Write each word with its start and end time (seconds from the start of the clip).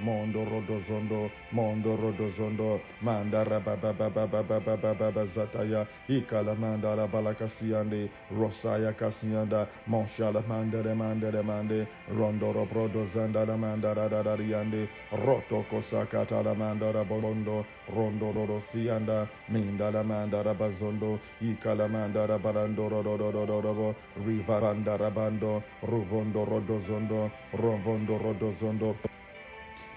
Mondo 0.00 0.42
rodozondo, 0.44 1.30
mondo 1.52 1.94
rodozondo, 1.94 2.80
mandara 3.02 3.60
baba 3.60 3.92
baba 3.92 4.26
baba 4.26 4.42
baba 4.58 4.94
baba 4.94 5.26
zataya, 5.34 5.86
ikala 6.08 6.54
mandara 6.54 7.06
balakasiande, 7.06 8.08
rosaya 8.32 8.94
kasianda, 8.96 9.68
monshala 9.86 10.40
mandere 10.48 10.94
mandere 10.96 11.42
mande, 11.44 11.86
rondoro 12.08 12.64
brodo 12.66 13.04
zandara 13.12 13.54
mandara 13.58 14.08
dadariande, 14.08 14.88
roto 15.12 15.66
kosakata 15.70 16.42
la 16.42 16.54
mandara 16.54 17.04
bolondo, 17.04 17.66
rondo 17.92 18.32
rosianda, 18.32 19.28
mindala 19.50 20.02
mandara 20.02 20.54
bazondo, 20.54 21.20
ikala 21.42 21.86
mandara 21.86 22.38
balando 22.38 22.88
rodododododo, 22.88 23.94
riva 24.24 24.58
bandara 24.58 25.10
bando, 25.10 25.62
ruvondo 25.82 26.46
rodozondo, 26.46 27.30
rovondo 27.52 28.16
rodozondo, 28.16 28.96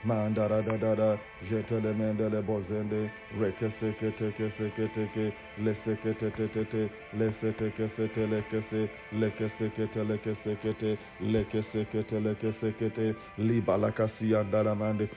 mandara 0.04 0.62
da 0.62 0.78
da 0.78 0.96
da 0.96 1.18
mende 1.42 1.94
mendele 1.94 2.42
bozende 2.42 3.10
rekeseke 3.40 4.12
teke 4.12 4.52
seke 4.58 4.88
teke 4.96 5.32
leseke 5.58 6.14
tete 6.20 6.48
tete 6.54 6.90
te 7.14 7.90
sete 7.96 8.28
lekese 8.28 8.90
lekeseke 9.12 9.88
telekeseke 9.94 10.74
te 10.80 10.98
lekeseke 11.20 12.04
telekeseke 12.10 12.90
te 12.96 13.14
libalakasi 13.38 14.36
andaramande 14.36 15.08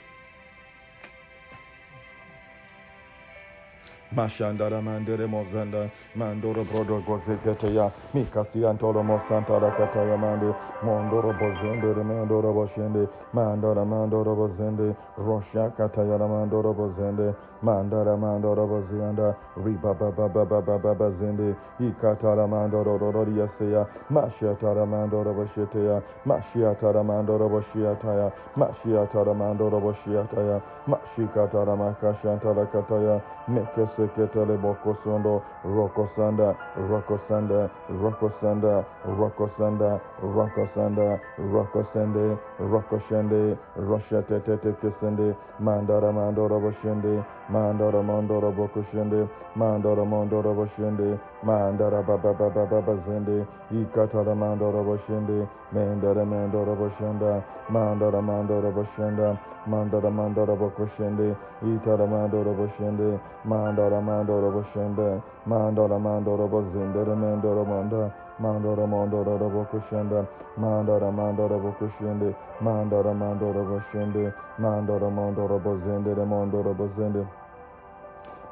Mashandara 4.16 4.80
mandere 4.80 5.26
mozanda, 5.26 5.90
mandoro 6.16 6.64
brodo 6.64 7.02
gozeketeya, 7.04 7.92
mikasi 8.14 8.64
antoro 8.64 9.02
mosantara 9.02 9.68
kataya 9.76 10.16
mande, 10.16 10.54
mondoro 10.82 11.34
bozende, 11.38 11.92
remendoro 11.92 12.50
boshende, 12.50 13.06
mandara 13.34 13.84
mandoro 13.84 14.34
bozende, 14.34 14.96
rosha 15.18 15.68
kataya 15.76 16.16
mandoro 16.16 16.72
bozende, 16.72 17.34
mandara 17.62 18.16
mandoro 18.16 18.66
bozianda, 18.66 19.36
riba 19.64 19.92
baba 19.94 20.28
baba 20.28 20.60
baba 20.62 20.94
bazende, 20.94 21.54
ikatara 21.80 22.46
mandoro 22.46 22.98
rororia 22.98 23.48
seya, 23.58 23.86
mashatara 24.10 24.86
mandoro 24.86 25.32
bosheteya, 25.34 26.02
mashiatara 26.24 27.02
mandoro 27.04 27.48
boshiataya, 27.48 28.32
mashiatara 28.56 29.34
mandoro 29.34 29.80
boshiataya, 29.80 30.60
makashantara 30.86 32.66
kataya, 32.72 33.20
mekese 33.48 34.05
seketele 34.06 34.56
bokosondo 34.56 35.42
rokosanda 35.64 36.54
rokosanda 36.90 37.70
rokosanda 38.02 38.84
rokosanda 39.18 40.00
rokosanda 40.22 41.18
rokosende 41.52 42.38
rokoshende 42.58 43.56
roshatetete 43.76 44.72
kesende 44.80 45.36
mandara 45.60 46.12
mandoro 46.12 46.60
boshende 46.60 47.24
mandara 47.50 48.02
mandara 48.02 48.50
bakushende 48.50 49.28
mandara 49.56 50.04
mandara 50.04 50.52
boshende 50.54 51.18
mandara 51.44 52.02
baba 52.06 52.32
baba 52.34 52.66
baba 52.66 52.94
zende 53.06 53.46
ikatara 53.72 54.34
mandara 54.34 54.82
boshende 54.82 55.48
mendara 55.72 56.24
mandara 56.24 56.74
boshenda 56.74 57.42
mandara 57.70 58.20
mandara 58.22 58.70
boshenda 58.72 59.38
mandara 59.66 60.10
mandara 60.10 60.54
bakushende 60.56 61.36
itara 61.62 62.06
mandara 62.06 62.52
boshende 62.58 63.20
mandara 63.44 64.00
mandara 64.02 64.50
boshende 64.50 65.22
mandara 65.46 65.98
mandara 65.98 66.46
bazendere 66.48 67.14
mandara 67.14 67.64
mandara 67.64 68.12
مان 68.40 68.62
دورا 68.62 68.86
مان 68.86 69.08
دورا 69.08 69.38
دوکو 69.38 69.80
شنده 69.90 70.28
مان 70.58 70.86
دورا 70.86 71.10
مان 71.10 71.34
دورا 71.36 71.58
دوکو 71.58 71.88
شنده 71.98 72.34
مان 72.60 72.88
دورا 72.88 73.12
مان 73.12 73.38
دورا 73.38 73.62
دوکو 73.62 73.80
شنده 73.92 74.34
مان 74.58 74.86
دورا 74.86 75.10
مان 75.10 75.34
دورا 75.34 75.58
بازنده 75.58 76.24
مان 76.24 76.50
دورا 76.50 76.72
بازنده 76.72 77.26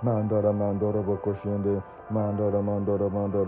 مان 0.02 0.26
دورا 0.26 0.52
مان 0.52 0.78
mandara 2.10 2.60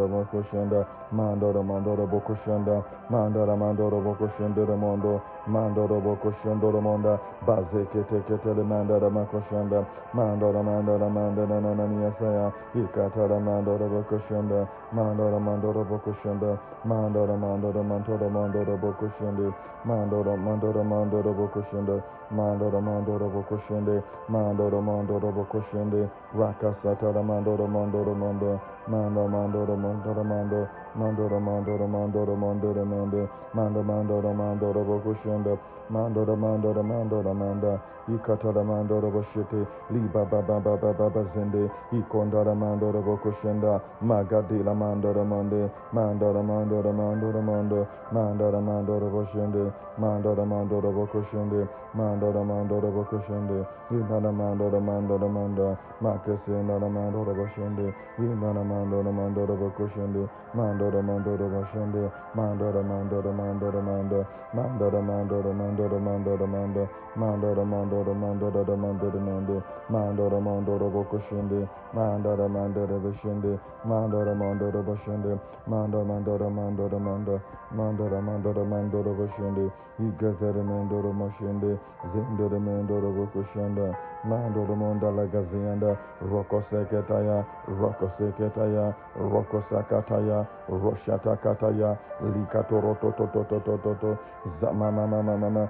bokoshenda 0.08 0.86
mandara 1.12 1.62
mandara 1.62 2.06
bokoshenda 2.06 2.82
mandara 3.10 3.56
mandara 3.56 3.98
bokoshende 4.00 4.64
mondo 4.76 5.20
mandara 5.46 6.00
bokoshendo 6.00 6.80
monda 6.80 7.18
bazeke 7.46 8.02
teke 8.10 8.36
tele 8.42 8.62
mandara 8.62 9.10
makoshenda 9.10 9.84
mandara 10.14 10.62
mandara 10.62 11.08
mandara 11.08 11.60
nanani 11.60 12.02
yasaya 12.04 12.52
ikatara 12.74 13.38
mandara 13.40 13.86
bokoshenda 13.88 14.66
mandara 14.92 15.38
mandara 15.40 15.84
bokoshenda 15.84 16.58
mandara 16.84 17.36
mandara 17.36 17.82
mandara 17.82 18.28
mandara 18.30 18.76
bokoshende 18.76 19.52
mandara 19.84 20.36
mandara 20.36 20.84
mandara 20.84 21.32
bokoshenda 21.32 22.02
Mando, 22.30 22.70
mandoro 22.80 23.28
bokushende, 23.30 24.02
mando, 24.28 24.70
mandoro 24.82 25.32
bokushende, 25.32 26.10
rakasatara 26.34 27.22
mando, 27.22 27.56
mandoro 27.68 28.14
mando, 28.14 28.60
mando 28.88 29.28
mando, 29.28 29.76
mandoro 29.76 30.24
mando, 30.24 30.68
mandoro 30.96 31.40
mando, 31.40 31.86
mando, 31.86 31.86
mandoro 31.86 31.88
mando, 31.88 32.36
mando 32.36 32.72
the 32.74 32.74
Mando 32.74 32.74
the 32.74 32.84
Mando, 32.84 33.30
Mando 33.54 33.82
Mando 33.84 34.22
the 34.22 34.34
Mando 34.34 34.74
mandoro 34.74 34.84
bokushende, 34.84 35.58
mandoro 35.90 36.36
mando, 36.36 36.74
mandoro 36.82 37.34
manda 37.34 37.95
ikatala 38.14 38.64
mandoro 38.64 39.10
boshete 39.10 39.66
liba 39.90 40.24
baba 40.24 40.60
baba 40.60 40.92
baba 40.94 41.22
zende 41.34 41.70
ikondara 41.92 42.54
mandoro 42.54 43.00
bokoshenda 43.02 43.80
magadila 44.02 44.74
mandoro 44.74 45.24
monde 45.24 45.70
mandoro 45.92 46.42
mandoro 46.42 46.92
mandoro 46.92 47.40
mondo 47.42 47.86
mandara 48.12 48.60
mandoro 48.60 49.08
boshende 49.10 49.72
mandoro 49.98 50.44
mandoro 50.46 50.90
bokoshende 50.92 51.68
mandoro 51.94 52.44
mandoro 52.44 52.88
bokoshende 52.96 53.66
libana 53.90 54.30
mandoro 54.32 54.80
mandoro 54.80 55.28
manda 55.28 55.76
makesenda 56.00 56.78
mandoro 56.78 57.32
boshende 57.34 57.92
libana 58.18 58.62
mandoro 58.64 59.10
mandoro 59.12 59.54
bokoshende 59.56 60.22
mandoro 60.54 61.02
mandoro 61.02 61.46
boshende 61.54 62.02
mandoro 62.36 62.82
mandoro 62.82 63.32
mandoro 63.32 63.80
manda 63.82 64.20
mandoro 64.54 65.00
mandoro 65.02 65.52
mandoro 65.54 65.98
mandoro 66.00 66.46
manda 66.46 66.88
mandoro 67.16 67.64
mandoro 67.64 67.95
mandoro 68.04 68.14
mando, 68.14 68.64
da 68.64 68.76
mando, 68.76 69.10
mende 69.18 69.62
Mando, 69.88 70.28
mando, 70.40 70.90
bokushinde 70.90 71.68
mando, 71.92 72.48
mandara 72.48 72.98
bashinde 72.98 73.58
mandoro 73.84 74.34
mando, 74.34 74.82
bashinde 74.82 75.38
mando 75.66 76.04
mandoro 76.04 76.50
mandoro 76.50 76.98
manda 76.98 77.40
mandara 77.72 78.20
mandoro 78.20 78.64
mandoro 78.64 79.12
bashinde 79.14 79.70
igazere 79.98 80.62
mandoro 80.62 81.12
mashinde 81.12 81.78
zindere 82.12 82.58
mandoro 82.58 83.10
bokushinde 83.12 83.94
mandoro 84.24 84.74
mandala 84.76 85.26
gazianda 85.32 85.96
rokoseketaya 86.30 87.44
rokoseketaya 87.80 88.94
rokosakataya 89.16 90.46
roshatakataya 90.68 91.96
likatorototototototo 92.34 94.18
zamamamamamama 94.60 95.68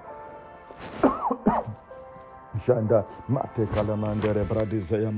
janda 2.66 3.04
mate 3.28 3.66
kalamandere 3.74 4.44
bradize 4.44 4.94
ya 4.94 5.10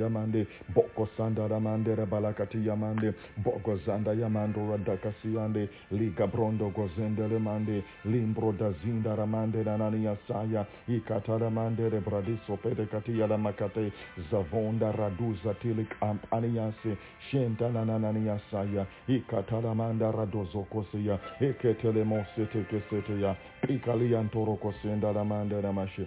yamande 0.00 0.46
boko 0.74 1.08
sanda 1.16 1.48
ramandere 1.48 2.06
balakati 2.06 2.66
yamande 2.66 3.14
boko 3.44 3.76
zanda 3.86 4.12
yamando 4.12 4.60
radakasiyande 4.70 5.68
liga 5.90 6.26
brondo 6.26 6.68
gozendele 6.70 7.38
mande 7.38 7.82
limbro 8.04 8.52
da 8.52 8.72
zinda 8.84 9.16
ramande 9.16 9.64
nanania 9.64 10.16
saya 10.28 10.66
ikata 10.88 11.38
ramandere 11.38 12.00
bradiso 12.00 12.56
pede 12.56 12.86
katiya 12.86 13.26
lamakate 13.26 13.92
zavonda 14.30 14.92
raduza 14.92 15.54
tilik 15.54 15.88
amp 16.00 16.22
aniyase 16.32 16.96
shenta 17.30 17.64
ya 17.64 18.40
saya 18.50 18.86
ikata 19.08 19.60
ramanda 19.60 20.12
radozo 20.12 20.66
koseya 20.70 21.18
eketele 21.40 22.04
mosete 22.04 22.64
keseteya 22.70 23.36
ikaliantoro 23.68 24.56
kosenda 24.56 25.12
ramande 25.12 25.62
namashe 25.62 26.06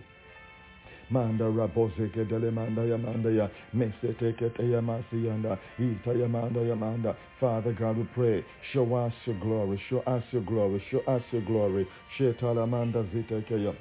manda 1.09 1.45
raboseke 1.45 2.25
dele 2.25 2.51
manda 2.51 2.81
ya 3.30 3.50
mesetekete 3.74 4.63
yamasiyanda 4.71 5.57
ita 5.80 6.12
yamanda 6.13 6.62
yamanda 6.62 7.15
Father 7.39 7.71
God 7.74 7.98
we 7.98 8.04
pray. 8.15 8.44
Show 8.74 8.95
us 8.95 9.13
your 9.25 9.36
glory. 9.39 9.80
Show 9.89 10.00
us 10.07 10.24
your 10.31 10.42
glory. 10.42 10.83
Show 10.89 11.01
us 11.07 11.21
your 11.31 11.44
glory. 11.44 11.88
Shetalamanda 12.18 13.04
zitekeya 13.13 13.74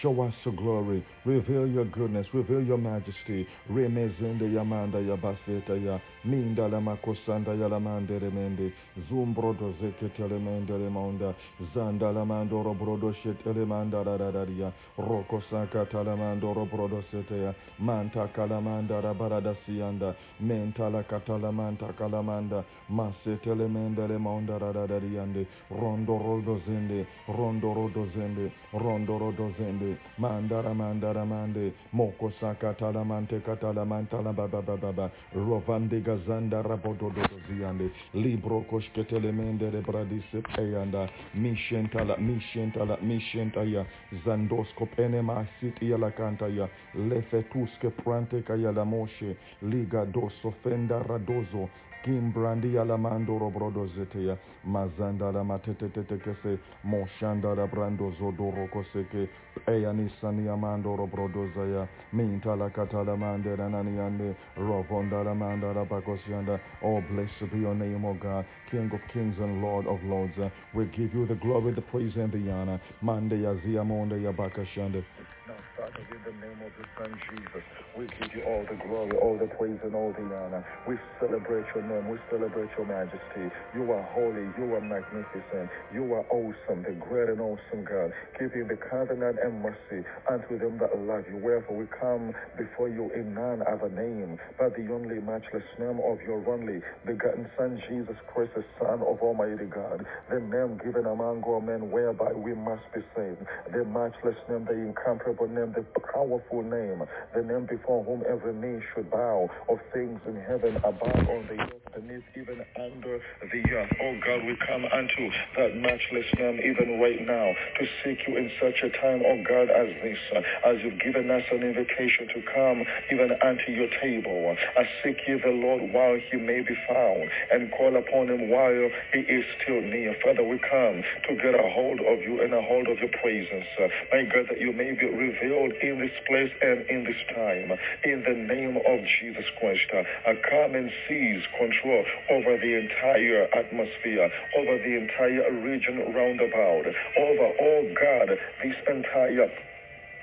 Show 0.00 0.22
us 0.22 0.34
your 0.44 0.54
glory. 0.54 1.04
Reveal 1.24 1.66
your 1.66 1.84
goodness. 1.84 2.26
Reveal 2.32 2.62
your 2.62 2.78
majesty. 2.78 3.46
Remezende 3.70 4.46
yamanda 4.54 4.98
yabaseta 4.98 5.74
ya. 5.76 6.00
Minda 6.24 6.68
la 6.68 6.80
makosanda 6.80 7.54
ya 7.54 7.68
lamande 7.68 8.18
remende 8.18 8.72
zumbrodo 9.08 9.74
zekete 9.80 10.28
lemende 10.28 10.78
lemonda 10.78 11.34
zanda 11.74 12.12
la 12.12 12.22
lamando 12.22 12.62
robrodo 12.62 13.12
shete 13.22 13.52
lemanda 13.52 14.02
radadaria 14.04 14.72
roko 14.98 15.42
saka 15.50 15.84
talamando 15.86 16.54
robrodo 16.54 17.02
sete 17.10 17.42
ya. 17.42 17.54
Manta 17.78 18.28
kalamanda 18.28 19.00
rabarada 19.00 19.54
sianda 19.66 20.14
menta 20.40 20.88
la 20.88 21.02
katalamanta 21.02 21.92
kalamanda 21.98 22.64
masete 22.88 23.54
lemende 23.54 24.06
lemonda 24.06 24.58
radadariande 24.58 25.46
rondo 25.70 26.18
rodo 26.18 26.60
zende. 26.66 27.06
Rondo 27.28 27.74
rodo 27.74 28.06
zende. 28.14 28.52
Rondo 28.72 29.18
rodo 29.18 29.52
zende 29.58 29.81
mande 29.82 29.98
mandara 30.18 30.74
mandara 30.74 31.24
mande 31.24 31.72
moko 31.92 32.30
sakatala 32.40 33.04
mante 33.04 33.40
katala 33.40 33.84
mantala 33.84 34.32
baba 34.32 34.62
baba 34.62 34.76
baba 34.76 35.10
rovande 35.34 36.00
gazanda 36.02 36.62
rabododo 36.62 37.22
ziande. 37.48 37.90
Libro 38.14 38.60
koshketele 38.60 39.32
mende 39.32 39.70
rebradise 39.70 40.42
peyanda. 40.56 41.08
Mishentala 41.34 42.16
mishentala 42.16 42.96
mishentaya. 43.02 43.84
Zandosko 44.24 44.86
pene 44.86 45.22
masiti 45.22 45.90
yala 45.90 46.10
kantaya. 46.10 46.68
Lefetuske 46.94 47.90
prante 47.90 48.42
kaya 48.42 48.72
la 48.72 48.84
moshe. 48.84 49.36
Liga 49.62 50.04
doso 50.06 50.52
fenda 50.62 50.98
radozo 51.02 51.68
Kimbrandi 52.02 52.78
alamando 52.78 53.38
robrodo 53.38 53.86
zeteya 53.96 54.36
mazanda 54.64 55.32
la 55.32 55.44
matetetete 55.44 56.18
kese 56.18 56.58
moshanda 56.84 57.54
la 57.54 57.66
brando 57.66 58.10
zodoro 58.18 58.66
koseke 58.72 59.28
eyani 59.68 60.10
sani 60.20 60.48
amando 60.48 60.96
robrodo 60.96 61.48
zaya 61.54 61.86
minta 62.12 62.56
la 62.56 62.70
katala 62.70 63.16
mande 63.16 63.56
nani 63.56 63.98
ande 64.00 64.34
rovonda 64.56 65.22
la 65.24 65.34
manda 65.34 65.72
la 65.72 65.84
bakosyanda 65.84 66.60
oh 66.82 67.00
blessed 67.00 67.50
be 67.52 67.58
your 67.58 67.74
name 67.74 68.04
oh 68.04 68.14
God 68.14 68.44
King 68.70 68.90
of 68.92 69.00
kings 69.12 69.36
and 69.38 69.60
Lord 69.62 69.86
of 69.86 70.02
lords. 70.04 70.38
We 70.74 70.86
give 70.86 71.12
you 71.12 71.26
the 71.26 71.34
glory 71.34 71.74
the 71.74 71.82
praise 71.82 72.16
and 72.16 72.32
the 72.32 72.50
honor. 72.50 72.80
Mande 73.02 73.32
yazia 73.36 73.84
monde 73.84 74.12
yabakashande 74.14 75.04
now, 75.41 75.41
Father, 75.76 76.06
in 76.10 76.22
the 76.24 76.32
name 76.46 76.62
of 76.62 76.72
the 76.78 76.86
Son 76.98 77.18
Jesus, 77.30 77.64
we 77.96 78.06
give 78.18 78.30
you 78.34 78.42
all 78.46 78.64
the 78.68 78.76
glory, 78.88 79.16
all 79.22 79.38
the 79.38 79.48
praise, 79.58 79.78
and 79.84 79.94
all 79.94 80.12
the 80.12 80.24
honor. 80.34 80.64
We 80.86 80.96
celebrate 81.20 81.66
your 81.74 81.84
name. 81.84 82.08
We 82.08 82.18
celebrate 82.30 82.70
your 82.76 82.86
majesty. 82.86 83.50
You 83.74 83.90
are 83.92 84.02
holy. 84.02 84.52
You 84.56 84.74
are 84.74 84.80
magnificent. 84.82 85.70
You 85.92 86.12
are 86.14 86.26
awesome, 86.30 86.82
the 86.84 86.94
great 86.98 87.28
and 87.28 87.40
awesome 87.40 87.84
God, 87.84 88.12
keeping 88.38 88.68
the 88.68 88.78
covenant 88.90 89.38
and 89.44 89.62
mercy 89.62 90.06
unto 90.30 90.58
them 90.58 90.78
that 90.78 90.96
love 90.98 91.24
you. 91.28 91.38
Wherefore 91.38 91.76
we 91.76 91.86
come 92.00 92.32
before 92.58 92.88
you 92.88 93.10
in 93.14 93.34
none 93.34 93.62
other 93.68 93.90
name 93.90 94.38
but 94.58 94.74
the 94.76 94.88
only 94.92 95.20
matchless 95.20 95.64
name 95.78 96.00
of 96.04 96.18
your 96.26 96.42
only 96.50 96.80
begotten 97.06 97.48
Son, 97.58 97.80
Jesus 97.88 98.16
Christ, 98.28 98.52
the 98.56 98.64
Son 98.80 99.00
of 99.02 99.20
Almighty 99.20 99.66
God, 99.66 100.04
the 100.30 100.40
name 100.40 100.78
given 100.84 101.06
among 101.06 101.42
all 101.44 101.60
men 101.60 101.90
whereby 101.90 102.32
we 102.34 102.54
must 102.54 102.84
be 102.94 103.00
saved, 103.16 103.42
the 103.72 103.84
matchless 103.84 104.36
name, 104.48 104.64
the 104.66 104.74
incomparable 104.76 105.41
name, 105.48 105.74
the 105.74 105.84
powerful 106.14 106.62
name, 106.62 107.02
the 107.34 107.42
name 107.42 107.66
before 107.66 108.04
whom 108.04 108.22
every 108.28 108.54
knee 108.54 108.80
should 108.94 109.10
bow, 109.10 109.48
of 109.68 109.78
things 109.94 110.20
in 110.26 110.36
heaven, 110.36 110.76
above, 110.84 111.24
on 111.28 111.46
the 111.48 111.58
earth, 111.60 111.82
beneath, 111.94 112.24
even 112.36 112.64
under 112.76 113.20
the 113.52 113.62
earth. 113.76 113.90
Oh 114.02 114.14
God, 114.24 114.44
we 114.46 114.56
come 114.66 114.84
unto 114.86 115.24
that 115.58 115.76
matchless 115.76 116.26
name 116.38 116.60
even 116.64 117.00
right 117.00 117.20
now 117.26 117.52
to 117.78 117.84
seek 118.04 118.18
you 118.28 118.36
in 118.36 118.50
such 118.60 118.82
a 118.82 118.90
time, 119.00 119.22
oh 119.26 119.42
God, 119.48 119.70
as 119.70 119.88
this, 120.02 120.18
as 120.64 120.76
you've 120.82 121.00
given 121.00 121.30
us 121.30 121.44
an 121.52 121.62
invitation 121.62 122.28
to 122.34 122.42
come 122.54 122.84
even 123.12 123.32
unto 123.42 123.72
your 123.72 123.88
table. 124.02 124.56
I 124.76 124.84
seek 125.02 125.18
you 125.28 125.40
the 125.40 125.50
Lord 125.50 125.92
while 125.92 126.18
he 126.30 126.36
may 126.38 126.60
be 126.62 126.76
found 126.88 127.30
and 127.52 127.70
call 127.72 127.96
upon 127.96 128.28
him 128.30 128.48
while 128.50 128.90
he 129.12 129.20
is 129.20 129.44
still 129.62 129.80
near. 129.80 130.14
Father, 130.24 130.44
we 130.44 130.58
come 130.58 131.02
to 131.28 131.34
get 131.36 131.54
a 131.54 131.68
hold 131.74 132.00
of 132.00 132.20
you 132.22 132.42
and 132.42 132.54
a 132.54 132.62
hold 132.62 132.88
of 132.88 132.98
your 132.98 133.10
presence. 133.22 133.66
My 134.12 134.24
God, 134.24 134.46
that 134.50 134.60
you 134.60 134.72
may 134.72 134.92
be 134.92 135.06
revealed 135.22 135.72
in 135.82 136.00
this 136.00 136.16
place 136.26 136.52
and 136.60 136.86
in 136.90 137.04
this 137.04 137.22
time. 137.34 137.78
In 138.04 138.22
the 138.26 138.34
name 138.34 138.76
of 138.76 139.00
Jesus 139.20 139.44
Christ, 139.58 139.86
uh, 139.94 140.02
I 140.26 140.34
come 140.48 140.74
and 140.74 140.90
seize 141.08 141.42
control 141.58 142.04
over 142.30 142.58
the 142.58 142.74
entire 142.74 143.46
atmosphere, 143.54 144.30
over 144.58 144.78
the 144.78 144.94
entire 144.98 145.52
region 145.52 146.12
roundabout, 146.12 146.86
over, 147.18 147.48
oh 147.60 147.94
God, 147.94 148.38
this 148.62 148.76
entire 148.88 149.50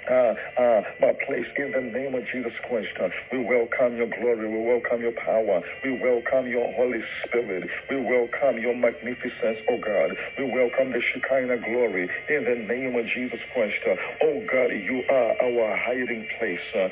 uh, 0.10 0.34
uh, 0.57 0.81
my 1.01 1.13
place 1.25 1.46
in 1.57 1.72
the 1.72 1.81
name 1.81 2.16
of 2.16 2.25
Jesus 2.31 2.54
Christ. 2.68 2.90
Uh, 3.00 3.10
we 3.31 3.40
welcome 3.44 3.98
your 3.98 4.07
glory. 4.07 4.48
We 4.48 4.66
welcome 4.66 5.01
your 5.01 5.12
power. 5.13 5.62
We 5.84 6.00
welcome 6.00 6.48
your 6.48 6.72
Holy 6.74 7.04
Spirit. 7.25 7.69
We 7.90 7.98
welcome 8.01 8.60
your 8.60 8.75
magnificence, 8.75 9.60
oh 9.69 9.78
God. 9.78 10.16
We 10.38 10.46
welcome 10.46 10.92
the 10.92 11.01
Shekinah 11.01 11.57
glory 11.60 12.10
in 12.30 12.44
the 12.46 12.56
name 12.74 12.96
of 12.96 13.06
Jesus 13.07 13.40
Christ. 13.54 13.78
Uh, 13.86 13.96
oh 14.24 14.46
God, 14.51 14.72
you 14.72 15.04
are 15.10 15.36
our 15.42 15.78
hiding 15.78 16.28
place. 16.40 16.60
Uh, 16.74 16.90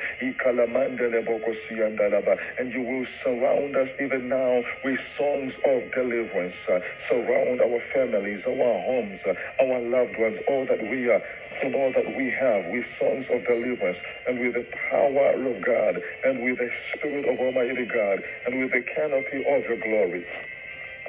and 2.60 2.74
you 2.74 2.82
will 2.82 3.06
surround 3.24 3.76
us 3.76 3.90
even 4.00 4.30
now 4.30 4.62
with 4.84 5.00
songs 5.18 5.54
of 5.66 5.92
deliverance. 5.94 6.56
Uh, 6.70 6.80
surround 7.10 7.62
our 7.62 7.82
families, 7.94 8.44
our 8.48 8.82
homes, 8.84 9.20
our 9.60 9.80
loved 9.82 10.18
ones, 10.20 10.38
all 10.50 10.66
that 10.66 10.82
we 10.82 11.10
are 11.10 11.22
in 11.64 11.76
all 11.76 11.92
that 11.94 12.08
we 12.18 12.32
have 12.40 12.66
with 12.72 12.86
songs 13.00 13.26
of 13.34 13.46
deliverance 13.48 13.98
and 14.28 14.40
with 14.40 14.54
the 14.56 14.66
power 14.92 15.34
of 15.36 15.64
God 15.66 16.02
and 16.26 16.44
with 16.44 16.58
the 16.60 16.70
Spirit 16.96 17.26
of 17.30 17.40
Almighty 17.40 17.86
God 17.86 18.20
and 18.48 18.60
with 18.60 18.72
the 18.72 18.84
canopy 18.96 19.40
of 19.50 19.64
your 19.66 19.78
glory 19.80 20.26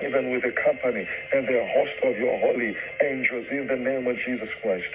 even 0.05 0.31
with 0.33 0.43
the 0.43 0.53
company 0.65 1.07
and 1.33 1.47
the 1.49 1.61
host 1.75 1.97
of 2.05 2.17
your 2.19 2.39
holy 2.41 2.75
angels 3.03 3.47
in 3.51 3.67
the 3.69 3.77
name 3.77 4.07
of 4.07 4.17
Jesus 4.27 4.49
Christ. 4.63 4.87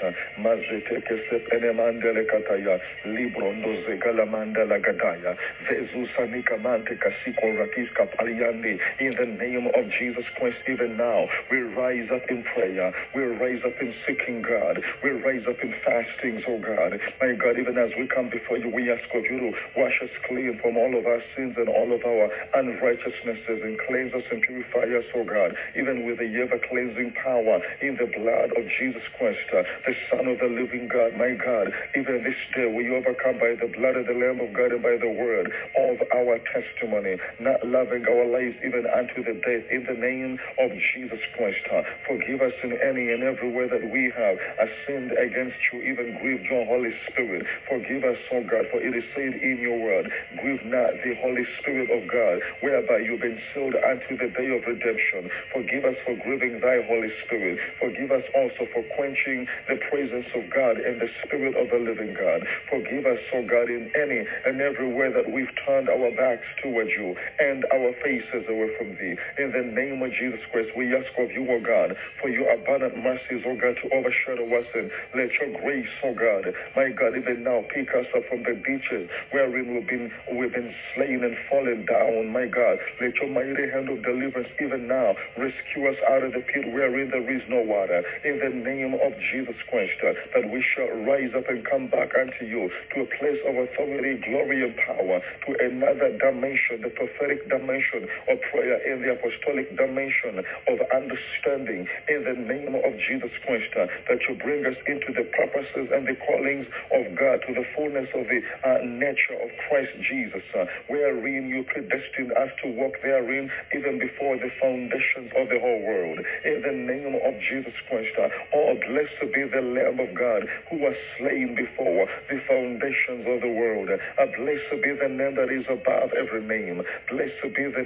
In 9.02 9.16
the 9.16 9.26
name 9.26 9.68
of 9.68 9.86
Jesus 10.00 10.26
Christ, 10.38 10.58
even 10.70 10.98
now, 10.98 11.28
we 11.52 11.58
rise 11.76 12.10
up 12.14 12.24
in 12.30 12.44
prayer. 12.56 12.94
We 13.16 13.24
rise 13.24 13.62
up 13.66 13.76
in 13.82 13.94
seeking 14.08 14.42
God. 14.44 14.82
We 15.04 15.12
rise 15.12 15.44
up 15.50 15.58
in 15.64 15.74
fastings, 15.86 16.44
oh 16.48 16.60
God. 16.60 17.00
My 17.22 17.34
God, 17.36 17.60
even 17.60 17.78
as 17.78 17.92
we 18.00 18.08
come 18.08 18.30
before 18.30 18.58
you, 18.58 18.70
we 18.70 18.92
ask 18.92 19.04
of 19.16 19.24
you 19.26 19.40
to 19.40 19.52
wash 19.78 20.00
us 20.04 20.12
clean 20.28 20.60
from 20.62 20.78
all 20.78 20.96
of 20.98 21.06
our 21.06 21.22
sins 21.36 21.56
and 21.58 21.70
all 21.70 21.92
of 21.94 22.02
our 22.06 22.30
unrighteousnesses 22.56 23.62
and 23.64 23.78
cleanse 23.88 24.14
us 24.14 24.24
and 24.32 24.42
purify 24.44 24.86
oh 25.16 25.26
God, 25.26 25.58
even 25.74 26.06
with 26.06 26.20
the 26.20 26.30
ever 26.38 26.62
cleansing 26.70 27.14
power 27.18 27.58
in 27.82 27.98
the 27.98 28.06
blood 28.06 28.54
of 28.54 28.64
Jesus 28.78 29.02
Christ, 29.18 29.42
uh, 29.50 29.66
the 29.90 29.96
Son 30.12 30.28
of 30.30 30.38
the 30.38 30.46
living 30.46 30.86
God, 30.86 31.18
my 31.18 31.34
God. 31.34 31.74
Even 31.98 32.22
this 32.22 32.38
day 32.54 32.70
we 32.70 32.94
overcome 32.94 33.42
by 33.42 33.58
the 33.58 33.72
blood 33.74 33.98
of 33.98 34.06
the 34.06 34.14
Lamb 34.14 34.38
of 34.38 34.54
God 34.54 34.70
and 34.70 34.86
by 34.86 34.98
the 35.02 35.10
word 35.10 35.50
of 35.50 35.98
our 36.14 36.38
testimony, 36.54 37.18
not 37.42 37.66
loving 37.66 38.06
our 38.06 38.30
lives 38.30 38.54
even 38.62 38.86
unto 38.86 39.26
the 39.26 39.34
death. 39.42 39.66
In 39.74 39.90
the 39.90 39.98
name 39.98 40.38
of 40.62 40.70
Jesus 40.94 41.20
Christ, 41.34 41.66
uh, 41.74 41.82
forgive 42.06 42.42
us 42.46 42.54
in 42.62 42.78
any 42.78 43.10
and 43.10 43.24
every 43.26 43.50
way 43.50 43.66
that 43.66 43.90
we 43.90 44.14
have 44.14 44.38
sinned 44.86 45.12
against 45.18 45.58
you, 45.72 45.82
even 45.82 46.18
grieved 46.22 46.46
your 46.46 46.66
Holy 46.70 46.94
Spirit. 47.10 47.46
Forgive 47.68 48.04
us, 48.04 48.18
oh 48.32 48.44
God, 48.46 48.70
for 48.70 48.78
it 48.78 48.94
is 48.94 49.04
said 49.16 49.34
in 49.42 49.58
your 49.58 49.80
word, 49.82 50.12
grieve 50.38 50.62
not 50.66 50.94
the 51.02 51.16
Holy 51.22 51.46
Spirit 51.60 51.90
of 51.90 52.06
God, 52.10 52.42
whereby 52.62 53.00
you've 53.00 53.22
been 53.22 53.40
sealed 53.54 53.76
unto 53.76 54.18
the 54.18 54.30
day 54.30 54.54
of 54.54 54.62
redemption 54.62 54.83
redemption. 54.84 55.30
Forgive 55.54 55.86
us 55.86 55.96
for 56.06 56.16
grieving 56.16 56.60
thy 56.60 56.84
Holy 56.84 57.10
Spirit. 57.26 57.58
Forgive 57.80 58.12
us 58.12 58.24
also 58.36 58.68
for 58.74 58.84
quenching 58.96 59.48
the 59.70 59.80
presence 59.90 60.28
of 60.36 60.50
God 60.52 60.78
and 60.78 61.00
the 61.00 61.08
Spirit 61.24 61.56
of 61.56 61.70
the 61.72 61.80
living 61.80 62.14
God. 62.14 62.44
Forgive 62.70 63.06
us, 63.06 63.20
O 63.34 63.44
God, 63.48 63.70
in 63.70 63.92
any 63.96 64.26
and 64.46 64.62
every 64.62 64.92
way 64.94 65.12
that 65.12 65.32
we've 65.32 65.52
turned 65.66 65.90
our 65.90 66.12
backs 66.12 66.46
towards 66.62 66.90
you 66.92 67.16
and 67.40 67.66
our 67.74 67.94
faces 68.04 68.44
away 68.50 68.70
from 68.78 68.96
thee. 69.00 69.16
In 69.40 69.52
the 69.52 69.64
name 69.64 70.02
of 70.04 70.12
Jesus 70.12 70.40
Christ, 70.52 70.72
we 70.76 70.94
ask 70.96 71.08
of 71.18 71.32
you, 71.32 71.48
O 71.50 71.60
God, 71.60 71.96
for 72.22 72.30
your 72.30 72.50
abundant 72.52 72.98
mercies, 72.98 73.44
O 73.46 73.56
God, 73.56 73.76
to 73.82 73.88
overshadow 73.96 74.48
us 74.60 74.68
and 74.76 74.92
let 75.16 75.32
your 75.40 75.52
grace, 75.62 75.94
O 76.04 76.14
God, 76.14 76.54
my 76.76 76.90
God, 76.90 77.16
even 77.18 77.44
now 77.44 77.64
pick 77.74 77.90
us 77.96 78.08
up 78.16 78.24
from 78.30 78.44
the 78.44 78.56
ditches 78.56 79.10
wherein 79.32 79.74
we've 79.74 79.88
been 79.88 80.12
we've 80.36 80.54
been 80.54 80.74
slain 80.96 81.24
and 81.24 81.36
fallen 81.50 81.86
down, 81.86 82.32
my 82.32 82.48
God. 82.48 82.78
Let 83.02 83.16
your 83.16 83.30
mighty 83.30 83.70
hand 83.70 83.90
of 83.90 84.04
deliverance 84.04 84.50
even 84.60 84.73
even 84.74 84.88
now. 84.88 85.14
Rescue 85.38 85.88
us 85.88 85.98
out 86.10 86.24
of 86.24 86.34
the 86.34 86.42
pit 86.42 86.74
wherein 86.74 87.10
there 87.10 87.30
is 87.30 87.42
no 87.50 87.62
water. 87.62 88.04
In 88.26 88.40
the 88.40 88.50
name 88.50 88.94
of 88.96 89.14
Jesus 89.32 89.56
Christ, 89.70 89.98
uh, 90.02 90.14
that 90.34 90.50
we 90.50 90.64
shall 90.74 90.90
rise 91.06 91.32
up 91.38 91.48
and 91.50 91.66
come 91.66 91.88
back 91.88 92.10
unto 92.18 92.46
you 92.46 92.70
to 92.96 93.02
a 93.02 93.08
place 93.20 93.40
of 93.46 93.56
authority, 93.56 94.22
glory, 94.26 94.66
and 94.66 94.76
power, 94.78 95.22
to 95.48 95.50
another 95.62 96.18
dimension, 96.18 96.82
the 96.82 96.90
prophetic 96.90 97.50
dimension 97.50 98.08
of 98.30 98.38
prayer, 98.50 98.78
in 98.90 99.02
the 99.02 99.14
apostolic 99.14 99.70
dimension 99.78 100.42
of 100.42 100.78
understanding. 100.94 101.88
In 102.10 102.24
the 102.26 102.38
name 102.38 102.74
of 102.74 102.94
Jesus 103.10 103.32
Christ, 103.46 103.70
uh, 103.78 103.86
that 104.10 104.20
you 104.30 104.36
bring 104.42 104.66
us 104.66 104.78
into 104.88 105.14
the 105.14 105.26
purposes 105.38 105.90
and 105.94 106.08
the 106.08 106.18
callings 106.26 106.66
of 106.94 107.14
God, 107.18 107.46
to 107.46 107.54
the 107.54 107.66
fullness 107.76 108.10
of 108.16 108.26
the 108.26 108.42
uh, 108.66 108.82
nature 108.86 109.38
of 109.38 109.50
Christ 109.70 109.94
Jesus, 110.10 110.44
uh, 110.58 110.66
wherein 110.88 111.50
you 111.50 111.64
predestined 111.64 112.34
us 112.34 112.50
to 112.64 112.74
walk 112.74 112.94
therein 113.04 113.52
even 113.76 114.00
before 114.00 114.38
the 114.38 114.50
foundations 114.64 115.28
of 115.36 115.52
the 115.52 115.60
whole 115.60 115.84
world. 115.84 116.20
In 116.48 116.64
the 116.64 116.72
name 116.72 117.20
of 117.20 117.34
Jesus 117.52 117.76
Christ, 117.92 118.16
oh, 118.56 118.74
blessed 118.88 119.28
be 119.36 119.44
the 119.52 119.60
Lamb 119.60 120.00
of 120.00 120.16
God 120.16 120.48
who 120.72 120.80
was 120.80 120.96
slain 121.20 121.52
before 121.60 122.08
the 122.32 122.40
foundations 122.48 123.28
of 123.28 123.44
the 123.44 123.52
world. 123.52 123.92
Uh, 123.92 124.26
blessed 124.40 124.80
be 124.80 124.96
the 124.96 125.12
name 125.12 125.36
that 125.36 125.52
is 125.52 125.68
above 125.68 126.16
every 126.16 126.40
name. 126.48 126.80
Blessed 127.12 127.44
be 127.52 127.68
the, 127.68 127.84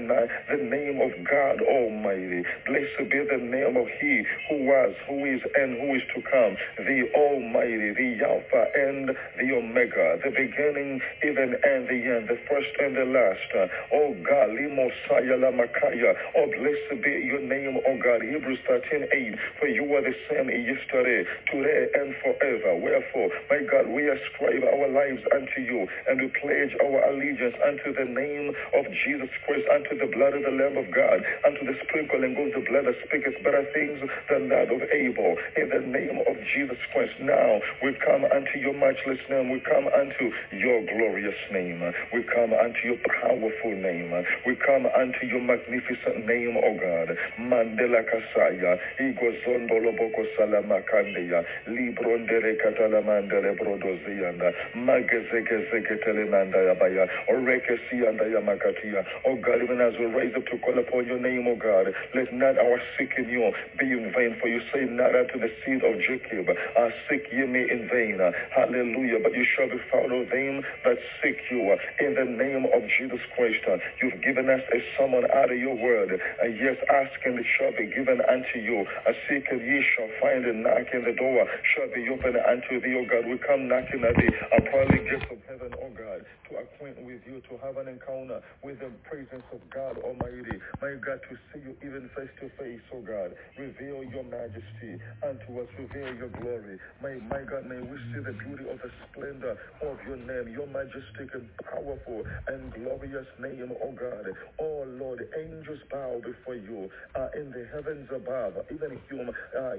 the 0.53 0.61
name 0.61 1.01
of 1.01 1.11
God 1.25 1.65
Almighty. 1.65 2.45
Blessed 2.69 3.09
be 3.09 3.25
the 3.25 3.41
name 3.41 3.73
of 3.73 3.89
He 3.97 4.21
who 4.49 4.69
was, 4.69 4.93
who 5.09 5.25
is, 5.25 5.41
and 5.57 5.81
who 5.81 5.95
is 5.97 6.05
to 6.13 6.21
come, 6.29 6.53
the 6.77 7.09
Almighty, 7.17 7.89
the 7.97 8.21
Alpha 8.21 8.69
and 8.77 9.09
the 9.41 9.47
Omega, 9.57 10.21
the 10.21 10.29
beginning, 10.29 11.01
even 11.25 11.57
and 11.57 11.89
the 11.89 11.99
end, 12.05 12.29
the 12.29 12.37
first 12.45 12.69
and 12.79 12.93
the 12.95 13.09
last. 13.09 13.49
Oh 13.93 14.13
God, 14.21 14.53
Limosaya 14.53 15.37
Lamakaya. 15.41 16.13
Oh, 16.37 16.45
blessed 16.57 17.01
be 17.03 17.13
your 17.25 17.41
name, 17.41 17.77
O 17.85 17.91
God. 18.01 18.21
Hebrews 18.21 18.59
13 18.67 19.07
8. 19.13 19.35
For 19.59 19.67
you 19.67 19.85
are 19.95 20.01
the 20.03 20.15
same 20.29 20.49
yesterday, 20.49 21.23
today, 21.51 21.81
and 21.95 22.15
forever. 22.21 22.75
Wherefore, 22.77 23.29
my 23.49 23.61
God, 23.69 23.87
we 23.89 24.09
ascribe 24.09 24.63
our 24.65 24.89
lives 24.89 25.21
unto 25.33 25.61
you, 25.61 25.87
and 26.07 26.21
we 26.21 26.27
pledge 26.41 26.73
our 26.81 26.99
allegiance 27.09 27.55
unto 27.65 27.93
the 27.93 28.05
name 28.09 28.53
of 28.77 28.85
Jesus 29.05 29.29
Christ, 29.45 29.65
unto 29.73 29.97
the 29.97 30.09
blood 30.13 30.33
of 30.33 30.43
the 30.43 30.55
Lamb 30.55 30.77
of 30.77 30.89
God, 30.93 31.21
unto 31.45 31.65
the 31.65 31.77
sprinkling 31.87 32.37
of 32.37 32.49
the 32.53 32.63
blood 32.69 32.85
that 32.87 32.97
speaketh 33.07 33.37
better 33.43 33.65
things 33.73 33.99
than 34.29 34.49
that 34.49 34.71
of 34.71 34.81
Abel. 34.93 35.35
In 35.57 35.67
the 35.69 35.83
name 35.83 36.21
of 36.27 36.35
Jesus 36.55 36.79
Christ, 36.93 37.13
now 37.19 37.59
we 37.83 37.93
come 38.05 38.23
unto 38.25 38.55
your 38.59 38.73
matchless 38.73 39.19
name. 39.29 39.49
We 39.51 39.59
come 39.61 39.87
unto 39.91 40.25
your 40.55 40.79
glorious 40.87 41.37
name. 41.51 41.81
We 42.13 42.23
come 42.23 42.53
unto 42.53 42.81
your 42.85 42.99
powerful 43.21 43.75
name. 43.75 44.13
We 44.45 44.55
come 44.55 44.85
unto 44.87 45.25
your 45.27 45.41
magnificent 45.41 46.25
name, 46.25 46.46
O 46.55 46.73
God. 46.79 47.17
Mandela 47.39 48.03
Kasaya, 48.05 48.77
Igozondo 48.99 49.75
Loboko 49.81 50.23
Salamakandeya, 50.37 51.43
Librondere 51.67 52.55
Katalamandele 52.61 53.57
Brodozianda, 53.57 54.53
Magezegezegetelemanda 54.75 56.57
Yabaya, 56.69 57.07
Orekesianda 57.29 58.25
Yamakatia. 58.29 59.03
O 59.25 59.35
God, 59.35 59.61
even 59.63 59.81
as 59.81 59.93
we 59.99 60.05
rise 60.05 60.33
up 60.35 60.45
to 60.47 60.57
call 60.59 60.77
upon 60.79 61.05
your 61.07 61.19
name, 61.19 61.47
O 61.47 61.55
God, 61.55 61.93
let 62.15 62.33
not 62.33 62.57
our 62.57 62.79
seeking 62.97 63.29
you 63.29 63.51
be 63.79 63.91
in 63.91 64.11
vain. 64.15 64.37
For 64.39 64.47
you 64.47 64.61
say, 64.73 64.85
not 64.85 65.15
unto 65.15 65.39
the 65.39 65.49
seed 65.65 65.83
of 65.83 65.99
Jacob, 66.01 66.49
uh, 66.77 66.89
seek 67.09 67.27
ye 67.31 67.45
me 67.45 67.69
in 67.69 67.89
vain. 67.91 68.19
Hallelujah. 68.55 69.19
But 69.23 69.33
you 69.33 69.45
shall 69.55 69.69
be 69.69 69.79
found 69.91 70.11
of 70.13 70.29
them 70.29 70.63
that 70.85 70.97
seek 71.23 71.37
you. 71.51 71.75
In 71.99 72.15
the 72.15 72.25
name 72.25 72.65
of 72.73 72.83
Jesus 72.99 73.19
Christ, 73.35 73.63
you've 74.01 74.21
given 74.23 74.49
us 74.49 74.61
a 74.73 74.79
summon 74.97 75.25
out 75.33 75.51
of 75.51 75.57
your 75.57 75.75
word. 75.75 76.19
Uh, 76.41 76.47
yes, 76.47 76.77
ask 76.93 77.13
and 77.25 77.39
it 77.39 77.45
shall 77.57 77.71
be 77.73 77.87
given 77.93 78.21
unto 78.29 78.59
you. 78.59 78.85
A 79.07 79.13
seek 79.29 79.45
and 79.51 79.61
ye 79.61 79.83
shall 79.95 80.09
find, 80.21 80.45
and 80.45 80.63
knock 80.63 80.87
and 80.93 81.05
the 81.05 81.13
door 81.13 81.47
shall 81.75 81.89
be 81.93 82.07
opened 82.09 82.37
unto 82.37 82.81
thee, 82.81 82.95
O 82.97 83.05
God. 83.09 83.25
We 83.29 83.37
come 83.39 83.67
knocking 83.67 84.03
at 84.05 84.15
the 84.15 84.29
pearly 84.71 84.99
gates 85.09 85.25
of 85.31 85.39
heaven, 85.49 85.73
God, 86.17 86.25
to 86.49 86.57
acquaint 86.63 87.05
with 87.05 87.21
you, 87.27 87.41
to 87.49 87.57
have 87.65 87.77
an 87.77 87.87
encounter 87.87 88.41
with 88.63 88.79
the 88.79 88.91
presence 89.09 89.45
of 89.53 89.61
God 89.73 89.97
Almighty. 89.99 90.59
My 90.81 90.95
God, 91.05 91.19
to 91.29 91.35
see 91.53 91.61
you 91.65 91.75
even 91.85 92.09
face 92.15 92.31
to 92.41 92.49
face, 92.59 92.81
O 92.93 93.01
God. 93.01 93.33
Reveal 93.57 94.03
your 94.05 94.23
majesty 94.23 94.97
unto 95.23 95.61
us, 95.61 95.69
reveal 95.79 96.15
your 96.15 96.29
glory. 96.29 96.79
My, 97.01 97.15
my 97.29 97.43
God, 97.43 97.65
may 97.67 97.81
we 97.81 97.97
see 98.13 98.21
the 98.25 98.33
beauty 98.45 98.69
of 98.69 98.79
the 98.79 98.91
splendor 99.09 99.57
of 99.83 99.97
your 100.07 100.17
name, 100.17 100.53
your 100.53 100.67
majestic 100.67 101.33
and 101.33 101.49
powerful 101.71 102.23
and 102.47 102.73
glorious 102.73 103.27
name, 103.39 103.71
O 103.83 103.91
God. 103.93 104.27
Oh 104.59 104.85
Lord, 104.87 105.27
angels 105.37 105.79
bow 105.91 106.21
before 106.23 106.55
you 106.55 106.89
uh, 107.15 107.27
in 107.35 107.51
the 107.51 107.67
heavens 107.73 108.09
above, 108.13 108.55
even 108.73 108.99
human, 109.09 109.33
uh, 109.57 109.73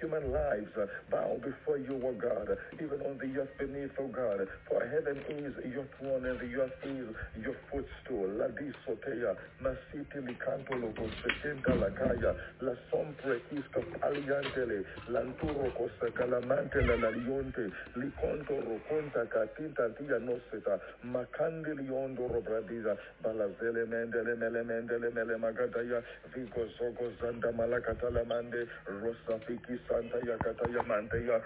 human 0.00 0.32
lives 0.32 0.70
uh, 0.78 0.86
bow 1.10 1.38
before 1.42 1.78
you, 1.78 2.00
O 2.04 2.12
God, 2.14 2.56
even 2.74 3.00
on 3.02 3.18
the 3.18 3.40
earth 3.40 3.50
beneath, 3.58 3.92
O 4.00 4.08
God. 4.08 4.46
For 4.68 4.80
heaven 4.86 5.18
is 5.30 5.54
your 5.72 5.83
earth 6.56 6.84
your 7.42 7.56
footstool. 7.70 8.28
La 8.38 8.48
masiti 9.60 10.20
licanto 10.20 10.74
loco 10.76 11.08
sekenta 11.22 11.74
lakaya, 11.74 12.34
la 12.60 12.74
sompre 12.90 13.40
paliantele, 14.00 14.84
lanturo 15.08 15.70
cosa 15.74 16.10
calamante 16.12 16.80
la 16.84 16.96
roconta 18.60 19.26
catinta 19.28 19.88
tia 19.96 20.18
noseta, 20.18 20.78
robradiza, 22.28 22.96
balazele 23.22 23.84
mendele 23.84 24.34
mele 24.34 24.62
mendele 24.62 25.10
mele 25.10 25.36
zogo 26.78 27.12
zanda 27.20 27.52
mande, 28.24 28.66
rosa 28.86 29.38
fiki 29.46 29.78
santa 29.88 30.18
manteya, 30.84 31.40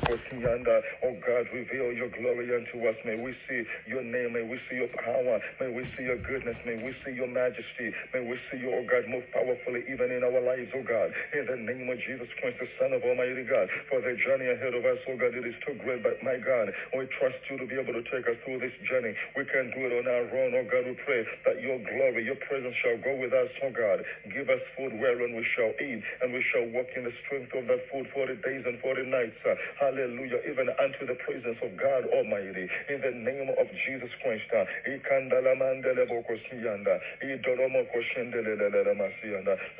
kosianda, 0.00 0.80
oh 1.04 1.14
God, 1.26 1.46
reveal 1.52 1.92
your 1.92 2.10
glory 2.10 2.48
unto 2.54 2.88
us. 2.88 2.96
May 3.04 3.16
we 3.22 3.32
see 3.48 3.62
your 3.86 4.02
name. 4.02 4.34
May 4.34 4.42
we 4.42 4.58
see 4.68 4.76
your 4.82 4.90
power. 5.00 5.40
May 5.60 5.70
we 5.70 5.86
see 5.96 6.04
your 6.04 6.18
goodness. 6.18 6.58
May 6.66 6.76
we 6.82 6.92
see 7.06 7.14
your 7.14 7.28
majesty. 7.30 7.94
May 8.14 8.22
we 8.26 8.36
see 8.50 8.58
you, 8.58 8.74
oh 8.74 8.84
God, 8.84 9.06
move 9.08 9.24
powerfully 9.32 9.86
even 9.88 10.10
in 10.12 10.24
our 10.26 10.42
lives, 10.42 10.70
oh 10.74 10.84
God. 10.84 11.14
In 11.32 11.46
the 11.46 11.56
name 11.58 11.88
of 11.88 11.98
Jesus 12.04 12.28
Christ, 12.42 12.58
the 12.60 12.68
Son 12.80 12.92
of 12.92 13.02
Almighty 13.06 13.46
God. 13.46 13.68
For 13.88 14.02
the 14.02 14.14
journey 14.26 14.50
ahead 14.50 14.74
of 14.74 14.84
us, 14.84 14.98
oh 15.08 15.16
God, 15.16 15.34
it 15.34 15.46
is 15.46 15.56
too 15.64 15.78
great. 15.80 16.02
But 16.02 16.18
my 16.26 16.36
God, 16.42 16.74
we 16.98 17.06
trust 17.22 17.38
you 17.50 17.56
to 17.58 17.66
be 17.66 17.78
able 17.78 17.94
to 17.94 18.04
take 18.10 18.26
us 18.28 18.36
through 18.44 18.60
this 18.60 18.74
journey. 18.90 19.14
We 19.38 19.46
can 19.46 19.70
do 19.72 19.86
it 19.86 19.92
on 19.94 20.06
our 20.10 20.26
own, 20.26 20.50
oh 20.58 20.66
God. 20.66 20.84
We 20.86 20.96
pray 21.06 21.22
that 21.46 21.62
your 21.62 21.78
glory, 21.80 22.26
your 22.26 22.38
presence 22.50 22.74
shall 22.82 22.98
go 23.00 23.14
with 23.16 23.32
us, 23.32 23.50
oh 23.62 23.72
God. 23.72 24.02
Give 24.34 24.48
us 24.50 24.62
food 24.76 24.92
wherein 24.98 25.36
we 25.36 25.46
shall 25.56 25.72
eat, 25.80 26.02
and 26.22 26.34
we 26.34 26.42
shall 26.52 26.66
walk 26.74 26.90
in 26.96 27.04
the 27.04 27.14
strength 27.26 27.54
of 27.54 27.66
that 27.70 27.82
food 27.92 28.06
40 28.14 28.36
days 28.42 28.64
and 28.66 28.80
40 28.80 29.06
nights. 29.08 29.36
Hallelujah. 29.80 30.40
Even 30.48 30.68
unto 30.80 31.06
the 31.06 31.16
presence 31.24 31.58
of 31.62 31.76
God 31.78 32.04
Almighty. 32.12 32.68
In 32.90 33.00
the 33.00 33.11
name 33.12 33.50
of 33.58 33.68
Jesus 33.86 34.10
Christ. 34.22 34.44
uh, 34.54 34.64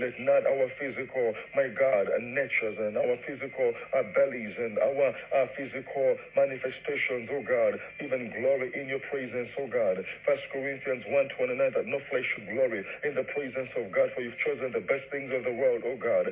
Let 0.01 0.15
not 0.21 0.47
our 0.47 0.69
physical, 0.79 1.35
my 1.57 1.69
God, 1.69 2.09
natures 2.21 2.77
and 2.79 2.97
our 2.99 3.17
physical 3.27 3.73
uh, 3.95 4.03
bellies 4.15 4.55
and 4.59 4.79
our 4.79 5.09
uh, 5.35 5.47
physical 5.57 6.17
manifestations, 6.37 7.29
oh 7.33 7.43
God, 7.47 7.79
even 8.03 8.31
glory 8.33 8.71
in 8.75 8.89
your 8.89 9.01
presence, 9.11 9.51
oh 9.59 9.69
God. 9.69 9.99
First 10.27 10.43
Corinthians 10.53 11.05
1.29 11.09 11.75
that 11.75 11.87
no 11.87 11.99
flesh 12.11 12.25
should 12.35 12.49
glory 12.49 12.85
in 13.05 13.15
the 13.15 13.25
presence 13.35 13.71
of 13.77 13.93
God, 13.93 14.11
for 14.15 14.23
you've 14.23 14.39
chosen 14.45 14.73
the 14.73 14.81
best 14.85 15.05
things 15.13 15.33
of 15.35 15.45
the 15.45 15.53
world, 15.55 15.83
oh 15.87 15.97
God. 15.97 16.29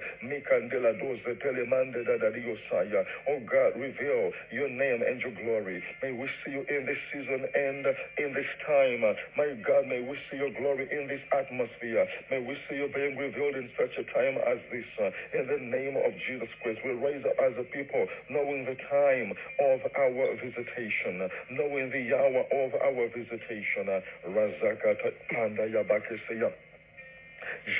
Oh 3.29 3.41
God, 3.51 3.73
reveal 3.79 4.31
your 4.51 4.69
name 4.69 5.03
and 5.07 5.21
your 5.23 5.33
glory. 5.33 5.83
May 6.03 6.13
we 6.13 6.29
see 6.45 6.53
you 6.53 6.65
in 6.69 6.87
this 6.91 6.99
season 7.15 7.47
and 7.47 7.87
uh, 7.87 7.95
in 8.19 8.35
this 8.35 8.51
time. 8.67 9.07
Uh, 9.07 9.15
my 9.39 9.55
God, 9.63 9.87
may 9.87 10.03
we 10.03 10.19
see 10.27 10.43
your 10.43 10.51
glory 10.59 10.91
in 10.91 11.07
this 11.07 11.23
atmosphere. 11.31 12.03
May 12.35 12.43
we 12.43 12.59
see 12.67 12.83
you 12.83 12.91
being 12.91 13.15
revealed 13.15 13.55
in 13.55 13.71
such 13.79 13.95
a 13.95 14.03
time 14.11 14.35
as 14.43 14.59
this. 14.75 14.91
Uh, 14.99 15.15
in 15.39 15.47
the 15.47 15.63
name 15.71 15.95
of 16.03 16.11
Jesus 16.27 16.51
Christ, 16.67 16.83
we 16.83 16.99
raise 16.99 17.23
up 17.23 17.39
as 17.39 17.55
a 17.63 17.67
people, 17.71 18.11
knowing 18.27 18.67
the 18.67 18.75
time 18.91 19.31
of 19.71 19.79
our 19.95 20.35
visitation, 20.43 21.31
knowing 21.55 21.95
the 21.95 22.11
hour 22.11 22.43
of 22.59 22.75
our 22.75 23.07
visitation. 23.15 23.87
Razakata 24.27 25.15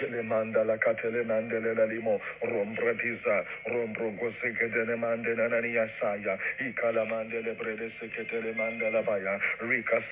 Jelemanda 0.01 0.65
katele 0.79 1.25
mandele 1.25 1.75
la 1.77 1.85
limo 1.87 2.21
saya 6.01 6.39
ikala 6.61 7.05
mandele 7.07 7.55
brede 7.59 7.91
mandela 8.57 9.03
baya 9.05 9.39
rika 9.63 10.03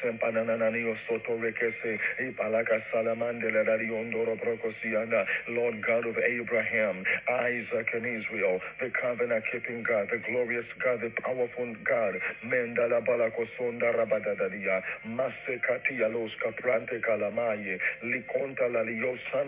rekese 1.42 1.98
ipalaka 2.20 2.82
salamandele 2.92 3.64
Lord 5.48 5.82
God 5.86 6.06
of 6.06 6.16
Abraham 6.18 7.04
Isaac 7.28 7.88
and 7.94 8.06
Israel 8.06 8.60
the 8.80 8.90
covenant 9.00 9.44
keeping 9.52 9.82
God 9.82 10.08
the 10.10 10.18
glorious 10.30 10.66
God 10.84 11.00
the 11.02 11.10
powerful 11.22 11.74
God 11.84 12.14
mendala 12.44 13.00
balakosonda 13.04 13.92
rabadadadia 13.96 14.82
masekatia 15.06 16.08
los 16.12 16.32
caprante 16.42 17.00
kalamaye 17.00 17.78
likonta 18.02 18.68
la 18.72 18.82
liosanda 18.82 19.47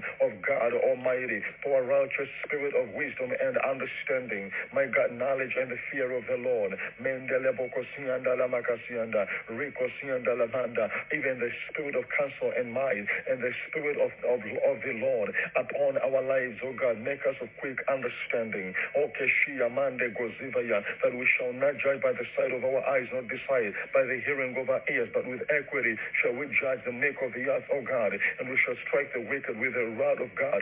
of 0.21 0.31
God 0.45 0.73
Almighty. 0.73 1.41
Pour 1.63 1.81
out 1.93 2.09
your 2.17 2.27
spirit 2.45 2.73
of 2.75 2.89
wisdom 2.95 3.31
and 3.31 3.57
understanding. 3.65 4.51
My 4.73 4.87
God, 4.87 5.13
knowledge 5.17 5.53
and 5.59 5.71
the 5.71 5.79
fear 5.91 6.11
of 6.17 6.25
the 6.27 6.37
Lord. 6.37 6.73
Even 11.13 11.39
the 11.39 11.51
spirit 11.69 11.95
of 11.95 12.05
counsel 12.17 12.51
and 12.57 12.73
might 12.73 13.05
and 13.29 13.39
the 13.41 13.53
spirit 13.69 13.97
of, 14.01 14.11
of, 14.29 14.39
of 14.41 14.77
the 14.83 14.93
Lord 15.01 15.33
upon 15.57 15.97
our 16.03 16.23
lives, 16.23 16.57
oh 16.63 16.73
God. 16.79 16.99
Make 17.01 17.21
us 17.27 17.35
of 17.41 17.49
quick 17.61 17.77
understanding. 17.91 18.73
That 21.03 21.13
we 21.15 21.27
shall 21.37 21.53
not 21.53 21.75
judge 21.83 22.01
by 22.01 22.13
the 22.13 22.25
sight 22.37 22.53
of 22.53 22.63
our 22.63 22.81
eyes, 22.89 23.07
not 23.13 23.27
decide 23.29 23.73
by 23.93 24.03
the 24.05 24.21
hearing 24.25 24.55
of 24.57 24.69
our 24.69 24.81
ears, 24.91 25.09
but 25.13 25.27
with 25.27 25.41
equity 25.51 25.95
shall 26.21 26.33
we 26.35 26.47
judge 26.61 26.79
the 26.85 26.93
make 26.93 27.17
of 27.23 27.33
the 27.33 27.45
earth, 27.49 27.65
O 27.73 27.81
God, 27.83 28.13
and 28.39 28.49
we 28.49 28.57
shall 28.65 28.75
strike 28.87 29.11
the 29.13 29.21
wicked 29.27 29.59
with 29.59 29.73
the 29.75 29.85
rod 29.97 30.21
of 30.21 30.31
God. 30.35 30.61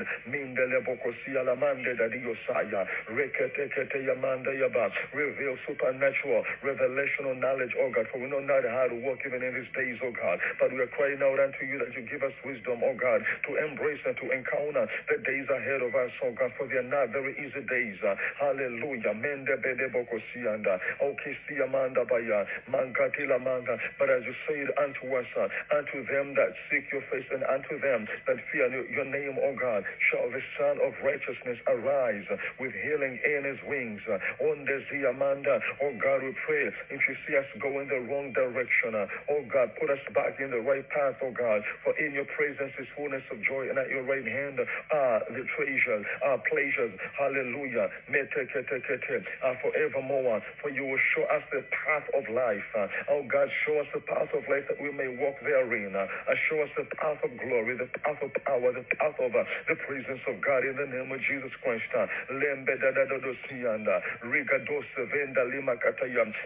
Reveal 5.13 5.57
supernatural 5.67 6.43
revelational 6.63 7.36
knowledge, 7.39 7.74
O 7.79 7.91
God, 7.93 8.07
for 8.12 8.19
we 8.21 8.27
know 8.29 8.39
not 8.41 8.63
how 8.65 8.88
to 8.89 8.95
walk 9.03 9.19
even 9.25 9.43
in 9.43 9.53
these 9.55 9.71
days, 9.75 9.98
O 10.03 10.12
God, 10.13 10.39
but 10.59 10.71
we 10.74 10.79
are 10.81 10.88
crying 10.95 11.21
out 11.24 11.39
unto 11.39 11.63
you 11.65 11.77
that 11.79 11.93
you 11.95 12.03
give 12.09 12.24
us 12.24 12.33
wisdom, 12.45 12.81
O 12.83 12.93
God, 12.95 13.21
to 13.48 13.51
embrace 13.65 14.01
and 14.05 14.15
to 14.17 14.25
encounter 14.31 14.86
the 15.09 15.17
days 15.25 15.48
ahead 15.50 15.81
of 15.81 15.93
us, 15.95 16.12
O 16.24 16.31
God, 16.33 16.51
for 16.57 16.67
they 16.67 16.77
are 16.79 16.83
not 16.89 17.09
very 17.12 17.33
easy 17.39 17.62
days. 17.67 17.98
Hallelujah. 18.39 19.13
Mende 19.13 19.55
bedeboko 19.62 20.17
sianda. 20.31 20.79
Okay, 21.01 21.33
siamanda 21.48 22.05
baya. 22.07 22.45
Mangatila 22.69 23.39
manga. 23.41 23.77
But 24.00 24.09
as 24.09 24.24
you 24.25 24.33
said 24.48 24.67
unto 24.79 25.15
us, 25.15 25.25
uh, 25.38 25.48
unto 25.75 26.05
them 26.07 26.33
that 26.36 26.51
seek 26.69 26.86
your 26.91 27.01
face 27.12 27.25
and 27.31 27.43
unto 27.45 27.79
them 27.81 28.05
that 28.27 28.38
fear 28.51 28.67
your 28.91 29.05
name, 29.05 29.18
O 29.27 29.51
God, 29.59 29.83
shall 30.11 30.29
the 30.31 30.39
Son 30.57 30.79
of 30.79 30.93
righteousness 31.03 31.59
arise 31.67 32.23
with 32.59 32.71
healing 32.85 33.19
in 33.25 33.43
his 33.43 33.59
wings. 33.67 33.99
On 34.07 34.63
the 34.63 34.77
Ziamanda, 34.88 35.59
oh 35.83 35.93
God, 35.99 36.23
we 36.23 36.31
pray 36.47 36.71
if 36.91 37.01
you 37.07 37.15
see 37.27 37.35
us 37.35 37.45
go 37.59 37.79
in 37.81 37.88
the 37.89 37.99
wrong 38.07 38.31
direction, 38.33 38.95
oh 38.95 39.43
God, 39.51 39.71
put 39.79 39.89
us 39.89 39.99
back 40.15 40.39
in 40.39 40.51
the 40.51 40.61
right 40.61 40.88
path, 40.89 41.15
oh 41.23 41.31
God, 41.35 41.61
for 41.83 41.97
in 41.99 42.13
your 42.13 42.25
presence 42.38 42.71
is 42.79 42.88
fullness 42.95 43.23
of 43.31 43.41
joy, 43.43 43.67
and 43.69 43.77
at 43.77 43.89
your 43.89 44.03
right 44.03 44.25
hand 44.25 44.59
are 44.93 45.19
the 45.29 45.43
treasures, 45.57 46.05
are 46.23 46.39
pleasures. 46.49 46.93
Hallelujah. 47.19 47.89
Forevermore, 49.61 50.41
for 50.61 50.69
you 50.69 50.83
will 50.85 51.01
show 51.15 51.23
us 51.33 51.43
the 51.51 51.63
path 51.71 52.07
of 52.15 52.23
life. 52.33 52.63
Oh 53.09 53.23
God, 53.31 53.49
show 53.65 53.79
us 53.79 53.88
the 53.93 54.01
path 54.01 54.29
of 54.35 54.43
life 54.49 54.65
that 54.69 54.81
we 54.81 54.91
may 54.91 55.07
walk 55.19 55.35
therein. 55.43 55.95
Uh, 55.95 56.07
show 56.49 56.61
us 56.61 56.69
the 56.77 56.85
path 56.95 57.19
of 57.23 57.31
glory, 57.39 57.77
the 57.77 57.89
path 58.01 58.21
of 58.23 58.31
power, 58.45 58.71
the 58.73 58.85
path 59.00 59.18
of 59.24 59.32
the 59.34 59.75
presence 59.88 60.22
of 60.27 60.36
God 60.44 60.63
in 60.68 60.75
the 60.77 60.88
name 60.91 61.10
of 61.12 61.20
Jesus 61.25 61.51
Christ. 61.63 61.88
Uh, 61.96 62.08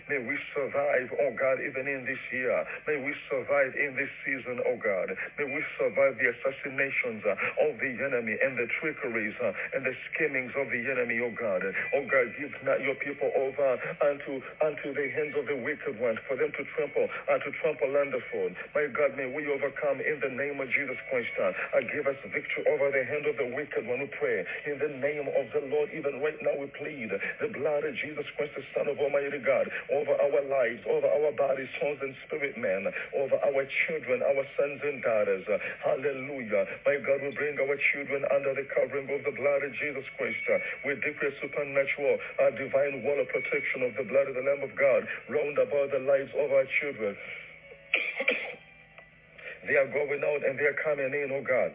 may 0.10 0.20
we 0.24 0.36
survive, 0.56 1.08
oh 1.22 1.34
God, 1.38 1.58
even 1.66 1.86
in 1.90 2.06
this 2.06 2.22
year. 2.34 2.56
May 2.88 2.98
we 3.04 3.14
survive 3.30 3.74
in 3.78 3.96
this 3.98 4.10
season, 4.26 4.62
oh 4.66 4.78
God. 4.82 5.10
May 5.40 5.48
we 5.50 5.62
survive 5.80 6.16
the 6.22 6.30
assassinations 6.38 7.24
uh, 7.26 7.66
of 7.70 7.78
the 7.82 7.92
enemy 8.06 8.36
and 8.42 8.58
the 8.58 8.68
trickeries 8.82 9.36
uh, 9.44 9.54
and 9.76 9.84
the 9.86 9.96
schemings 10.14 10.54
of 10.58 10.70
the 10.70 10.82
enemy, 10.92 11.20
oh 11.24 11.34
God. 11.36 11.64
Oh 11.98 12.06
God, 12.08 12.28
give 12.40 12.54
not 12.66 12.82
your 12.82 12.96
people 13.02 13.32
over 13.38 13.70
unto 14.06 14.42
unto 14.62 14.88
the 14.94 15.08
hands 15.16 15.36
of 15.40 15.46
the 15.50 15.58
wicked 15.58 15.98
ones 16.00 16.20
for 16.30 16.38
them 16.38 16.52
to 16.54 16.64
trample 16.78 17.08
uh, 17.30 17.40
to 17.42 17.50
trample 17.64 17.92
underfoot. 17.98 18.54
My 18.76 18.88
God, 18.94 19.18
may 19.18 19.28
we 19.30 19.48
overcome 19.50 20.02
in 20.04 20.20
the 20.22 20.32
name 20.34 20.60
of 20.62 20.70
Jesus 20.72 20.98
Christ. 21.10 21.32
Uh, 21.42 21.52
give 21.94 22.06
us 22.08 22.18
victory 22.30 22.43
over 22.68 22.92
the 22.92 23.06
hand 23.06 23.26
of 23.26 23.38
the 23.38 23.56
wicked 23.56 23.88
when 23.88 24.04
We 24.04 24.12
pray 24.20 24.44
in 24.68 24.76
the 24.84 24.92
name 25.00 25.32
of 25.32 25.48
the 25.56 25.64
Lord. 25.72 25.88
Even 25.96 26.20
right 26.20 26.36
now, 26.44 26.60
we 26.60 26.68
plead 26.76 27.08
the 27.08 27.48
blood 27.56 27.88
of 27.88 27.96
Jesus 28.04 28.28
Christ, 28.36 28.52
the 28.52 28.68
Son 28.76 28.92
of 28.92 29.00
Almighty 29.00 29.40
God, 29.40 29.72
over 29.96 30.12
our 30.12 30.44
lives, 30.44 30.84
over 30.84 31.08
our 31.08 31.32
bodies, 31.40 31.72
souls, 31.80 32.04
and 32.04 32.12
spirit, 32.28 32.60
man, 32.60 32.92
over 33.16 33.40
our 33.48 33.64
children, 33.88 34.20
our 34.28 34.44
sons 34.60 34.84
and 34.84 35.00
daughters. 35.00 35.48
Hallelujah. 35.88 36.68
My 36.84 37.00
God, 37.00 37.24
we 37.24 37.32
bring 37.32 37.56
our 37.64 37.80
children 37.96 38.28
under 38.28 38.52
the 38.52 38.68
covering 38.76 39.08
of 39.08 39.24
the 39.24 39.32
blood 39.40 39.64
of 39.64 39.72
Jesus 39.80 40.04
Christ. 40.20 40.44
We 40.84 41.00
declare 41.00 41.32
supernatural, 41.40 42.20
uh, 42.44 42.52
divine 42.60 43.08
wall 43.08 43.24
of 43.24 43.32
protection 43.32 43.88
of 43.88 43.96
the 43.96 44.04
blood 44.04 44.28
of 44.28 44.36
the 44.36 44.44
Lamb 44.44 44.68
of 44.68 44.76
God 44.76 45.08
round 45.32 45.56
about 45.64 45.96
the 45.96 46.04
lives 46.04 46.36
of 46.36 46.52
our 46.52 46.68
children. 46.84 47.16
they 49.68 49.80
are 49.80 49.88
going 49.88 50.24
out 50.28 50.44
and 50.44 50.60
they 50.60 50.68
are 50.68 50.76
coming 50.84 51.16
in, 51.16 51.32
oh 51.32 51.48
God. 51.48 51.72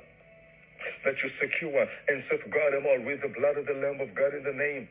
That 1.04 1.14
you 1.22 1.30
secure 1.40 1.86
and 2.08 2.24
safeguard 2.30 2.74
them 2.74 2.86
all 2.86 3.00
with 3.04 3.22
the 3.22 3.28
blood 3.28 3.58
of 3.58 3.66
the 3.66 3.74
Lamb 3.74 4.00
of 4.00 4.14
God 4.14 4.34
in 4.34 4.44
the 4.44 4.52
name 4.56 4.88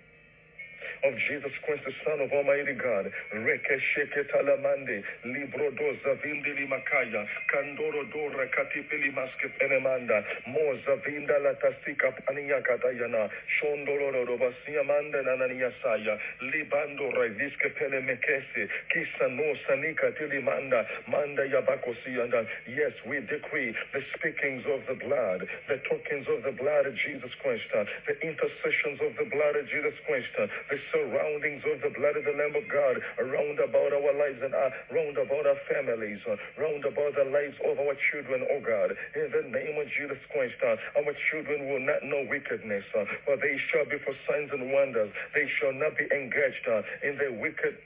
of 1.03 1.13
Jesus 1.29 1.51
Christ, 1.65 1.83
the 1.85 1.93
Son 2.05 2.21
of 2.21 2.31
Almighty 2.31 2.73
God. 2.73 3.11
Rekesheketalamande, 3.33 5.03
librodo 5.25 5.87
zavindili 6.03 6.67
makaya, 6.67 7.25
kandoro 7.49 8.03
dora 8.13 8.47
katipili 8.53 9.11
maske 9.11 9.49
penemanda, 9.57 10.23
mo 10.47 10.77
zavinda 10.85 11.37
la 11.41 11.53
tasika 11.57 12.11
paniya 12.25 12.61
katayana, 12.61 13.29
shondoloro 13.59 14.25
robasia 14.25 14.83
manda 14.85 15.23
nananiya 15.23 15.71
saya, 15.81 16.19
libando 16.41 17.11
reviske 17.17 17.69
penemekese, 17.79 18.69
kisa 18.93 19.27
no 19.29 19.55
sanika 19.67 20.11
tilimanda, 20.17 20.85
manda. 21.07 21.43
Yabakosiyanda. 21.47 22.45
Yes, 22.67 22.93
we 23.07 23.19
decree 23.21 23.73
the 23.93 24.01
speakings 24.15 24.63
of 24.67 24.81
the 24.87 24.95
blood, 24.99 25.47
the 25.67 25.79
tokens 25.89 26.27
of 26.29 26.43
the 26.43 26.51
blood 26.51 26.85
of 26.85 26.93
Jesus 26.95 27.31
Christ, 27.41 27.63
the 27.73 28.15
intercessions 28.21 28.99
of 29.01 29.15
the 29.17 29.27
blood 29.29 29.55
of 29.55 29.65
Jesus 29.69 29.95
Christ, 30.05 30.29
the 30.69 30.79
surroundings 30.91 31.63
of 31.63 31.79
the 31.81 31.91
blood 31.95 32.15
of 32.17 32.23
the 32.27 32.35
Lamb 32.35 32.55
of 32.55 32.67
God 32.67 32.99
around 33.19 33.59
about 33.59 33.91
our 33.95 34.13
lives 34.15 34.39
and 34.43 34.53
uh, 34.53 34.69
round 34.91 35.17
about 35.17 35.45
our 35.47 35.59
families, 35.67 36.19
uh, 36.27 36.35
round 36.59 36.83
about 36.85 37.15
the 37.15 37.27
lives 37.27 37.55
of 37.63 37.79
our 37.79 37.95
children, 38.11 38.43
oh 38.51 38.61
God. 38.61 38.91
In 39.15 39.31
the 39.31 39.45
name 39.47 39.75
of 39.79 39.87
Jesus 39.95 40.19
Christ, 40.31 40.59
uh, 40.63 40.75
our 40.99 41.13
children 41.31 41.71
will 41.71 41.83
not 41.83 42.03
know 42.03 42.27
wickedness, 42.27 42.83
uh, 42.95 43.05
for 43.25 43.37
they 43.37 43.55
shall 43.71 43.87
be 43.87 43.97
for 44.03 44.15
signs 44.27 44.51
and 44.51 44.71
wonders. 44.71 45.11
They 45.33 45.47
shall 45.59 45.73
not 45.73 45.95
be 45.95 46.07
engaged 46.11 46.65
uh, 46.67 46.83
in 47.03 47.17
the 47.17 47.31
wicked 47.39 47.79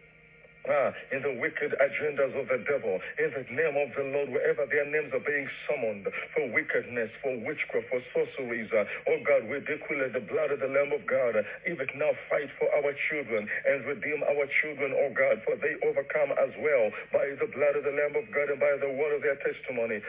ah, 0.69 0.91
in 1.11 1.21
the 1.23 1.33
wicked 1.39 1.73
agendas 1.79 2.33
of 2.37 2.47
the 2.49 2.59
devil, 2.69 2.99
in 3.17 3.29
the 3.33 3.45
name 3.53 3.75
of 3.77 3.89
the 3.95 4.05
Lord, 4.13 4.29
wherever 4.29 4.65
their 4.67 4.85
names 4.85 5.13
are 5.13 5.23
being 5.25 5.47
summoned 5.69 6.07
for 6.35 6.45
wickedness, 6.51 7.09
for 7.23 7.33
witchcraft, 7.45 7.87
for 7.89 8.01
sorceries, 8.13 8.69
uh, 8.73 8.85
oh 9.09 9.19
God, 9.25 9.47
we 9.49 9.59
declare 9.63 10.09
the 10.11 10.23
blood 10.25 10.51
of 10.51 10.59
the 10.59 10.69
Lamb 10.69 10.91
of 10.93 11.05
God, 11.07 11.37
uh, 11.37 11.43
even 11.69 11.87
now 11.97 12.11
fight 12.29 12.49
for 12.59 12.67
our 12.77 12.93
children 13.09 13.47
and 13.65 13.85
redeem 13.85 14.21
our 14.27 14.45
children, 14.61 14.93
oh 14.93 15.11
God, 15.15 15.41
for 15.45 15.55
they 15.57 15.73
overcome 15.87 16.31
as 16.37 16.53
well 16.61 16.91
by 17.13 17.25
the 17.39 17.49
blood 17.53 17.75
of 17.77 17.83
the 17.85 17.95
Lamb 17.95 18.15
of 18.17 18.27
God 18.33 18.49
and 18.51 18.59
by 18.59 18.75
the 18.79 18.91
word 18.91 19.15
of 19.17 19.21
their 19.23 19.39
testimony. 19.41 20.01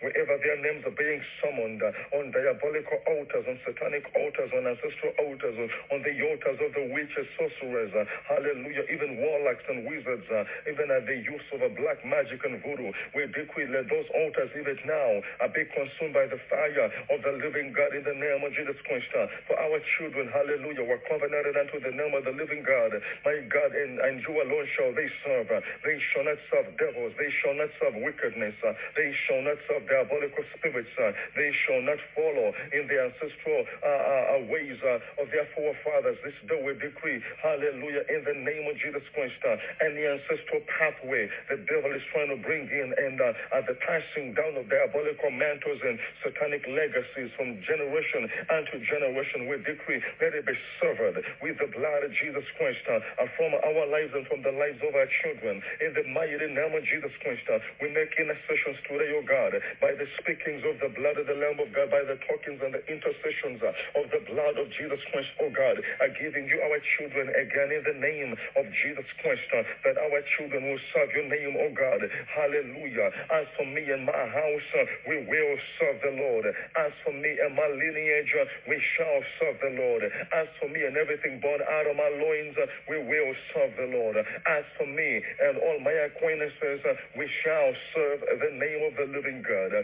Wherever 0.00 0.36
their 0.38 0.58
names 0.62 0.84
are 0.86 0.96
being 0.96 1.22
summoned 1.42 1.82
uh, 1.82 1.92
on 2.18 2.30
diabolical 2.30 2.98
altars, 3.06 3.44
on 3.48 3.58
satanic 3.66 4.04
altars, 4.16 4.50
on 4.56 4.66
ancestral 4.66 5.12
altars, 5.26 5.56
on 5.92 6.02
the 6.02 6.14
altars 6.28 6.60
of 6.60 6.70
the 6.76 6.84
witches, 6.92 7.26
sorcerers, 7.36 7.92
uh, 7.96 8.04
hallelujah, 8.28 8.84
even 8.92 9.16
warlocks 9.18 9.64
and 9.68 9.88
wizards, 9.88 10.26
uh, 10.30 10.44
even 10.68 10.90
at 10.90 11.06
the 11.06 11.16
use 11.16 11.46
of 11.52 11.62
a 11.62 11.70
black 11.72 12.04
magic 12.04 12.44
and 12.44 12.60
voodoo. 12.62 12.92
We 13.14 13.26
decree 13.32 13.66
let 13.68 13.88
those 13.88 14.06
altars 14.14 14.50
even 14.54 14.78
now 14.84 15.10
uh, 15.40 15.48
be 15.48 15.64
consumed 15.72 16.14
by 16.14 16.26
the 16.26 16.40
fire 16.50 16.90
of 17.10 17.18
the 17.22 17.32
living 17.40 17.72
God 17.72 17.94
in 17.94 18.04
the 18.04 18.14
name 18.14 18.44
of 18.44 18.52
Jesus 18.52 18.76
Christ. 18.86 19.08
Uh, 19.16 19.26
for 19.48 19.56
our 19.58 19.78
children, 19.98 20.28
hallelujah, 20.28 20.84
we're 20.84 21.02
covenanted 21.08 21.56
unto 21.56 21.80
the 21.80 21.94
name 21.94 22.14
of 22.14 22.24
the 22.24 22.34
living 22.34 22.62
God. 22.62 22.92
My 23.24 23.40
God, 23.48 23.72
and, 23.74 23.98
and 24.00 24.22
you 24.22 24.34
alone 24.36 24.66
shall 24.76 24.92
they 24.94 25.08
serve. 25.24 25.48
They 25.50 25.98
shall 26.12 26.24
not 26.24 26.38
serve 26.50 26.68
devils. 26.76 27.12
They 27.18 27.30
shall 27.42 27.54
not 27.54 27.70
serve 27.80 27.94
wickedness. 27.98 28.54
They 28.96 29.10
shall 29.26 29.42
not 29.42 29.58
serve 29.68 29.88
diabolical 29.88 30.44
spirits. 30.56 30.90
They 31.36 31.50
shall 31.66 31.82
not 31.82 31.98
follow 32.14 32.52
in 32.72 32.86
the 32.86 32.98
ancestral 33.10 33.64
uh, 33.82 33.86
uh 33.86 34.40
ways 34.50 34.78
of 35.18 35.26
their 35.30 35.46
forefathers. 35.54 35.69
Fathers, 35.84 36.18
this 36.24 36.36
day 36.48 36.60
we 36.60 36.74
decree, 36.78 37.20
hallelujah, 37.42 38.04
in 38.10 38.24
the 38.24 38.36
name 38.36 38.64
of 38.70 38.76
Jesus 38.78 39.04
Christ, 39.14 39.38
uh, 39.46 39.56
and 39.86 39.96
the 39.96 40.04
ancestral 40.06 40.62
pathway 40.66 41.28
the 41.48 41.58
devil 41.66 41.90
is 41.94 42.02
trying 42.12 42.30
to 42.30 42.38
bring 42.42 42.66
in, 42.68 42.88
and 42.96 43.18
uh, 43.20 43.32
uh, 43.54 43.62
the 43.66 43.76
passing 43.82 44.34
down 44.34 44.56
of 44.58 44.66
diabolical 44.70 45.30
mantles 45.30 45.80
and 45.82 45.98
satanic 46.22 46.62
legacies 46.68 47.30
from 47.36 47.58
generation 47.62 48.26
unto 48.50 48.78
generation, 48.86 49.46
we 49.46 49.56
decree, 49.62 50.02
let 50.20 50.34
it 50.34 50.46
be 50.46 50.56
severed 50.80 51.22
with 51.42 51.56
the 51.58 51.70
blood 51.74 52.02
of 52.06 52.10
Jesus 52.16 52.44
Christ 52.56 52.82
uh, 52.90 53.00
from 53.36 53.50
our 53.54 53.84
lives 53.90 54.12
and 54.14 54.26
from 54.26 54.42
the 54.42 54.54
lives 54.54 54.80
of 54.82 54.94
our 54.94 55.08
children. 55.22 55.62
In 55.80 55.92
the 55.94 56.06
mighty 56.10 56.38
name 56.38 56.74
of 56.74 56.82
Jesus 56.86 57.12
Christ, 57.22 57.44
uh, 57.50 57.58
we 57.82 57.92
make 57.92 58.10
intercessions 58.18 58.78
today, 58.88 59.10
O 59.16 59.22
God, 59.26 59.54
by 59.82 59.92
the 59.94 60.06
speakings 60.22 60.62
of 60.64 60.78
the 60.80 60.90
blood 60.94 61.18
of 61.18 61.26
the 61.26 61.36
Lamb 61.36 61.60
of 61.60 61.70
God, 61.74 61.90
by 61.90 62.02
the 62.06 62.18
talkings 62.26 62.60
and 62.62 62.72
the 62.74 62.82
intercessions 62.88 63.60
uh, 63.62 64.00
of 64.00 64.08
the 64.10 64.22
blood 64.30 64.56
of 64.56 64.66
Jesus 64.74 65.00
Christ, 65.12 65.30
O 65.40 65.50
God. 65.50 65.59
God, 65.60 65.76
are 66.00 66.08
giving 66.16 66.48
you 66.48 66.56
our 66.64 66.80
children 66.96 67.28
again 67.36 67.68
in 67.68 67.84
the 67.84 67.98
name 68.00 68.32
of 68.56 68.64
Jesus 68.80 69.04
Christ, 69.20 69.44
uh, 69.52 69.60
that 69.84 70.00
our 70.00 70.24
children 70.40 70.72
will 70.72 70.80
serve 70.96 71.12
your 71.12 71.28
name, 71.28 71.52
oh 71.60 71.68
God. 71.76 72.00
Hallelujah. 72.32 73.12
As 73.28 73.44
for 73.60 73.68
me 73.68 73.84
and 73.92 74.08
my 74.08 74.24
house, 74.32 74.68
uh, 74.72 74.88
we 75.04 75.20
will 75.28 75.56
serve 75.76 76.00
the 76.00 76.16
Lord. 76.16 76.48
As 76.80 76.92
for 77.04 77.12
me 77.12 77.36
and 77.44 77.52
my 77.52 77.68
lineage, 77.68 78.32
uh, 78.40 78.48
we 78.72 78.80
shall 78.96 79.20
serve 79.36 79.60
the 79.60 79.76
Lord. 79.76 80.08
As 80.32 80.48
for 80.56 80.68
me 80.72 80.80
and 80.88 80.96
everything 80.96 81.36
born 81.44 81.60
out 81.60 81.84
of 81.84 81.92
my 81.92 82.08
loins, 82.08 82.56
we 82.88 82.96
will 83.04 83.34
serve 83.52 83.76
the 83.76 83.92
Lord. 83.92 84.16
As 84.16 84.64
for 84.80 84.88
me 84.88 85.20
and 85.44 85.60
all 85.60 85.78
my 85.84 85.92
acquaintances, 86.08 86.80
we 87.12 87.28
shall 87.44 87.76
serve 87.92 88.24
the 88.24 88.52
name 88.56 88.80
of 88.88 88.96
the 88.96 89.12
living 89.12 89.44
God. 89.44 89.76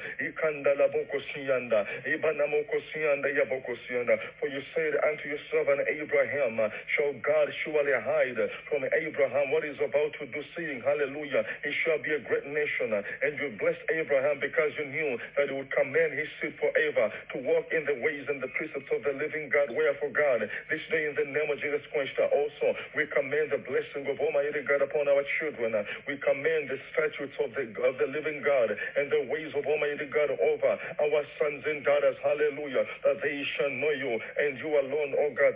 For 4.41 4.49
you 4.49 4.63
said 4.75 4.95
unto 5.05 5.27
servant 5.67 5.89
Abraham, 5.91 6.61
uh, 6.61 6.69
Shall 6.95 7.13
God 7.27 7.51
surely 7.65 7.93
hide 7.93 8.39
from 8.71 8.87
Abraham 8.87 9.51
what 9.51 9.65
is 9.65 9.77
about 9.83 10.15
to 10.23 10.27
do, 10.31 10.41
seeing, 10.55 10.81
hallelujah, 10.81 11.43
he 11.65 11.73
shall 11.83 11.99
be 11.99 12.15
a 12.15 12.23
great 12.23 12.47
nation. 12.47 12.95
Uh, 12.95 13.03
and 13.27 13.35
you 13.39 13.51
blessed 13.59 13.83
Abraham 13.91 14.39
because 14.39 14.71
you 14.79 14.87
knew 14.87 15.19
that 15.37 15.51
he 15.51 15.55
would 15.55 15.71
command 15.75 16.15
his 16.15 16.31
seed 16.39 16.55
forever 16.63 17.11
to 17.35 17.37
walk 17.43 17.67
in 17.75 17.83
the 17.85 17.99
ways 17.99 18.25
and 18.31 18.39
the 18.39 18.51
precepts 18.55 18.89
of 18.95 19.03
the 19.03 19.15
living 19.19 19.51
God. 19.51 19.75
Wherefore, 19.75 20.15
God, 20.15 20.47
this 20.71 20.83
day 20.91 21.11
in 21.11 21.15
the 21.19 21.27
name 21.27 21.51
of 21.51 21.59
Jesus 21.59 21.83
Christ, 21.91 22.15
uh, 22.23 22.31
also 22.31 22.79
we 22.95 23.11
command 23.11 23.51
the 23.51 23.63
blessing 23.67 24.07
of 24.07 24.17
Almighty 24.23 24.63
God 24.63 24.87
upon 24.87 25.11
our 25.11 25.25
children. 25.43 25.75
We 26.07 26.15
command 26.23 26.71
the 26.71 26.79
statutes 26.95 27.35
of 27.43 27.51
the, 27.59 27.67
of 27.83 27.99
the 27.99 28.09
living 28.15 28.39
God 28.47 28.71
and 28.71 29.11
the 29.11 29.27
ways 29.27 29.51
of 29.59 29.67
Almighty 29.67 30.07
God 30.07 30.31
over 30.31 30.73
our 30.79 31.23
sons 31.43 31.63
and 31.67 31.83
daughters. 31.83 32.17
Hallelujah. 32.23 32.87
That 33.03 33.19
they 33.23 33.43
shall 33.57 33.73
know 33.75 33.91
you 33.91 34.15
and 34.39 34.59
you 34.59 34.71
alone, 34.71 35.11
oh 35.19 35.33
God. 35.35 35.56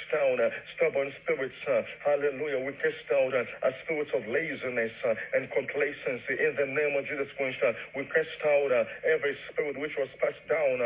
down 0.09 0.39
uh, 0.39 0.49
stubborn 0.75 1.11
spirits. 1.23 1.57
Uh, 1.67 1.81
hallelujah. 2.03 2.63
We 2.65 2.73
cast 2.79 3.05
out 3.13 3.33
uh, 3.35 3.71
spirits 3.85 4.11
of 4.15 4.23
laziness 4.25 4.95
uh, 5.05 5.13
and 5.37 5.51
complacency 5.51 6.35
in 6.39 6.55
the 6.57 6.67
name 6.67 6.97
of 6.97 7.05
Jesus 7.05 7.29
Christ. 7.37 7.59
Uh, 7.61 7.73
we 7.93 8.07
cast 8.09 8.39
out 8.41 8.71
uh, 8.71 8.83
every 9.05 9.35
spirit 9.51 9.77
which 9.77 9.95
was 9.97 10.09
passed 10.17 10.41
down 10.49 10.81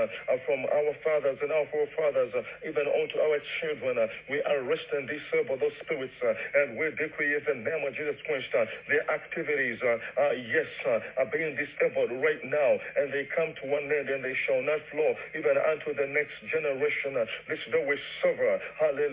from 0.45 0.65
our 0.67 0.93
fathers 1.05 1.37
and 1.41 1.51
our 1.51 1.67
forefathers, 1.71 2.33
even 2.65 2.85
unto 2.85 3.17
our 3.21 3.39
children. 3.61 3.95
we 4.29 4.41
arrest 4.43 4.87
and 4.93 5.07
disable 5.07 5.57
those 5.57 5.75
spirits 5.81 6.13
and 6.21 6.77
we 6.77 6.89
decree 6.97 7.35
in 7.35 7.43
the 7.45 7.57
name 7.63 7.83
of 7.87 7.93
Jesus 7.95 8.17
Christ 8.25 8.49
their 8.89 9.05
activities, 9.09 9.79
yes, 9.81 10.69
are 11.17 11.29
being 11.31 11.55
disabled 11.55 12.11
right 12.21 12.43
now 12.45 12.71
and 12.97 13.11
they 13.13 13.27
come 13.35 13.53
to 13.61 13.63
one 13.69 13.87
end 13.91 14.09
and 14.09 14.23
they 14.23 14.35
shall 14.45 14.61
not 14.61 14.81
flow 14.91 15.13
even 15.37 15.55
unto 15.57 15.93
the 15.93 16.07
next 16.07 16.35
generation. 16.51 17.15
This 17.47 17.59
day 17.71 17.83
we 17.87 17.97
sever, 18.21 18.59
hallelujah, 18.79 19.04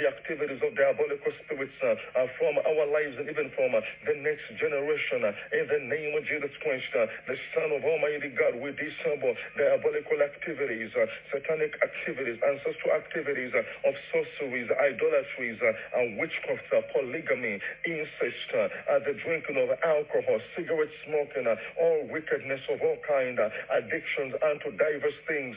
the 0.00 0.08
activities 0.08 0.60
of 0.64 0.72
diabolical 0.76 1.32
spirits 1.44 1.76
uh, 1.84 1.92
uh 2.16 2.26
from 2.40 2.56
our 2.64 2.86
lives 2.88 3.16
and 3.20 3.28
even 3.28 3.52
from 3.52 3.76
uh, 3.76 3.80
the 4.08 4.16
next 4.24 4.48
generation. 4.56 5.24
Uh, 5.24 5.32
in 5.52 5.68
the 5.68 5.82
name 5.92 6.16
of 6.16 6.24
Jesus 6.24 6.50
Christ, 6.64 6.88
uh, 6.96 7.06
the 7.28 7.36
Son 7.52 7.68
of 7.76 7.84
Almighty 7.84 8.32
God, 8.32 8.56
we 8.56 8.72
disable 8.72 9.36
diabolical 9.56 10.24
activities, 10.24 10.90
uh, 10.96 11.04
satanic 11.28 11.76
activities, 11.84 12.40
ancestral 12.40 12.96
activities 12.96 13.52
of 13.52 13.94
sorceries, 14.08 14.68
idolatries, 14.72 15.60
and 15.60 16.16
witchcraft, 16.16 16.64
polygamy, 16.96 17.60
incest, 17.84 18.48
the 18.52 19.14
drinking 19.24 19.60
of 19.60 19.70
alcohol, 19.84 20.38
cigarette 20.56 20.92
smoking, 21.04 21.46
all 21.80 22.00
wickedness 22.08 22.60
of 22.72 22.80
all 22.80 22.96
kind, 23.06 23.38
addictions 23.70 24.34
unto 24.40 24.72
diverse 24.76 25.18
things, 25.28 25.56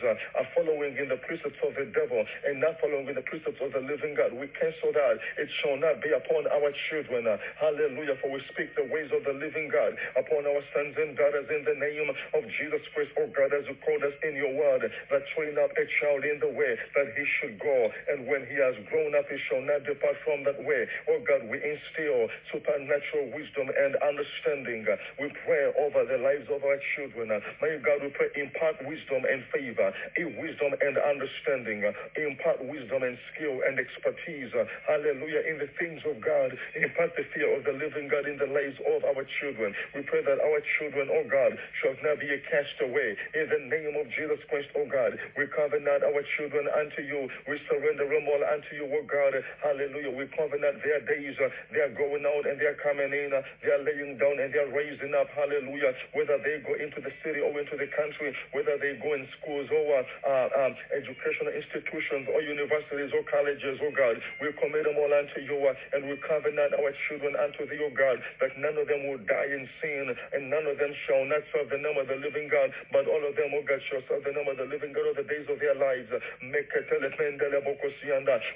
following 0.55 0.97
in 0.97 1.07
the 1.09 1.19
precepts 1.23 1.59
of 1.63 1.73
the 1.75 1.87
devil 1.95 2.25
and 2.45 2.52
not 2.59 2.79
following 2.81 3.07
in 3.09 3.15
the 3.15 3.25
precepts 3.25 3.59
of 3.61 3.71
the 3.73 3.81
living 3.81 4.15
God. 4.17 4.33
We 4.33 4.47
cancel 4.57 4.91
that. 4.93 5.15
It 5.39 5.49
shall 5.61 5.77
not 5.77 6.01
be 6.01 6.11
upon 6.13 6.47
our 6.51 6.71
children. 6.89 7.25
Hallelujah. 7.59 8.17
For 8.21 8.31
we 8.31 8.41
speak 8.53 8.75
the 8.75 8.87
ways 8.89 9.09
of 9.13 9.23
the 9.25 9.33
living 9.35 9.69
God 9.71 9.93
upon 10.17 10.45
our 10.45 10.61
sons 10.73 10.95
and 10.97 11.15
daughters 11.17 11.47
in 11.49 11.63
the 11.65 11.77
name 11.79 12.09
of 12.35 12.43
Jesus 12.59 12.81
Christ, 12.93 13.11
oh 13.19 13.29
God, 13.33 13.53
as 13.53 13.65
you 13.69 13.75
called 13.85 14.03
us 14.03 14.15
in 14.23 14.35
your 14.35 14.53
word, 14.55 14.83
that 15.11 15.23
train 15.35 15.55
up 15.59 15.71
a 15.77 15.85
child 16.01 16.23
in 16.25 16.39
the 16.39 16.51
way 16.51 16.75
that 16.95 17.07
he 17.15 17.25
should 17.39 17.57
go. 17.59 17.89
And 18.11 18.27
when 18.27 18.45
he 18.47 18.57
has 18.61 18.75
grown 18.89 19.15
up, 19.15 19.25
he 19.29 19.37
shall 19.49 19.61
not 19.61 19.83
depart 19.85 20.17
from 20.25 20.43
that 20.45 20.59
way. 20.63 20.85
Oh 21.09 21.19
God, 21.25 21.47
we 21.49 21.57
instill 21.61 22.27
supernatural 22.51 23.31
wisdom 23.33 23.69
and 23.71 23.95
understanding. 24.01 24.85
We 25.19 25.29
pray 25.45 25.71
over 25.79 26.05
the 26.05 26.19
lives 26.21 26.47
of 26.51 26.63
our 26.63 26.79
children. 26.95 27.29
May 27.61 27.77
God, 27.81 28.01
we 28.03 28.09
pray, 28.13 28.29
impart 28.35 28.77
wisdom 28.85 29.23
and 29.27 29.43
favor, 29.53 29.89
A 30.19 30.23
wisdom 30.41 30.73
and 30.81 30.95
understanding, 30.97 31.83
impart 32.33 32.57
wisdom 32.65 33.05
and 33.05 33.13
skill 33.29 33.61
and 33.61 33.77
expertise. 33.77 34.49
Hallelujah. 34.89 35.45
In 35.45 35.61
the 35.61 35.69
things 35.77 36.01
of 36.01 36.17
God, 36.17 36.49
impart 36.73 37.13
the 37.13 37.25
fear 37.29 37.45
of 37.53 37.61
the 37.61 37.77
living 37.77 38.09
God 38.09 38.25
in 38.25 38.41
the 38.41 38.49
lives 38.49 38.77
of 38.89 39.05
our 39.05 39.21
children. 39.37 39.77
We 39.93 40.01
pray 40.01 40.25
that 40.25 40.41
our 40.41 40.59
children, 40.81 41.13
oh 41.13 41.25
God, 41.29 41.53
shall 41.77 41.93
not 42.01 42.17
be 42.17 42.33
cast 42.49 42.73
away. 42.81 43.13
In 43.37 43.45
the 43.53 43.61
name 43.69 43.93
of 44.01 44.09
Jesus 44.17 44.41
Christ, 44.49 44.73
oh 44.73 44.89
God, 44.89 45.13
we 45.37 45.45
covenant 45.53 46.01
our 46.01 46.23
children 46.35 46.65
unto 46.73 47.05
you. 47.05 47.29
We 47.45 47.61
surrender 47.69 48.09
them 48.09 48.25
all 48.25 48.41
unto 48.41 48.73
you, 48.73 48.89
oh 48.89 49.05
God. 49.05 49.37
Hallelujah. 49.61 50.17
We 50.17 50.25
covenant 50.33 50.81
their 50.81 51.05
days. 51.05 51.37
Uh, 51.37 51.53
they 51.69 51.85
are 51.85 51.93
going 51.93 52.25
out 52.25 52.49
and 52.49 52.57
they 52.57 52.65
are 52.65 52.79
coming 52.81 53.13
in. 53.13 53.29
Uh, 53.29 53.45
they 53.61 53.69
are 53.69 53.83
laying 53.85 54.17
down 54.17 54.41
and 54.41 54.49
they 54.49 54.61
are 54.61 54.73
raising 54.73 55.13
up. 55.13 55.29
Hallelujah. 55.37 55.93
Whether 56.17 56.41
they 56.41 56.65
go 56.65 56.73
into 56.73 56.97
the 56.97 57.13
city 57.21 57.45
or 57.45 57.53
into 57.53 57.77
the 57.77 57.89
country, 57.93 58.33
whether 58.57 58.81
they 58.81 58.97
go 58.97 59.13
in 59.13 59.29
schools 59.37 59.69
or 59.69 60.01
uh, 60.01 60.05
uh 60.25 60.49
um, 60.63 60.73
educational 60.95 61.51
institutions 61.51 62.22
or 62.31 62.41
universities 62.41 63.11
or 63.15 63.23
colleges, 63.31 63.79
oh 63.83 63.93
God, 63.95 64.19
we 64.41 64.51
commit 64.59 64.85
them 64.85 64.97
all 64.99 65.11
unto 65.13 65.39
you 65.41 65.53
you, 65.53 65.67
uh, 65.69 65.73
and 65.93 66.09
we 66.09 66.17
covenant 66.25 66.73
our 66.73 66.91
children 67.07 67.35
unto 67.37 67.67
thee, 67.69 67.79
O 67.83 67.89
God, 67.93 68.17
that 68.41 68.51
none 68.57 68.75
of 68.79 68.87
them 68.89 69.05
will 69.07 69.21
die 69.29 69.49
in 69.53 69.69
sin, 69.79 70.09
and 70.33 70.49
none 70.49 70.65
of 70.65 70.77
them 70.81 70.91
shall 71.05 71.23
not 71.29 71.45
serve 71.53 71.69
the 71.69 71.77
name 71.77 71.97
of 71.99 72.07
the 72.09 72.17
living 72.17 72.49
God, 72.49 72.73
but 72.91 73.05
all 73.05 73.21
of 73.21 73.35
them, 73.37 73.53
O 73.53 73.61
God, 73.61 73.81
shall 73.91 74.01
serve 74.09 74.25
the 74.25 74.33
name 74.33 74.49
of 74.49 74.57
the 74.57 74.65
living 74.65 74.91
God 74.95 75.05
all 75.05 75.17
the 75.17 75.27
days 75.29 75.45
of 75.47 75.59
their 75.61 75.75
lives. 75.77 76.09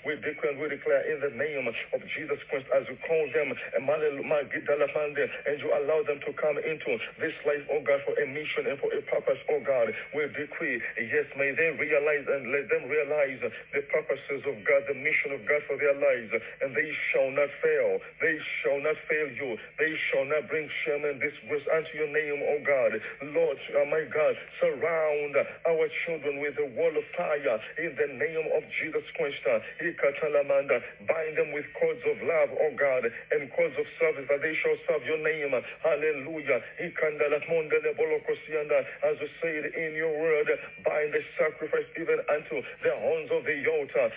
We 0.06 0.16
declare 0.24 0.52
and 0.52 0.60
we 0.62 0.70
declare 0.70 1.04
in 1.12 1.20
the 1.22 1.34
name 1.36 1.68
of 1.68 2.02
Jesus 2.16 2.40
Christ 2.50 2.68
as 2.74 2.88
you 2.90 2.98
call 3.06 3.26
them, 3.36 3.54
and 3.78 3.86
you 5.62 5.70
allow 5.74 6.02
them 6.08 6.20
to 6.26 6.32
come 6.40 6.58
into 6.58 6.92
this 7.20 7.36
life, 7.46 7.64
O 7.72 7.82
God, 7.84 8.02
for 8.08 8.16
a 8.18 8.26
mission 8.28 8.68
and 8.68 8.80
for 8.80 8.90
a 8.94 9.02
purpose, 9.06 9.40
O 9.52 9.60
God. 9.62 9.92
We 10.16 10.26
decree, 10.34 10.82
yes, 10.98 11.28
may 11.38 11.52
they 11.54 11.70
realize 11.78 12.26
and 12.28 12.52
let 12.52 12.70
them 12.70 12.90
realize 12.90 13.42
the 13.74 13.82
purposes 13.92 14.42
of 14.46 14.56
God, 14.66 14.84
the 14.88 14.98
mission 14.98 15.32
of 15.34 15.42
God 15.48 15.62
for 15.68 15.78
their 15.78 15.96
lives, 15.96 16.32
and 16.62 16.76
they 16.76 16.92
shall 17.12 17.30
not 17.32 17.50
fail. 17.64 18.00
They 18.22 18.38
shall 18.62 18.80
not 18.82 18.98
fail 19.10 19.30
you. 19.32 19.58
They 19.80 19.94
shall 20.10 20.26
not 20.26 20.48
bring 20.50 20.70
shame 20.86 21.06
and 21.06 21.20
disgrace 21.20 21.66
unto 21.74 21.92
your 21.98 22.12
name, 22.12 22.40
O 22.44 22.56
God. 22.66 22.92
Lord, 23.34 23.58
oh 23.78 23.86
my 23.88 24.04
God, 24.12 24.36
surround 24.60 25.36
our 25.68 25.88
children 26.06 26.40
with 26.40 26.58
a 26.60 26.68
wall 26.76 26.94
of 26.96 27.06
fire 27.16 27.60
in 27.80 27.96
the 27.96 28.10
name 28.18 28.46
of 28.56 28.64
Jesus 28.82 29.04
Christ. 29.16 29.42
Bind 31.08 31.38
them 31.38 31.52
with 31.54 31.66
cords 31.80 32.04
of 32.06 32.18
love, 32.24 32.50
O 32.52 32.68
God, 32.78 33.06
and 33.32 33.52
cords 33.54 33.76
of 33.80 33.86
service 34.00 34.28
that 34.30 34.42
they 34.42 34.56
shall 34.62 34.78
serve 34.88 35.04
your 35.06 35.20
name. 35.24 35.54
Hallelujah. 35.84 36.62
As 39.04 39.18
you 39.22 39.30
said 39.42 39.66
in 39.76 39.96
your 39.96 40.14
word, 40.20 40.48
bind 40.86 41.14
the 41.14 41.22
sacrifice 41.40 41.88
even 42.00 42.20
unto 42.30 42.62
the 42.84 42.94
horns 43.00 43.32
of 43.32 43.47
the 43.48 43.58
altar. 43.72 44.12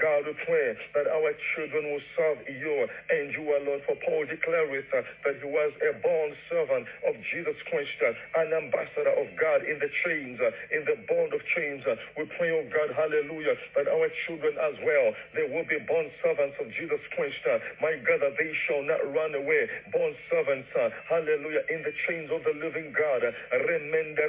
God, 0.00 0.24
we 0.26 0.34
pray 0.46 0.68
that 0.94 1.06
our 1.06 1.32
children 1.54 1.84
will 1.92 2.04
serve 2.16 2.38
you 2.48 2.88
and 3.10 3.32
you 3.36 3.44
alone. 3.56 3.80
For 3.86 3.96
Paul 4.04 4.24
declares 4.26 4.84
that 4.92 5.04
he 5.40 5.46
was 5.48 5.72
a 5.84 5.92
born 6.00 6.30
servant 6.50 6.86
of 7.08 7.14
Jesus 7.32 7.56
Christ, 7.70 7.92
an 8.36 8.52
ambassador 8.54 9.12
of 9.14 9.28
God 9.38 9.62
in 9.68 9.78
the 9.78 9.90
chains, 10.04 10.40
in 10.72 10.82
the 10.88 10.96
bond 11.08 11.34
of 11.34 11.42
chains. 11.54 11.84
We 12.16 12.24
pray, 12.38 12.50
oh 12.56 12.64
God, 12.72 12.90
hallelujah, 12.96 13.56
that 13.76 13.88
our 13.88 14.08
children 14.26 14.54
as 14.58 14.76
well, 14.84 15.12
they 15.36 15.44
will 15.48 15.66
be 15.68 15.78
born 15.86 16.08
servants 16.24 16.56
of 16.60 16.68
Jesus 16.74 17.00
Christ. 17.14 17.36
My 17.80 17.94
God, 18.08 18.20
that 18.24 18.36
they 18.38 18.52
shall 18.66 18.82
not 18.82 19.02
run 19.12 19.34
away. 19.36 19.68
Born 19.92 20.14
servants, 20.30 20.68
hallelujah, 21.08 21.62
in 21.70 21.82
the 21.84 21.94
chains 22.08 22.30
of 22.32 22.42
the 22.44 22.54
living 22.58 22.92
God. 22.96 23.22
Remende 23.52 24.24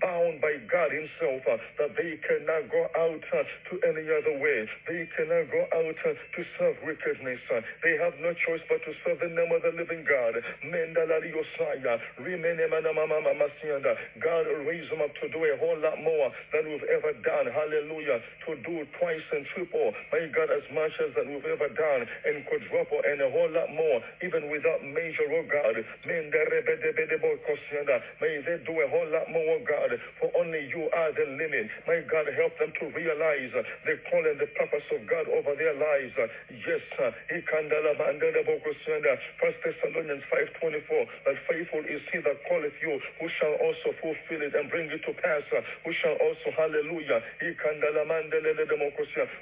bound 0.00 0.40
by 0.40 0.54
God 0.70 0.90
Himself, 0.92 1.42
uh, 1.48 1.56
that 1.80 1.96
they 1.96 2.18
cannot 2.22 2.70
go 2.70 2.82
out 2.96 3.22
uh, 3.32 3.44
to 3.70 3.74
any 3.88 4.06
other 4.10 4.36
way. 4.38 4.68
They 4.88 5.08
cannot 5.16 5.50
go 5.50 5.62
out 5.74 5.96
uh, 6.04 6.14
to 6.14 6.40
serve 6.58 6.76
wickedness. 6.84 7.40
They 7.82 7.96
have 7.98 8.14
no 8.20 8.32
choice 8.46 8.62
but 8.68 8.80
to 8.84 8.92
serve 9.04 9.18
the 9.20 9.28
name 9.32 9.52
of 9.52 9.62
the 9.62 9.72
living 9.76 10.04
God. 10.06 10.34
God 14.20 14.44
raised 14.66 14.90
them 14.92 15.02
up 15.02 15.14
to 15.22 15.28
do 15.28 15.40
a 15.44 15.56
whole 15.58 15.78
lot 15.80 15.98
more 16.02 16.30
than 16.52 16.64
we've 16.70 16.88
ever 16.92 17.12
done. 17.24 17.46
Hallelujah. 17.52 18.20
To 18.46 18.56
do 18.64 18.84
twice 19.00 19.26
and 19.32 19.46
triple. 19.54 19.92
My 20.12 20.26
God, 20.34 20.50
as 20.50 20.66
much 20.74 20.92
as 21.00 21.14
that 21.16 21.26
we've 21.26 21.44
ever 21.46 21.68
done 21.72 22.02
and 22.26 22.44
quadruple 22.46 23.00
and 23.06 23.20
a 23.22 23.30
whole 23.30 23.50
lot 23.50 23.70
more, 23.72 24.00
even 24.24 24.50
without 24.50 24.82
measure, 24.84 25.28
oh 25.32 25.44
God. 25.50 25.76
May 28.20 28.40
they 28.46 28.58
do 28.66 28.74
a 28.84 28.88
whole 28.92 29.08
lot 29.08 29.26
more, 29.32 29.56
God, 29.64 29.96
for 30.20 30.28
only 30.36 30.68
you 30.68 30.84
are 30.92 31.10
the 31.16 31.24
limit. 31.40 31.72
My 31.88 32.04
God, 32.04 32.28
help 32.36 32.52
them 32.60 32.72
to 32.80 32.84
realize 32.92 33.52
the 33.88 33.96
call 34.12 34.20
and 34.28 34.36
the 34.36 34.50
purpose 34.52 34.84
of 34.92 35.08
God 35.08 35.24
over 35.32 35.56
their 35.56 35.72
lives. 35.74 36.12
Yes, 36.52 36.84
First 39.40 39.58
Thessalonians 39.64 40.22
5.24, 40.28 41.08
that 41.24 41.36
faithful 41.48 41.84
is 41.88 42.02
he 42.12 42.18
that 42.20 42.36
calleth 42.48 42.76
you, 42.84 43.00
who 43.20 43.28
shall 43.40 43.54
also 43.64 43.96
fulfill 44.04 44.42
it 44.44 44.54
and 44.54 44.68
bring 44.70 44.90
it 44.92 45.00
to 45.08 45.12
pass, 45.24 45.42
who 45.84 45.92
shall 46.02 46.16
also, 46.20 46.52
hallelujah, 46.56 47.22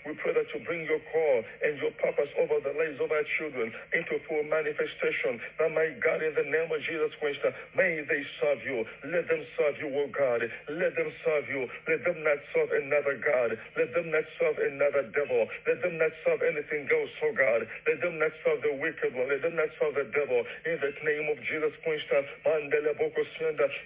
we 0.07 0.13
pray 0.19 0.33
that 0.35 0.47
you 0.55 0.61
bring 0.67 0.85
your 0.87 1.01
call 1.13 1.43
and 1.65 1.79
your 1.81 1.91
purpose 1.99 2.31
over 2.39 2.61
the 2.61 2.75
lives 2.77 3.01
of 3.01 3.11
our 3.11 3.25
children 3.39 3.73
into 3.95 4.19
full 4.29 4.45
manifestation. 4.45 5.41
That 5.59 5.73
my 5.73 5.91
God, 6.05 6.23
in 6.23 6.35
the 6.35 6.45
name 6.47 6.71
of 6.71 6.81
Jesus 6.85 7.13
Christ, 7.21 7.41
may 7.77 8.05
they 8.07 8.23
serve 8.41 8.61
you. 8.65 8.85
Let 9.09 9.29
them 9.33 9.43
serve 9.57 9.77
you, 9.81 9.89
O 9.97 10.05
God. 10.13 10.45
Let 10.69 10.93
them 11.01 11.11
serve 11.25 11.49
you. 11.49 11.65
Let 11.89 12.05
them 12.05 12.21
not 12.21 12.39
serve 12.53 12.71
another 12.77 13.17
God. 13.17 13.57
Let 13.81 13.89
them 13.97 14.13
not 14.13 14.27
serve 14.37 14.59
another 14.61 15.09
devil. 15.17 15.49
Let 15.67 15.81
them 15.81 15.97
not 15.97 16.13
serve 16.27 16.43
anything 16.45 16.85
else, 16.93 17.13
oh 17.25 17.33
God. 17.33 17.65
Let 17.89 17.99
them 18.03 18.19
not 18.21 18.33
serve 18.45 18.61
the 18.61 18.75
wicked 18.77 19.15
one. 19.15 19.31
Let 19.31 19.41
them 19.43 19.57
not 19.57 19.71
serve 19.79 19.95
the 19.95 20.05
devil. 20.11 20.43
In 20.67 20.77
the 20.83 20.93
name 21.07 21.27
of 21.31 21.39
Jesus 21.47 21.73
Christ, 21.87 22.05
uh, 22.13 22.23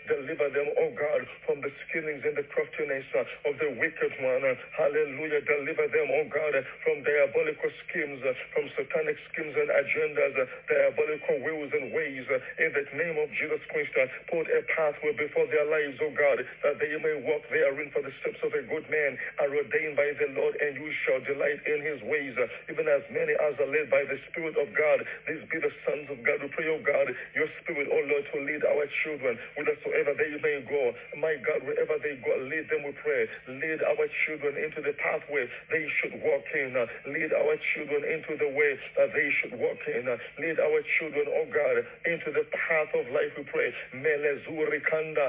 deliver 0.08 0.48
them, 0.50 0.68
oh 0.80 0.90
God, 0.96 1.20
from 1.44 1.60
the 1.60 1.70
schemings 1.86 2.24
and 2.24 2.36
the 2.36 2.46
craftiness 2.48 3.04
uh, 3.14 3.48
of 3.50 3.54
the 3.60 3.70
wicked 3.76 4.12
one. 4.24 4.42
Uh, 4.42 4.54
hallelujah. 4.76 5.42
Deliver 5.44 5.86
them, 5.92 6.08
oh 6.16 6.26
God, 6.32 6.54
from 6.82 7.04
diabolical 7.04 7.70
schemes, 7.86 8.24
from 8.56 8.64
satanic 8.74 9.16
schemes 9.30 9.54
and 9.54 9.68
agendas, 9.68 10.34
diabolical 10.68 11.36
wills 11.44 11.70
and 11.76 11.92
ways. 11.92 12.24
In 12.58 12.70
the 12.72 12.84
name 12.96 13.18
of 13.20 13.28
Jesus 13.36 13.60
Christ, 13.68 13.92
put 14.32 14.48
a 14.48 14.60
pathway 14.72 15.12
before 15.12 15.35
their 15.44 15.68
lives, 15.68 16.00
O 16.00 16.08
God, 16.16 16.40
uh, 16.40 16.44
that 16.64 16.80
they 16.80 16.96
may 16.96 17.20
walk 17.28 17.44
therein 17.52 17.92
for 17.92 18.00
the 18.00 18.12
steps 18.24 18.40
of 18.40 18.56
a 18.56 18.64
good 18.64 18.88
man 18.88 19.18
are 19.42 19.52
ordained 19.52 19.96
by 20.00 20.08
the 20.16 20.32
Lord, 20.32 20.56
and 20.62 20.72
you 20.80 20.88
shall 21.04 21.20
delight 21.20 21.60
in 21.68 21.84
his 21.84 22.00
ways, 22.08 22.32
uh, 22.40 22.48
even 22.72 22.88
as 22.88 23.04
many 23.12 23.36
as 23.36 23.52
are 23.60 23.68
led 23.68 23.90
by 23.92 24.04
the 24.08 24.16
Spirit 24.32 24.56
of 24.56 24.72
God. 24.72 25.04
These 25.28 25.44
be 25.52 25.58
the 25.60 25.72
sons 25.84 26.08
of 26.08 26.22
God. 26.24 26.40
We 26.40 26.48
pray, 26.48 26.68
O 26.72 26.80
God, 26.80 27.12
your 27.36 27.48
Spirit, 27.60 27.88
O 27.92 27.98
Lord, 28.08 28.24
to 28.32 28.36
lead 28.40 28.62
our 28.64 28.86
children 29.04 29.36
whithersoever 29.56 30.14
they 30.16 30.32
may 30.40 30.64
go. 30.64 30.92
My 31.20 31.36
God, 31.44 31.64
wherever 31.66 31.98
they 32.00 32.16
go, 32.24 32.32
lead 32.48 32.68
them, 32.72 32.84
we 32.88 32.92
pray. 33.04 33.26
Lead 33.48 33.80
our 33.84 34.06
children 34.26 34.56
into 34.56 34.80
the 34.80 34.94
pathway 34.96 35.44
they 35.70 35.84
should 36.00 36.14
walk 36.22 36.44
in. 36.54 36.76
Uh, 36.76 36.86
lead 37.10 37.32
our 37.34 37.56
children 37.74 38.02
into 38.06 38.36
the 38.38 38.48
way 38.52 38.78
that 38.96 39.10
they 39.12 39.28
should 39.40 39.54
walk 39.58 39.80
in. 39.88 40.06
Lead 40.38 40.58
our 40.60 40.80
children, 40.98 41.26
O 41.28 41.42
God, 41.52 41.76
into 42.06 42.30
the 42.32 42.44
path 42.68 42.90
of 42.94 43.06
life, 43.12 43.32
we 43.36 43.44
pray. 43.44 43.72
Melezurikanda, 43.94 45.25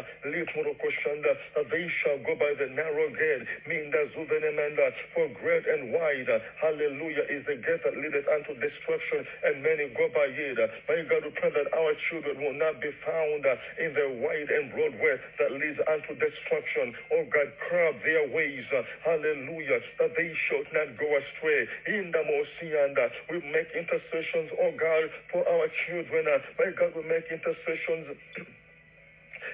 that 1.56 1.68
they 1.72 1.88
shall 2.04 2.20
go 2.26 2.36
by 2.36 2.54
the 2.58 2.68
narrow 2.74 3.10
gate. 3.10 3.46
Minda 3.68 4.02
zuvenemenda, 4.14 4.92
for 5.14 5.28
great 5.42 5.66
and 5.68 5.94
wide, 5.94 6.30
hallelujah, 6.62 7.26
is 7.30 7.46
the 7.46 7.56
gate 7.58 7.82
that 7.84 7.96
leadeth 7.98 8.28
unto 8.30 8.54
destruction, 8.60 9.26
and 9.46 9.64
many 9.64 9.90
go 9.96 10.08
by 10.14 10.28
it. 10.30 10.60
My 10.90 11.02
God, 11.10 11.24
we 11.26 11.32
pray 11.36 11.52
that 11.52 11.70
our 11.74 11.94
children 12.10 12.42
will 12.42 12.58
not 12.58 12.82
be 12.82 12.92
found 13.06 13.46
in 13.80 13.94
the 13.94 14.08
wide 14.22 14.50
and 14.50 14.72
broad 14.72 14.96
way 15.00 15.16
that 15.40 15.52
leads 15.52 15.80
unto 15.90 16.14
destruction. 16.18 16.94
Oh 17.14 17.26
God, 17.32 17.50
curb 17.70 17.96
their 18.04 18.28
ways, 18.30 18.66
hallelujah, 19.04 19.80
that 20.00 20.14
they 20.18 20.32
should 20.48 20.68
not 20.74 20.98
go 20.98 21.08
astray. 21.18 21.68
In 21.88 22.12
the 22.12 22.24
Mosianda, 22.24 23.10
we 23.30 23.40
make 23.52 23.70
intercessions, 23.76 24.52
oh 24.60 24.74
God, 24.78 25.10
for 25.32 25.42
our 25.48 25.68
children. 25.88 26.26
My 26.60 26.72
God, 26.78 26.94
we 26.96 27.04
make 27.08 27.26
intercessions 27.32 28.18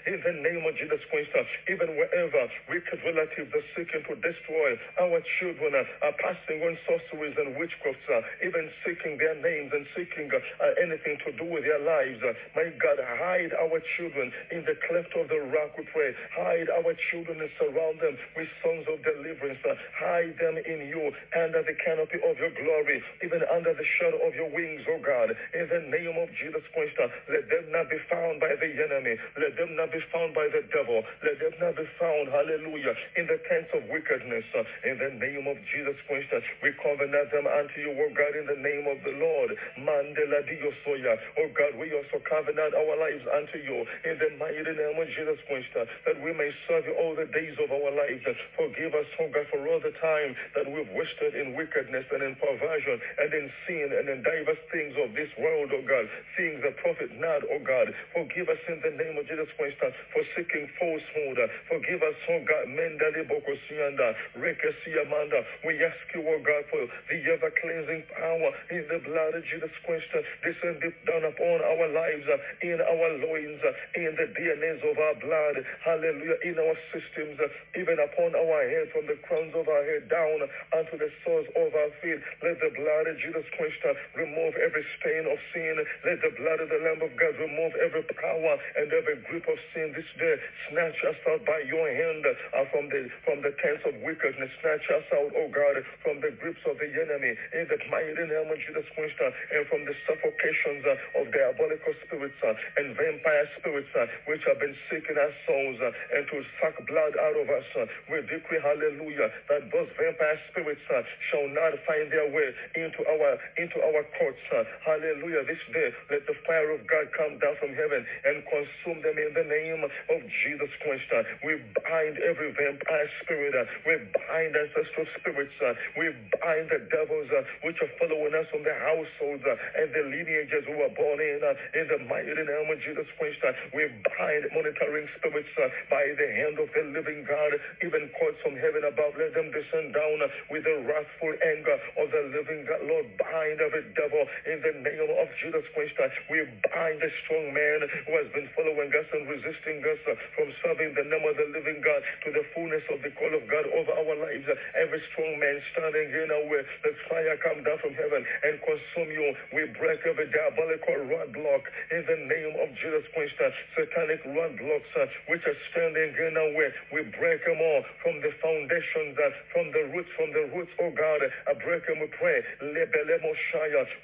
in 0.07 0.17
the 0.23 0.35
name 0.41 0.63
of 0.65 0.73
Jesus 0.77 1.01
Christ. 1.09 1.31
Uh, 1.35 1.43
even 1.71 1.95
wherever 1.97 2.41
wicked 2.69 2.99
relatives 3.05 3.51
are 3.53 3.67
seeking 3.75 4.03
to 4.09 4.15
destroy 4.19 4.69
our 5.01 5.19
children, 5.39 5.75
uh, 5.75 6.05
are 6.07 6.15
passing 6.21 6.61
on 6.63 6.77
sorceries 6.87 7.35
and 7.37 7.55
witchcrafts, 7.57 8.05
uh, 8.09 8.21
even 8.45 8.69
seeking 8.85 9.17
their 9.17 9.35
names 9.41 9.71
and 9.73 9.85
seeking 9.95 10.29
uh, 10.31 10.81
anything 10.81 11.17
to 11.25 11.31
do 11.37 11.45
with 11.45 11.63
their 11.65 11.81
lives. 11.81 12.19
My 12.55 12.69
God, 12.79 12.99
hide 13.01 13.53
our 13.59 13.79
children 13.97 14.31
in 14.51 14.63
the 14.65 14.75
cleft 14.87 15.13
of 15.17 15.27
the 15.29 15.41
rock, 15.51 15.75
we 15.77 15.83
pray. 15.91 16.13
Hide 16.37 16.69
our 16.69 16.93
children 17.11 17.41
and 17.41 17.51
surround 17.59 17.99
them 17.99 18.15
with 18.37 18.47
songs 18.63 18.85
of 18.87 19.01
deliverance. 19.03 19.59
Hide 19.99 20.35
them 20.39 20.55
in 20.57 20.87
you 20.87 21.11
under 21.35 21.63
the 21.63 21.75
canopy 21.83 22.19
of 22.23 22.37
your 22.37 22.53
glory, 22.53 23.01
even 23.23 23.41
under 23.51 23.73
the 23.73 23.87
shadow 23.99 24.19
of 24.27 24.35
your 24.35 24.49
wings, 24.53 24.83
oh 24.89 25.01
God. 25.01 25.33
In 25.53 25.65
the 25.67 25.83
name 25.89 26.15
of 26.21 26.29
Jesus 26.39 26.63
Christ, 26.73 26.95
let 27.29 27.45
them 27.49 27.65
not 27.73 27.89
be 27.89 27.99
found 28.09 28.39
by 28.39 28.53
the 28.55 28.69
enemy. 28.69 29.17
Let 29.39 29.55
them 29.57 29.75
not 29.75 29.82
be 29.91 29.99
found 30.13 30.37
by 30.37 30.47
the 30.53 30.63
devil. 30.71 31.01
Let 31.25 31.39
them 31.39 31.55
not 31.59 31.75
be 31.75 31.87
found, 31.99 32.29
hallelujah, 32.29 32.93
in 33.17 33.25
the 33.27 33.39
tents 33.49 33.71
of 33.73 33.83
wickedness. 33.89 34.45
In 34.85 34.95
the 35.01 35.11
name 35.17 35.47
of 35.49 35.57
Jesus 35.73 35.97
Christ, 36.07 36.31
we 36.61 36.71
covenant 36.79 37.31
them 37.33 37.47
unto 37.47 37.77
you, 37.81 37.91
O 37.91 38.05
God, 38.13 38.33
in 38.37 38.45
the 38.47 38.59
name 38.61 38.85
of 38.87 38.99
the 39.03 39.15
Lord. 39.17 39.51
Mandela 39.81 40.39
Diosoya. 40.45 41.17
Oh 41.39 41.49
God, 41.57 41.73
we 41.79 41.91
also 41.91 42.21
covenant 42.23 42.75
our 42.75 42.95
lives 42.99 43.25
unto 43.25 43.57
you 43.59 43.83
in 44.05 44.15
the 44.19 44.29
mighty 44.37 44.61
name 44.61 44.97
of 44.99 45.07
Jesus 45.09 45.39
Christ, 45.47 45.73
that 45.73 46.17
we 46.21 46.31
may 46.33 46.51
serve 46.67 46.85
you 46.85 46.95
all 46.99 47.15
the 47.15 47.25
days 47.33 47.57
of 47.57 47.71
our 47.71 47.91
lives. 47.91 48.23
Forgive 48.55 48.93
us, 48.93 49.09
oh 49.19 49.29
God, 49.33 49.47
for 49.49 49.61
all 49.67 49.81
the 49.81 49.95
time 49.97 50.35
that 50.55 50.67
we've 50.69 50.89
wasted 50.93 51.33
in 51.35 51.55
wickedness 51.57 52.05
and 52.11 52.21
in 52.21 52.35
perversion 52.37 52.99
and 53.19 53.29
in 53.33 53.47
sin 53.65 53.87
and 53.97 54.05
in 54.09 54.21
diverse 54.21 54.61
things 54.71 54.93
of 55.01 55.15
this 55.17 55.29
world, 55.39 55.71
oh 55.73 55.83
God, 55.87 56.05
things 56.37 56.61
that 56.61 56.77
profit 56.77 57.09
not, 57.19 57.41
oh 57.49 57.61
God. 57.65 57.89
Forgive 58.13 58.49
us 58.49 58.61
in 58.69 58.79
the 58.83 58.93
name 58.93 59.17
of 59.17 59.25
Jesus 59.27 59.49
Christ 59.57 59.72
for 59.79 60.23
seeking 60.35 60.67
falsehood. 60.79 61.39
Forgive 61.69 62.01
us, 62.03 62.17
oh 62.29 62.41
God. 62.45 62.65
Mendali 62.69 63.23
Bokosianda, 63.27 64.13
Rekesiamanda. 64.37 65.39
We 65.65 65.79
ask 65.83 65.99
you, 66.13 66.23
oh 66.25 66.39
God, 66.43 66.63
for 66.69 66.83
the 67.09 67.17
ever 67.31 67.51
cleansing 67.61 68.03
power 68.15 68.49
in 68.71 68.83
the 68.89 68.99
blood 69.03 69.33
of 69.35 69.43
Jesus 69.45 69.71
Christ. 69.85 70.09
Descend 70.43 70.81
deep 70.81 70.95
down 71.07 71.23
upon 71.25 71.57
our 71.63 71.87
lives, 71.89 72.25
in 72.61 72.79
our 72.81 73.09
loins, 73.23 73.61
in 73.95 74.11
the 74.17 74.27
DNAs 74.35 74.81
of 74.83 74.97
our 74.97 75.15
blood. 75.21 75.55
Hallelujah. 75.85 76.37
In 76.43 76.55
our 76.59 76.75
systems, 76.93 77.39
even 77.77 77.97
upon 77.99 78.35
our 78.35 78.61
head, 78.67 78.87
from 78.93 79.05
the 79.07 79.17
crowns 79.27 79.53
of 79.55 79.67
our 79.67 79.83
head 79.85 80.09
down 80.09 80.39
unto 80.75 80.95
the 80.97 81.09
soles 81.23 81.47
of 81.55 81.69
our 81.75 81.91
feet. 82.01 82.19
Let 82.43 82.59
the 82.59 82.71
blood 82.75 83.05
of 83.07 83.15
Jesus 83.19 83.45
Christ 83.57 83.81
remove 84.15 84.53
every 84.59 84.85
stain 84.99 85.25
of 85.29 85.39
sin. 85.53 85.75
Let 86.05 86.19
the 86.21 86.33
blood 86.37 86.59
of 86.61 86.69
the 86.69 86.81
Lamb 86.81 87.01
of 87.03 87.13
God 87.17 87.35
remove 87.39 87.73
every 87.79 88.03
power 88.17 88.53
and 88.77 88.87
every 88.91 89.17
grip 89.27 89.45
of 89.47 89.59
sin 89.71 89.93
this 89.95 90.07
day. 90.19 90.35
Snatch 90.69 90.99
us 91.07 91.19
out 91.29 91.41
by 91.45 91.63
your 91.67 91.87
hand 91.87 92.23
uh, 92.25 92.65
from 92.71 92.89
the 92.89 93.07
from 93.23 93.39
the 93.41 93.53
tents 93.63 93.83
of 93.87 93.95
wickedness. 94.03 94.51
Snatch 94.61 94.85
us 94.91 95.07
out, 95.15 95.31
oh 95.37 95.49
God, 95.53 95.79
from 96.03 96.19
the 96.19 96.31
grips 96.41 96.61
of 96.67 96.75
the 96.81 96.89
enemy 96.89 97.33
in 97.55 97.65
the 97.69 97.79
mighty 97.87 98.13
name 98.25 98.49
of 98.49 98.59
Jesus 98.59 98.87
Christ, 98.95 99.17
uh, 99.21 99.29
and 99.55 99.63
from 99.69 99.85
the 99.85 99.95
suffocations 100.09 100.83
uh, 100.83 101.19
of 101.21 101.31
diabolical 101.31 101.93
spirits 102.05 102.39
uh, 102.43 102.53
and 102.81 102.95
vampire 102.97 103.47
spirits 103.59 103.91
uh, 103.95 104.07
which 104.27 104.41
have 104.49 104.59
been 104.59 104.75
seeking 104.89 105.15
our 105.15 105.33
souls 105.47 105.77
uh, 105.79 106.17
and 106.17 106.23
to 106.27 106.37
suck 106.59 106.75
blood 106.89 107.13
out 107.19 107.37
of 107.37 107.47
us. 107.49 107.67
we 108.09 108.19
decree, 108.27 108.59
hallelujah, 108.61 109.29
that 109.49 109.69
those 109.71 109.89
vampire 109.95 110.39
spirits 110.51 110.83
shall 111.31 111.47
not 111.53 111.73
find 111.85 112.11
their 112.11 112.29
way 112.31 112.49
into 112.75 113.01
our 113.05 113.37
into 113.59 113.77
our 113.83 114.03
courts. 114.19 114.41
hallelujah. 114.83 115.45
This 115.45 115.61
day, 115.73 115.89
let 116.09 116.25
the 116.25 116.35
fire 116.47 116.71
of 116.71 116.81
God 116.87 117.07
come 117.15 117.37
down 117.39 117.55
from 117.59 117.73
heaven 117.75 118.05
and 118.25 118.43
consume 118.47 118.99
them 119.03 119.17
in 119.17 119.31
the 119.33 119.42
name 119.49 119.73
name 119.73 119.89
of 119.89 120.21
Jesus 120.45 120.71
Christ. 120.83 121.07
Uh, 121.11 121.23
we 121.43 121.57
bind 121.83 122.15
every 122.21 122.51
vampire 122.53 123.09
spirit. 123.23 123.53
Uh, 123.55 123.65
we 123.87 123.97
bind 124.27 124.53
ancestral 124.55 125.07
spirits. 125.19 125.55
Uh, 125.59 125.73
we 125.97 126.13
bind 126.39 126.69
the 126.69 126.83
devils 126.91 127.29
uh, 127.33 127.43
which 127.65 127.79
are 127.81 127.91
following 127.99 128.35
us 128.35 128.47
from 128.51 128.63
the 128.63 128.75
households 128.77 129.43
uh, 129.43 129.81
and 129.81 129.89
the 129.91 130.03
lineages 130.07 130.63
who 130.67 130.75
were 130.77 130.93
born 130.93 131.19
in. 131.19 131.39
Uh, 131.41 131.79
in 131.79 131.85
the 131.89 131.99
mighty 132.05 132.31
name 132.31 132.69
of 132.69 132.79
Jesus 132.85 133.07
Christ, 133.17 133.41
we 133.73 133.89
bind 134.19 134.43
monitoring 134.53 135.07
spirits 135.19 135.51
by 135.89 136.03
the 136.15 136.29
hand 136.37 136.59
of 136.59 136.69
the 136.71 136.83
living 136.93 137.25
God, 137.25 137.51
even 137.81 138.11
courts 138.19 138.39
from 138.43 138.55
heaven 138.55 138.85
above. 138.87 139.17
Let 139.17 139.33
them 139.33 139.49
descend 139.51 139.95
down 139.95 140.19
with 140.51 140.63
the 140.63 140.85
wrathful 140.85 141.33
anger 141.43 141.77
of 141.99 142.07
the 142.11 142.23
living 142.35 142.67
God. 142.67 142.81
Lord, 142.85 143.07
bind 143.17 143.59
every 143.59 143.85
devil 143.95 144.23
in 144.47 144.57
the 144.61 144.73
name 144.85 145.11
of 145.17 145.27
Jesus 145.41 145.65
Christ. 145.73 145.95
We 146.29 146.45
bind 146.69 146.99
the 147.01 147.11
strong 147.25 147.53
man 147.53 147.79
who 148.07 148.13
has 148.19 148.29
been 148.31 148.49
following 148.55 148.91
us 148.93 149.07
and 149.13 149.25
resisting 149.33 149.81
us 149.81 150.01
uh, 150.05 150.13
from 150.37 150.53
serving 150.61 150.93
the 150.93 151.05
name 151.09 151.25
of 151.25 151.35
the 151.37 151.47
living 151.49 151.81
God 151.81 152.01
to 152.25 152.29
the 152.31 152.45
fullness 152.53 152.85
of 152.93 153.01
the 153.01 153.11
call 153.17 153.33
of 153.33 153.43
God 153.49 153.65
over 153.73 153.91
our 153.97 154.15
lives. 154.29 154.45
Every 154.77 155.01
strong 155.13 155.39
man 155.41 155.57
standing 155.73 156.13
in 156.13 156.29
our 156.29 156.45
way, 156.45 156.61
let 156.85 156.95
fire 157.09 157.37
come 157.41 157.65
down 157.65 157.79
from 157.81 157.93
heaven 157.97 158.21
and 158.45 158.61
consume 158.61 159.09
you. 159.09 159.33
We 159.53 159.65
break 159.77 160.05
every 160.05 160.29
diabolical 160.29 161.09
roadblock 161.09 161.63
in 161.91 162.01
the 162.05 162.19
name 162.29 162.53
of 162.61 162.69
Jesus 162.77 163.05
Christ. 163.13 163.35
Uh, 163.41 163.49
satanic 163.73 164.21
roadblocks 164.29 164.91
uh, 164.99 165.05
which 165.27 165.41
are 165.49 165.57
standing 165.73 166.13
in 166.13 166.37
our 166.37 166.51
way, 166.53 166.69
we 166.93 167.01
break 167.17 167.41
them 167.45 167.57
all 167.59 167.81
from 168.05 168.21
the 168.21 168.31
foundations, 168.41 169.17
from 169.51 169.71
the 169.73 169.89
roots, 169.93 170.09
from 170.15 170.29
the 170.33 170.45
roots, 170.53 170.71
oh 170.81 170.91
God. 170.93 171.21
I 171.49 171.53
break 171.57 171.85
them, 171.87 171.99
we 171.99 172.07
pray. 172.19 172.41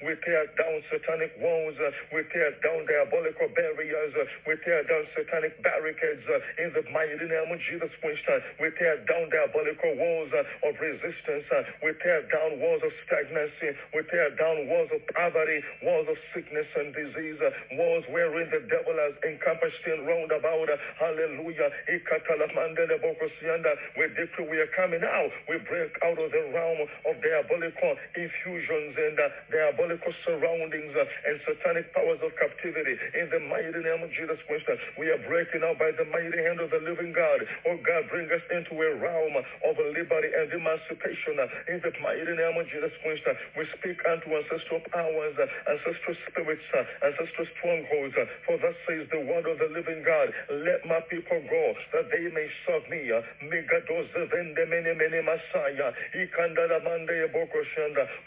We 0.02 0.14
tear 0.24 0.46
down 0.58 0.82
satanic 0.90 1.32
walls. 1.40 1.76
We 2.12 2.22
tear 2.32 2.50
down 2.62 2.86
diabolical 2.86 3.48
barriers. 3.54 4.14
We 4.46 4.56
tear 4.64 4.82
down 4.84 5.04
satanic 5.20 5.60
barricades 5.60 6.24
in 6.56 6.72
the 6.72 6.84
mighty 6.96 7.20
name 7.20 7.52
of 7.52 7.60
Jesus 7.68 7.92
Christ. 8.00 8.24
We 8.56 8.72
tear 8.80 8.96
down 9.04 9.28
diabolical 9.28 9.92
walls 10.00 10.32
of 10.32 10.72
resistance. 10.80 11.44
We 11.84 11.92
tear 12.00 12.24
down 12.32 12.56
walls 12.60 12.80
of 12.80 12.92
stagnancy. 13.04 13.76
We 13.92 14.00
tear 14.08 14.32
down 14.40 14.68
walls 14.72 14.88
of 14.96 15.04
poverty, 15.12 15.60
walls 15.84 16.08
of 16.08 16.16
sickness 16.32 16.66
and 16.76 16.94
disease, 16.96 17.40
walls 17.76 18.04
wherein 18.08 18.48
the 18.48 18.64
devil 18.72 18.96
has 18.96 19.14
encompassed 19.28 19.84
in 19.86 20.06
round 20.08 20.32
about. 20.32 20.68
Hallelujah. 20.98 21.68
We 23.96 24.08
decree 24.16 24.48
we 24.48 24.58
are 24.58 24.72
coming 24.76 25.02
out. 25.04 25.30
We 25.48 25.58
break 25.68 25.92
out 26.04 26.16
of 26.18 26.30
the 26.32 26.44
realm 26.54 26.80
of 27.04 27.14
diabolical 27.20 27.92
infusions 28.16 28.94
and 28.96 29.18
uh, 29.20 29.28
diabolical 29.52 30.12
surroundings 30.24 30.94
uh, 30.96 31.04
and 31.28 31.36
satanic 31.44 31.92
powers 31.92 32.20
of 32.22 32.32
captivity. 32.38 32.96
In 33.20 33.28
the 33.30 33.40
mighty 33.50 33.80
name 33.82 34.02
of 34.02 34.10
Jesus 34.14 34.38
Christ, 34.48 34.64
uh, 34.70 34.76
are 35.10 35.22
breaking 35.28 35.62
out 35.66 35.78
by 35.78 35.92
the 35.94 36.06
mighty 36.08 36.38
hand 36.42 36.60
of 36.60 36.70
the 36.70 36.80
living 36.82 37.12
God. 37.12 37.40
Oh 37.68 37.78
God, 37.82 38.08
bring 38.10 38.30
us 38.32 38.42
into 38.54 38.74
a 38.80 38.90
realm 38.98 39.34
of 39.38 39.74
liberty 39.78 40.30
and 40.34 40.48
emancipation. 40.52 41.38
In 41.68 41.78
the 41.82 41.92
mighty 42.02 42.34
name 42.34 42.56
of 42.58 42.66
Jesus 42.70 42.92
Christ, 43.02 43.26
we 43.58 43.66
speak 43.78 43.98
unto 44.08 44.34
ancestral 44.36 44.80
powers, 44.92 45.36
ancestral 45.68 46.16
spirits, 46.30 46.64
ancestral 47.02 47.46
strongholds. 47.58 48.16
For 48.46 48.56
thus 48.58 48.76
says 48.88 49.06
the 49.12 49.20
word 49.26 49.46
of 49.46 49.58
the 49.58 49.70
living 49.74 50.02
God, 50.06 50.30
let 50.50 50.84
my 50.86 51.00
people 51.10 51.40
go 51.50 51.64
that 51.94 52.10
they 52.12 52.26
may 52.30 52.48
serve 52.66 52.86
me. 52.90 53.10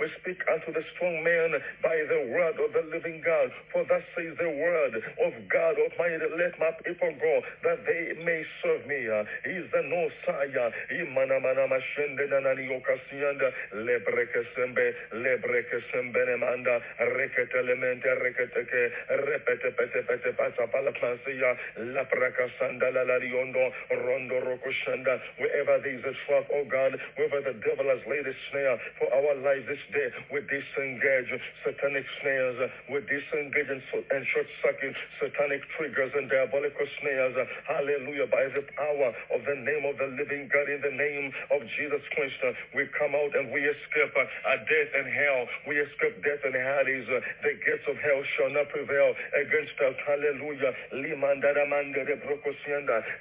We 0.02 0.10
speak 0.22 0.42
unto 0.52 0.74
the 0.74 0.84
strong 0.96 1.24
man 1.24 1.52
by 1.84 1.98
the 2.10 2.22
word 2.34 2.58
of 2.60 2.74
the 2.74 2.84
living 2.92 3.22
God. 3.26 3.52
For 3.74 3.86
thus 3.88 4.04
says 4.18 4.36
the 4.40 4.50
word 4.52 4.96
of 4.98 5.34
God 5.50 5.76
Almighty, 5.80 6.28
let 6.38 6.60
my 6.60 6.73
people 6.84 7.14
go 7.20 7.42
that 7.64 7.86
they 7.86 8.14
may 8.24 8.44
serve 8.62 8.86
me. 8.88 9.06
Is 9.46 9.66
the 9.72 9.82
no 9.86 10.10
saya. 10.26 10.72
Imana 10.92 11.40
mana 11.42 11.68
mashende 11.68 12.26
nanani 12.30 12.68
okasianda 12.72 13.50
lebreke 13.74 14.42
sembe 14.56 14.94
lebreke 15.14 15.80
sembe 15.92 16.22
nemanda 16.26 16.80
rekete 17.00 17.58
elemente 17.58 18.10
reketeke 18.22 18.82
repete 19.28 19.70
pete 19.78 20.02
pete 20.08 20.32
pasa 20.38 20.68
pala 20.68 20.92
plansia 20.92 21.56
la 21.78 23.04
la 23.04 23.18
riondo 23.20 23.72
rondo 23.92 24.40
rokoshanda 24.42 25.20
wherever 25.38 25.80
there 25.84 25.96
is 25.96 26.04
a 26.04 26.14
trap, 26.26 26.46
oh 26.54 26.66
God, 26.70 26.96
wherever 27.18 27.42
the 27.42 27.56
devil 27.62 27.86
has 27.90 28.02
laid 28.08 28.26
a 28.26 28.34
snare 28.50 28.78
for 28.98 29.08
our 29.14 29.36
lives 29.44 29.66
this 29.68 29.82
day, 29.94 30.08
we 30.32 30.40
disengage 30.48 31.30
satanic 31.64 32.06
snares, 32.22 32.58
we 32.90 33.00
disengage 33.06 33.70
and 33.70 34.24
short 34.34 34.48
circuit 34.64 34.96
satanic 35.20 35.62
triggers 35.78 36.12
and 36.16 36.30
diabolical 36.30 36.63
snares. 37.02 37.36
Hallelujah. 37.68 38.28
By 38.32 38.48
the 38.54 38.64
power 38.78 39.10
of 39.36 39.42
the 39.44 39.58
name 39.58 39.84
of 39.90 39.98
the 39.98 40.08
living 40.16 40.48
God, 40.48 40.68
in 40.70 40.80
the 40.80 40.96
name 40.96 41.34
of 41.52 41.62
Jesus 41.76 42.04
Christ, 42.16 42.40
we 42.76 42.88
come 42.96 43.16
out 43.16 43.34
and 43.36 43.52
we 43.52 43.60
escape 43.60 44.14
uh, 44.16 44.24
death 44.68 44.92
and 44.96 45.08
hell. 45.10 45.42
We 45.68 45.80
escape 45.80 46.24
death 46.24 46.44
and 46.46 46.56
Hades. 46.56 47.08
Uh, 47.10 47.20
the 47.44 47.54
gates 47.64 47.86
of 47.90 47.98
hell 48.00 48.22
shall 48.38 48.52
not 48.54 48.70
prevail 48.70 49.16
against 49.36 49.76
us. 49.84 49.96
Hallelujah. 50.06 50.72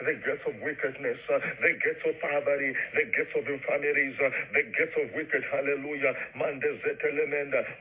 The 0.03 0.15
gates 0.23 0.45
of 0.47 0.55
wickedness, 0.63 1.19
uh, 1.31 1.39
the 1.63 1.73
gates 1.81 2.05
of 2.07 2.15
poverty, 2.21 2.71
the 2.95 3.05
gates 3.11 3.35
of 3.35 3.45
infirmities, 3.49 4.17
uh, 4.21 4.31
the 4.55 4.63
gates 4.71 4.95
of 4.99 5.07
wicked. 5.15 5.43
Hallelujah 5.51 6.15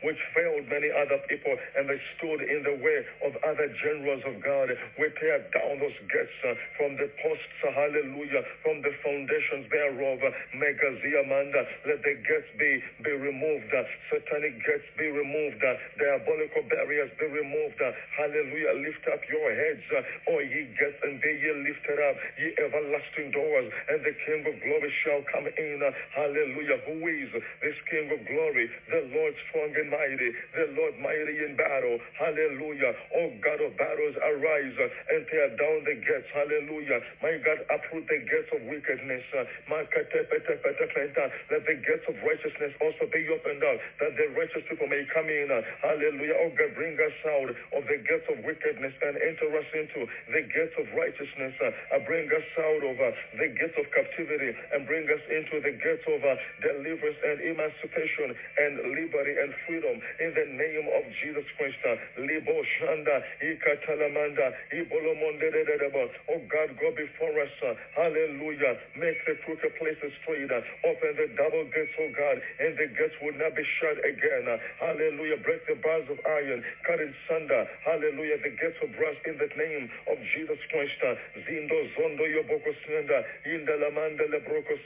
which 0.04 0.18
failed 0.36 0.68
many 0.70 0.90
other 0.92 1.20
people 1.30 1.56
and 1.78 1.90
they 1.90 2.00
stood 2.18 2.42
in 2.42 2.64
the 2.64 2.76
way 2.84 3.06
of 3.26 3.36
other 3.44 3.68
generals 3.84 4.24
of 4.26 4.42
God. 4.44 4.70
We 5.00 5.10
tear 5.20 5.44
down 5.54 5.80
those 5.80 5.96
gates 6.12 6.38
uh, 6.48 6.56
from 6.78 6.96
the 6.98 7.08
posts, 7.24 7.58
uh, 7.68 7.72
hallelujah, 7.76 8.44
from 8.64 8.82
the 8.82 8.92
foundations 9.04 9.68
thereof. 9.72 10.20
Megaziamanda, 10.56 11.62
let 11.88 12.00
the 12.04 12.16
gates 12.26 12.50
be, 12.58 12.82
be 13.04 13.14
removed, 13.14 13.70
uh, 13.74 13.84
satanic 14.12 14.56
gates 14.66 14.88
be 14.98 15.08
removed, 15.12 15.62
diabolical 16.00 16.64
barriers 16.70 17.12
be 17.20 17.28
removed. 17.28 17.80
Hallelujah. 18.18 18.74
Lift 18.82 19.04
up 19.12 19.22
your 19.30 19.50
heads, 19.54 19.84
O 20.30 20.40
ye 20.40 20.72
gates, 20.80 21.00
and 21.04 21.20
be 21.22 21.32
ye 21.32 21.52
lifted 21.66 22.00
up, 22.00 22.16
ye 22.40 22.54
everlasting 22.60 23.32
doors, 23.32 23.68
and 23.90 24.00
the 24.04 24.14
King 24.26 24.42
of 24.48 24.56
glory 24.62 24.92
shall 25.04 25.22
come 25.32 25.48
in. 25.48 25.80
Hallelujah. 26.16 26.80
Who 26.88 26.98
is 27.08 27.30
this 27.62 27.78
King 27.90 28.12
of 28.12 28.22
glory? 28.28 28.70
The 28.90 29.02
Lord 29.14 29.34
strong 29.50 29.72
and 29.76 29.90
mighty, 29.90 30.30
the 30.56 30.66
Lord 30.78 30.96
mighty 31.00 31.36
in 31.46 31.56
battle. 31.58 31.98
Hallelujah. 32.20 32.94
O 33.18 33.22
God 33.44 33.60
of 33.62 33.74
battles, 33.78 34.16
arise 34.22 34.78
and 35.10 35.26
down 35.58 35.78
the 35.86 35.96
gates. 35.98 36.30
Hallelujah. 36.34 37.00
My 37.22 37.38
God, 37.42 37.60
uproot 37.74 38.06
the 38.08 38.20
gates 38.26 38.50
of 38.54 38.62
wickedness. 38.70 39.24
Uh, 39.34 39.46
let 41.52 41.64
the 41.66 41.78
gates 41.82 42.06
of 42.10 42.16
righteousness 42.24 42.74
also 42.82 43.06
be 43.12 43.24
opened 43.32 43.64
up, 43.64 43.78
that 44.02 44.14
the 44.18 44.28
righteous 44.38 44.64
people 44.70 44.88
may 44.88 45.04
come 45.14 45.28
in. 45.30 45.48
Uh, 45.52 45.62
hallelujah. 45.82 46.36
Oh 46.46 46.52
God, 46.56 46.72
bring 46.76 46.96
us 47.00 47.18
out 47.28 47.50
of 47.78 47.84
the 47.88 47.98
gates 48.06 48.28
of 48.30 48.38
wickedness 48.46 48.94
and 49.02 49.16
enter 49.22 49.50
us 49.58 49.70
into 49.74 50.02
the 50.34 50.42
gates 50.52 50.76
of 50.80 50.86
righteousness. 50.98 51.54
Uh, 51.62 52.00
bring 52.06 52.28
us 52.30 52.48
out 52.60 52.84
of 52.86 52.98
the 53.38 53.48
gates 53.58 53.78
of 53.80 53.86
captivity 53.96 54.52
and 54.74 54.86
bring 54.88 55.06
us 55.10 55.24
into 55.32 55.60
the 55.64 55.74
gates 55.78 56.06
of 56.08 56.22
deliverance 56.62 57.20
and 57.26 57.38
emancipation 57.42 58.30
and 58.34 58.74
liberty 58.96 59.34
and 59.40 59.52
freedom 59.68 59.96
in 60.22 60.30
the 60.36 60.48
name 60.58 60.86
of 60.98 61.04
Jesus 61.24 61.46
Christ. 61.58 61.78
Libo 62.18 62.58
Shanda, 62.80 63.22
Ikatalamanda, 63.44 64.48
Oh 65.22 66.42
God, 66.50 66.70
go 66.82 66.90
before 66.98 67.34
us. 67.42 67.54
Hallelujah. 67.96 68.74
Make 68.98 69.18
the 69.26 69.36
crooked 69.46 69.74
places 69.78 70.12
straight. 70.24 70.50
Open 70.50 71.12
the 71.16 71.30
double 71.38 71.66
gates, 71.70 71.94
oh 72.02 72.10
God, 72.18 72.42
and 72.60 72.74
the 72.78 72.88
gates 72.98 73.14
will 73.22 73.38
not 73.38 73.54
be 73.56 73.64
shut 73.80 73.98
again. 74.02 74.50
Hallelujah. 74.82 75.38
Break 75.46 75.66
the 75.68 75.76
bars 75.78 76.10
of 76.10 76.18
iron, 76.26 76.64
cut 76.88 77.00
in 77.00 77.14
sunder. 77.30 77.68
Hallelujah. 77.86 78.42
The 78.42 78.50
gates 78.58 78.80
of 78.82 78.90
brass 78.98 79.16
in 79.26 79.38
the 79.38 79.50
name 79.58 79.90
of 80.10 80.18
Jesus 80.34 80.58
Christ. 80.74 80.98
Zindo 81.46 81.78
Zondo 81.94 82.26
Yoboko 82.26 82.74
Sienda, 82.86 83.24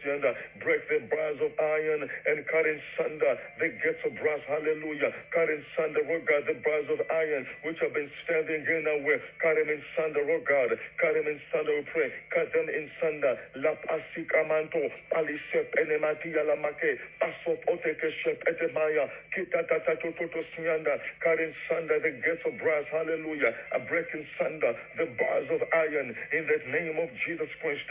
Sienda. 0.03 0.35
Break 0.59 0.81
the 0.89 0.99
bars 1.11 1.39
of 1.41 1.51
iron 1.59 2.09
and 2.27 2.37
cut 2.47 2.65
in 2.67 2.79
sunder 2.97 3.37
the 3.59 3.69
gates 3.69 4.01
of 4.05 4.13
brass, 4.19 4.41
hallelujah. 4.47 5.11
Cut 5.31 5.49
in 5.49 5.63
sunder, 5.77 6.01
oh 6.03 6.21
God, 6.27 6.43
the 6.47 6.57
bars 6.65 6.87
of 6.91 6.99
iron 7.09 7.45
which 7.63 7.79
have 7.81 7.93
been 7.93 8.09
standing 8.25 8.65
in 8.65 8.83
our 8.87 9.01
way. 9.05 9.17
Cut 9.41 9.55
them 9.55 9.69
in 9.69 9.81
sunder, 9.95 10.24
oh 10.29 10.41
God. 10.47 10.71
Cut 11.01 11.13
them 11.13 11.27
in 11.27 11.39
sunder, 11.51 11.81
pray. 11.91 12.09
Cut 12.33 12.49
them 12.53 12.67
in 12.69 12.85
sunder. 13.01 13.33
La 13.55 13.73
pasikamanto, 13.85 14.81
alisep 15.17 15.67
enematia 15.81 16.43
la 16.47 16.55
make, 16.55 16.99
pasop 17.19 17.59
oteke 17.67 18.09
shep 18.23 18.39
etemaya, 18.47 19.09
kitatatototo 19.35 20.41
sianda. 20.55 20.95
Cut 21.23 21.39
in 21.39 21.53
sunder 21.67 21.99
the 21.99 22.11
gates 22.23 22.45
of 22.45 22.57
brass, 22.61 22.85
hallelujah. 22.91 23.53
A 23.75 23.79
break 23.89 24.07
in 24.13 24.25
sunder 24.39 24.73
the 24.97 25.05
bars 25.19 25.47
of 25.51 25.61
iron 25.73 26.15
in 26.31 26.43
the 26.47 26.59
name 26.71 26.97
of 27.01 27.09
Jesus 27.25 27.49
Christ. 27.61 27.89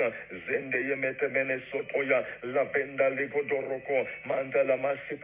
Zende 0.49 0.79
yemete 0.89 1.29
mene 1.33 1.61
sotoya, 1.71 2.25
lavenda 2.45 3.11
ligodoroko, 3.13 4.07
mandala 4.27 4.79
masip 4.81 5.21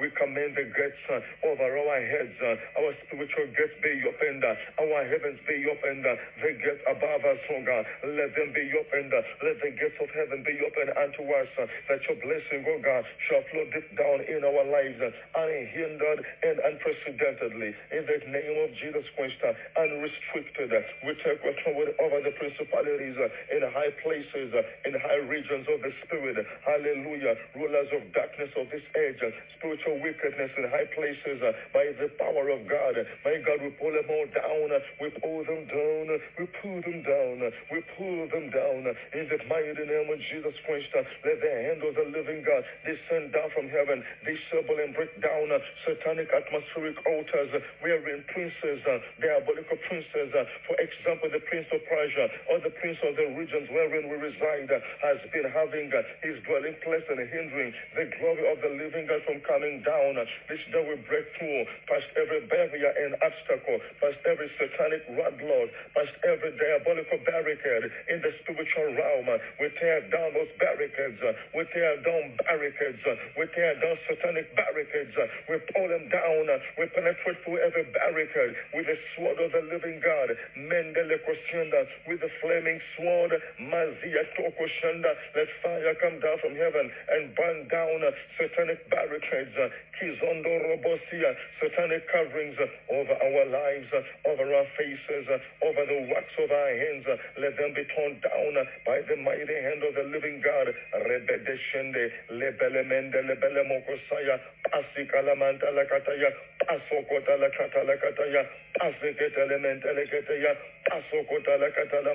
we 0.00 0.08
commend 0.14 0.54
the 0.54 0.62
gates 0.62 1.02
uh, 1.10 1.20
over 1.46 1.66
our 1.66 2.00
heads, 2.00 2.36
uh, 2.38 2.78
our 2.78 2.92
spiritual 3.06 3.46
gates 3.56 3.74
be 3.82 3.90
opened, 4.06 4.44
uh, 4.44 4.54
our 4.80 5.02
heavens 5.08 5.38
be 5.46 5.64
opened, 5.66 5.89
the 5.98 6.52
gates 6.62 6.84
above 6.86 7.22
us, 7.26 7.40
oh 7.50 7.62
God, 7.66 7.82
let 8.06 8.30
them 8.38 8.54
be 8.54 8.70
opened, 8.78 9.10
let 9.10 9.56
the 9.58 9.72
gates 9.74 9.98
of 9.98 10.06
heaven 10.14 10.46
be 10.46 10.54
opened 10.62 10.94
unto 10.94 11.26
us, 11.34 11.50
that 11.58 12.00
your 12.06 12.18
blessing, 12.22 12.62
oh 12.70 12.78
God, 12.78 13.02
shall 13.26 13.42
flow 13.50 13.66
deep 13.74 13.90
down 13.98 14.22
in 14.30 14.46
our 14.46 14.64
lives, 14.70 15.02
unhindered 15.34 16.20
and 16.46 16.56
unprecedentedly. 16.62 17.74
In 17.90 18.02
the 18.06 18.18
name 18.30 18.56
of 18.62 18.70
Jesus 18.78 19.06
Christ, 19.18 19.42
unrestricted, 19.74 20.70
we 21.02 21.12
take 21.26 21.42
authority 21.42 21.92
over 21.98 22.18
the 22.22 22.34
principalities 22.38 23.18
in 23.50 23.62
high 23.74 23.90
places, 24.06 24.54
in 24.86 24.94
high 24.94 25.22
regions 25.26 25.66
of 25.66 25.82
the 25.82 25.92
Spirit. 26.06 26.38
Hallelujah. 26.62 27.34
Rulers 27.56 27.90
of 27.96 28.02
darkness 28.14 28.50
of 28.56 28.68
this 28.70 28.84
age, 28.94 29.22
spiritual 29.58 29.98
wickedness 30.04 30.52
in 30.58 30.68
high 30.70 30.86
places 30.94 31.40
by 31.72 31.90
the 31.98 32.08
power 32.20 32.52
of 32.52 32.60
God. 32.68 32.94
My 33.24 33.36
God, 33.42 33.58
we 33.64 33.70
pull 33.80 33.92
them 33.92 34.08
all 34.10 34.28
down. 34.30 34.68
We 35.00 35.08
pull 35.22 35.42
them 35.44 35.66
down 35.66 35.79
down, 35.80 36.20
we 36.38 36.44
pull 36.60 36.78
them 36.84 37.00
down, 37.02 37.38
we 37.72 37.78
pull 37.96 38.28
them 38.28 38.46
down. 38.52 38.84
In 39.16 39.24
the 39.28 39.38
mighty 39.48 39.84
name 39.84 40.08
of 40.12 40.20
Jesus 40.28 40.56
Christ, 40.66 40.92
let 40.92 41.38
the 41.40 41.52
hand 41.64 41.80
of 41.82 41.94
the 41.96 42.06
living 42.12 42.44
God 42.44 42.62
descend 42.84 43.32
down 43.32 43.48
from 43.56 43.68
heaven, 43.72 44.04
disable 44.24 44.76
and 44.76 44.92
break 44.94 45.12
down 45.22 45.48
satanic 45.86 46.28
atmospheric 46.32 46.96
altars 47.06 47.50
wherein 47.80 48.24
princes, 48.32 48.80
uh, 48.84 48.98
diabolical 49.20 49.78
princes, 49.88 50.28
uh, 50.36 50.44
for 50.68 50.76
example, 50.80 51.28
the 51.32 51.42
prince 51.48 51.66
of 51.72 51.80
Persia 51.88 52.26
or 52.52 52.60
the 52.60 52.72
prince 52.80 52.98
of 53.04 53.16
the 53.16 53.26
regions 53.36 53.68
wherein 53.70 54.08
we 54.08 54.16
reside, 54.20 54.68
uh, 54.70 54.80
has 55.00 55.18
been 55.32 55.48
having 55.50 55.90
his 56.22 56.36
dwelling 56.44 56.76
place 56.84 57.04
and 57.08 57.20
hindering 57.30 57.72
the 57.96 58.06
glory 58.20 58.44
of 58.50 58.58
the 58.60 58.72
living 58.76 59.06
God 59.08 59.22
from 59.24 59.40
coming 59.46 59.82
down. 59.82 60.16
This 60.48 60.60
day 60.72 60.82
we 60.84 60.96
break 61.08 61.26
through 61.38 61.64
past 61.88 62.08
every 62.18 62.46
barrier 62.46 62.92
and 63.06 63.14
obstacle, 63.22 63.78
past 64.00 64.18
every 64.26 64.50
satanic 64.58 65.02
roadblock, 65.14 65.69
past 65.94 66.14
every 66.26 66.52
diabolical 66.56 67.18
barricade 67.26 67.84
in 68.10 68.18
the 68.22 68.32
spiritual 68.42 68.88
realm. 68.96 69.28
We 69.60 69.68
tear 69.80 70.00
down 70.10 70.34
those 70.34 70.50
barricades. 70.58 71.18
Uh, 71.22 71.32
we 71.56 71.64
tear 71.72 71.96
down 72.02 72.36
barricades. 72.46 73.02
Uh, 73.06 73.14
we 73.38 73.44
tear 73.54 73.74
down 73.80 73.96
satanic 74.08 74.48
barricades. 74.56 75.14
Uh, 75.16 75.26
we 75.50 75.56
pull 75.74 75.88
them 75.88 76.06
down. 76.10 76.46
We 76.78 76.86
penetrate 76.92 77.38
through 77.44 77.60
every 77.62 77.86
barricade 77.92 78.54
with 78.74 78.86
the 78.86 78.98
sword 79.16 79.38
of 79.40 79.50
the 79.52 79.62
living 79.70 80.00
God. 80.04 80.30
Mendele 80.58 81.18
Kosyenda 81.26 81.84
with 82.08 82.20
the 82.20 82.30
flaming 82.42 82.80
sword. 82.96 83.32
Mazia 83.60 84.22
Tokoshanda. 84.38 85.12
Let 85.36 85.48
fire 85.62 85.94
come 86.02 86.18
down 86.20 86.38
from 86.42 86.54
heaven 86.56 86.86
and 87.14 87.34
burn 87.36 87.68
down 87.68 88.00
satanic 88.38 88.82
barricades. 88.90 89.54
Kizondo 90.00 90.52
Robosia. 90.68 91.32
Satanic 91.60 92.04
coverings 92.12 92.56
over 92.90 93.14
our 93.14 93.44
lives, 93.50 93.88
over 94.26 94.46
our 94.54 94.66
faces, 94.78 95.26
over 95.62 95.84
the 95.86 96.00
works 96.08 96.34
of 96.38 96.50
our 96.50 96.72
hands. 96.76 97.06
Uh, 97.06 97.16
let 97.40 97.56
them 97.56 97.72
be 97.74 97.84
torn 97.94 98.16
down 98.20 98.56
uh, 98.56 98.64
by 98.86 99.00
the 99.06 99.16
mighty 99.16 99.54
hand 99.62 99.82
of 99.84 99.94
the 99.94 100.04
living 100.08 100.40
God. 100.40 100.72
Rebedeshende, 100.92 102.10
lebelemende, 102.30 103.20
lebelemokosaya, 103.22 104.40
pasikalamanta 104.70 105.70
lakataya, 105.72 106.30
pasokota 106.66 107.36
lakata 107.36 107.84
lakataya, 107.84 108.42
pasiketelemente 108.78 109.88
leketeya, 109.92 110.56
pasokota 110.88 111.56
lekotaya, 111.58 112.10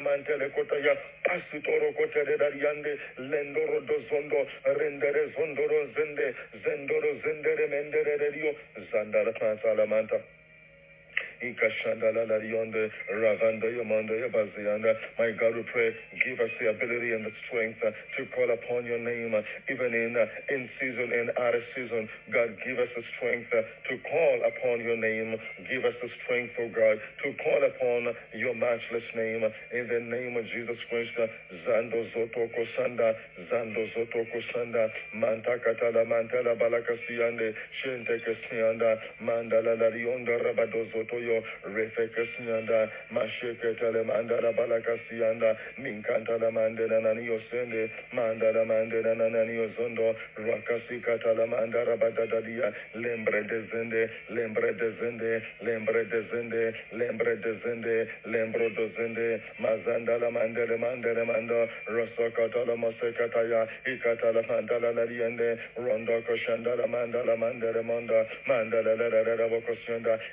lendoro 3.18 3.80
dozondo, 3.82 4.48
rendere 4.66 5.34
zondoro 5.36 5.88
zende, 5.96 6.34
zendoro 6.64 7.10
zendere 7.24 7.68
mendere 7.68 8.18
My 15.20 15.32
God, 15.36 15.56
we 15.56 15.64
pray, 15.72 15.92
give 16.24 16.40
us 16.40 16.50
the 16.60 16.70
ability 16.70 17.12
and 17.14 17.26
the 17.26 17.32
strength 17.48 17.80
uh, 17.84 17.92
to 18.18 18.26
call 18.36 18.50
upon 18.52 18.86
your 18.86 19.00
name, 19.00 19.34
uh, 19.36 19.42
even 19.72 19.94
in 19.94 20.16
uh, 20.16 20.26
in 20.54 20.70
season 20.80 21.12
and 21.12 21.32
out 21.38 21.56
of 21.56 21.64
season. 21.76 22.08
God, 22.32 22.56
give 22.66 22.80
us 22.80 22.90
the 22.96 23.04
strength 23.18 23.52
to 23.52 23.94
call 24.10 24.38
upon 24.48 24.80
your 24.82 24.98
name. 24.98 25.36
Give 25.70 25.84
us 25.86 25.96
the 26.02 26.10
strength, 26.24 26.54
oh 26.60 26.70
God, 26.72 26.98
to 27.24 27.28
call 27.44 27.62
upon 27.64 28.14
your 28.36 28.56
matchless 28.56 29.08
name. 29.16 29.44
In 29.74 29.88
the 29.88 30.00
name 30.00 30.38
of 30.38 30.46
Jesus 30.52 30.78
Christ, 30.90 31.16
Zando 31.68 32.00
Zoto 32.16 32.48
Kosanda, 32.54 33.14
Zando 33.52 33.82
Zoto 33.96 34.24
Kosanda, 34.32 34.90
Manta 35.16 35.58
Katala 35.60 36.06
Mantala 36.08 36.56
Balakasiande, 36.56 37.54
Shente 37.84 38.20
Mandala 39.22 39.76
Zoto 40.94 41.18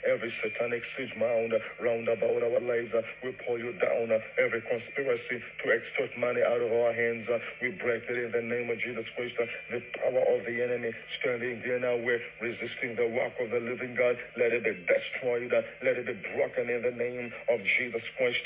every 0.06 0.32
satanic 0.42 0.81
siege 0.96 1.14
mound 1.18 1.52
round 1.80 2.08
about 2.08 2.42
our 2.42 2.60
lives. 2.60 2.92
We 3.22 3.32
pull 3.46 3.58
you 3.58 3.72
down. 3.78 4.10
Every 4.38 4.62
conspiracy 4.62 5.38
to 5.38 5.64
extort 5.72 6.12
money 6.18 6.42
out 6.42 6.60
of 6.60 6.72
our 6.72 6.92
hands, 6.92 7.28
we 7.60 7.70
break 7.78 8.04
it 8.08 8.18
in 8.18 8.30
the 8.32 8.42
name 8.42 8.70
of 8.70 8.78
Jesus 8.80 9.06
Christ. 9.16 9.34
The 9.70 9.80
power 9.98 10.22
of 10.34 10.44
the 10.46 10.56
enemy 10.62 10.92
standing 11.20 11.62
there 11.64 11.80
now, 11.80 11.96
we're 11.96 12.20
resisting 12.40 12.96
the 12.96 13.08
work 13.14 13.34
of 13.40 13.50
the 13.50 13.60
living 13.60 13.94
God. 13.94 14.16
Let 14.36 14.52
it 14.52 14.64
be 14.64 14.74
destroyed. 14.86 15.52
Let 15.82 15.96
it 15.98 16.06
be 16.06 16.16
broken 16.34 16.68
in 16.68 16.82
the 16.82 16.94
name 16.94 17.32
of 17.50 17.60
Jesus 17.78 18.02
Christ. 18.16 18.44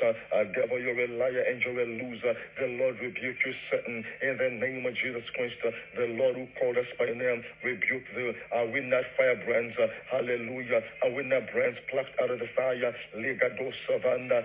Devil, 0.54 0.78
you're 0.80 1.00
a 1.00 1.08
liar 1.18 1.44
and 1.48 1.60
you're 1.62 1.80
a 1.80 1.86
loser. 1.86 2.34
The 2.60 2.68
Lord 2.78 2.96
rebuke 3.00 3.40
you, 3.44 3.54
Satan, 3.70 4.04
in 4.22 4.34
the 4.36 4.50
name 4.60 4.86
of 4.86 4.94
Jesus 4.94 5.24
Christ. 5.34 5.56
The 5.96 6.06
Lord 6.16 6.36
who 6.36 6.46
called 6.58 6.76
us 6.76 6.88
by 6.98 7.06
name 7.06 7.42
rebuke 7.64 8.04
the. 8.14 8.34
Are 8.52 8.66
we 8.66 8.80
not 8.80 9.04
firebrands? 9.16 9.74
Hallelujah. 10.10 10.82
Are 11.02 11.12
we 11.12 11.22
not 11.24 11.50
brands 11.52 11.78
plucked 11.90 12.18
out 12.20 12.25
of 12.30 12.38
the 12.38 12.48
fire. 12.54 12.94
Ligado 13.14 13.72
savanda, 13.86 14.44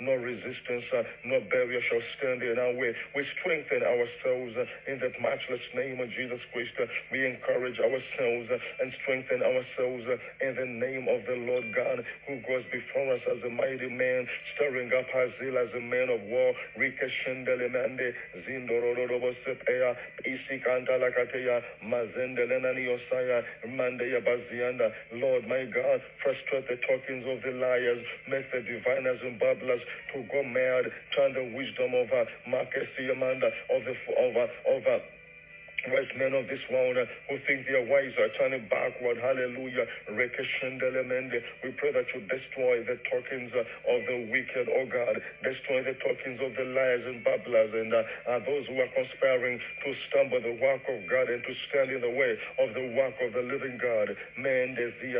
No 0.00 0.14
resistance, 0.14 0.84
uh, 0.92 1.02
no 1.24 1.40
barrier 1.50 1.80
shall 1.88 2.02
stand 2.18 2.42
in 2.42 2.58
our 2.58 2.74
way. 2.74 2.94
We 3.14 3.26
strengthen 3.40 3.82
ourselves 3.82 4.54
uh, 4.56 4.92
in 4.92 5.00
the 5.00 5.10
matchless 5.20 5.62
name 5.74 6.00
of 6.00 6.10
Jesus 6.10 6.40
Christ. 6.52 6.72
Uh, 6.80 6.86
we 7.10 7.26
encourage 7.26 7.78
ourselves 7.80 8.48
and 8.80 8.92
strengthen 9.02 9.42
ourselves 9.42 10.04
in 10.40 10.54
the 10.54 10.66
name 10.66 11.08
of 11.08 11.24
the 11.26 11.36
Lord 11.48 11.74
God 11.74 12.04
who 12.28 12.36
goes 12.46 12.64
before 12.70 13.14
us 13.14 13.22
as 13.32 13.42
a 13.44 13.50
mighty 13.50 13.88
man, 13.88 14.28
stirring 14.54 14.92
up 14.94 15.06
our 15.14 15.28
zeal 15.40 15.58
as 15.58 15.72
a 15.74 15.80
man 15.80 16.10
of 16.10 16.22
war. 16.28 16.54
Rika 16.76 17.08
shendele 17.24 17.72
mande, 17.72 18.14
zindororobo 18.46 19.34
sepea, 19.44 19.96
isikantala 20.22 21.10
kateya, 21.10 21.62
mazendele 21.82 22.60
nani 22.62 22.86
osaya, 22.86 23.42
Bazianda. 24.26 24.92
Lord, 25.14 25.48
my 25.48 25.64
God, 25.64 26.02
frustrate 26.26 26.66
the 26.66 26.76
talkings 26.82 27.22
of 27.30 27.38
the 27.46 27.54
liars, 27.54 28.02
make 28.26 28.50
the 28.50 28.58
diviners 28.58 29.20
and 29.22 29.38
babblers 29.38 29.80
to 30.12 30.26
go 30.26 30.42
mad, 30.42 30.90
turn 31.14 31.32
the 31.32 31.54
wisdom 31.54 31.94
of 31.94 32.10
uh, 32.10 32.24
Marcus 32.50 32.88
Amanda, 32.98 33.46
of 33.70 33.84
the 33.86 33.94
of, 34.18 34.34
uh, 34.34 34.74
of 34.74 34.82
uh, 34.90 34.98
wise 35.90 36.10
men 36.18 36.34
of 36.34 36.46
this 36.48 36.60
world 36.70 36.96
uh, 36.98 37.06
who 37.28 37.38
think 37.46 37.66
they 37.66 37.74
are 37.78 37.86
wise 37.86 38.12
are 38.18 38.30
turning 38.38 38.66
backward. 38.68 39.18
Hallelujah. 39.18 39.86
We 40.10 41.70
pray 41.78 41.92
that 41.92 42.06
you 42.14 42.20
destroy 42.26 42.82
the 42.84 42.98
talkings 43.10 43.52
uh, 43.54 43.60
of 43.90 44.00
the 44.06 44.28
wicked, 44.30 44.66
oh 44.70 44.86
God. 44.86 45.20
Destroy 45.42 45.82
the 45.82 45.94
talkings 46.02 46.40
of 46.42 46.54
the 46.56 46.64
liars 46.74 47.06
and 47.06 47.22
babblers 47.22 47.72
and 47.74 47.94
uh, 47.94 48.02
those 48.46 48.66
who 48.66 48.80
are 48.80 48.90
conspiring 48.94 49.58
to 49.58 49.94
stumble 50.08 50.40
the 50.40 50.58
work 50.60 50.82
of 50.88 51.06
God 51.08 51.28
and 51.30 51.42
to 51.44 51.54
stand 51.68 51.90
in 51.90 52.00
the 52.00 52.10
way 52.10 52.38
of 52.58 52.74
the 52.74 52.94
work 52.96 53.14
of 53.22 53.32
the 53.32 53.42
living 53.42 53.78
God. 53.78 54.16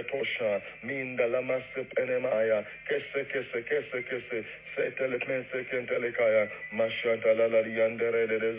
Tosha, 0.07 0.61
minda 0.85 1.29
lamasip 1.29 1.89
enemaya, 1.99 2.65
kese 2.89 3.25
kese 3.33 3.63
kese 3.65 4.03
kese, 4.07 4.45
setele 4.77 5.19
pense 5.27 5.65
mashanta 6.73 7.35
de 8.27 8.57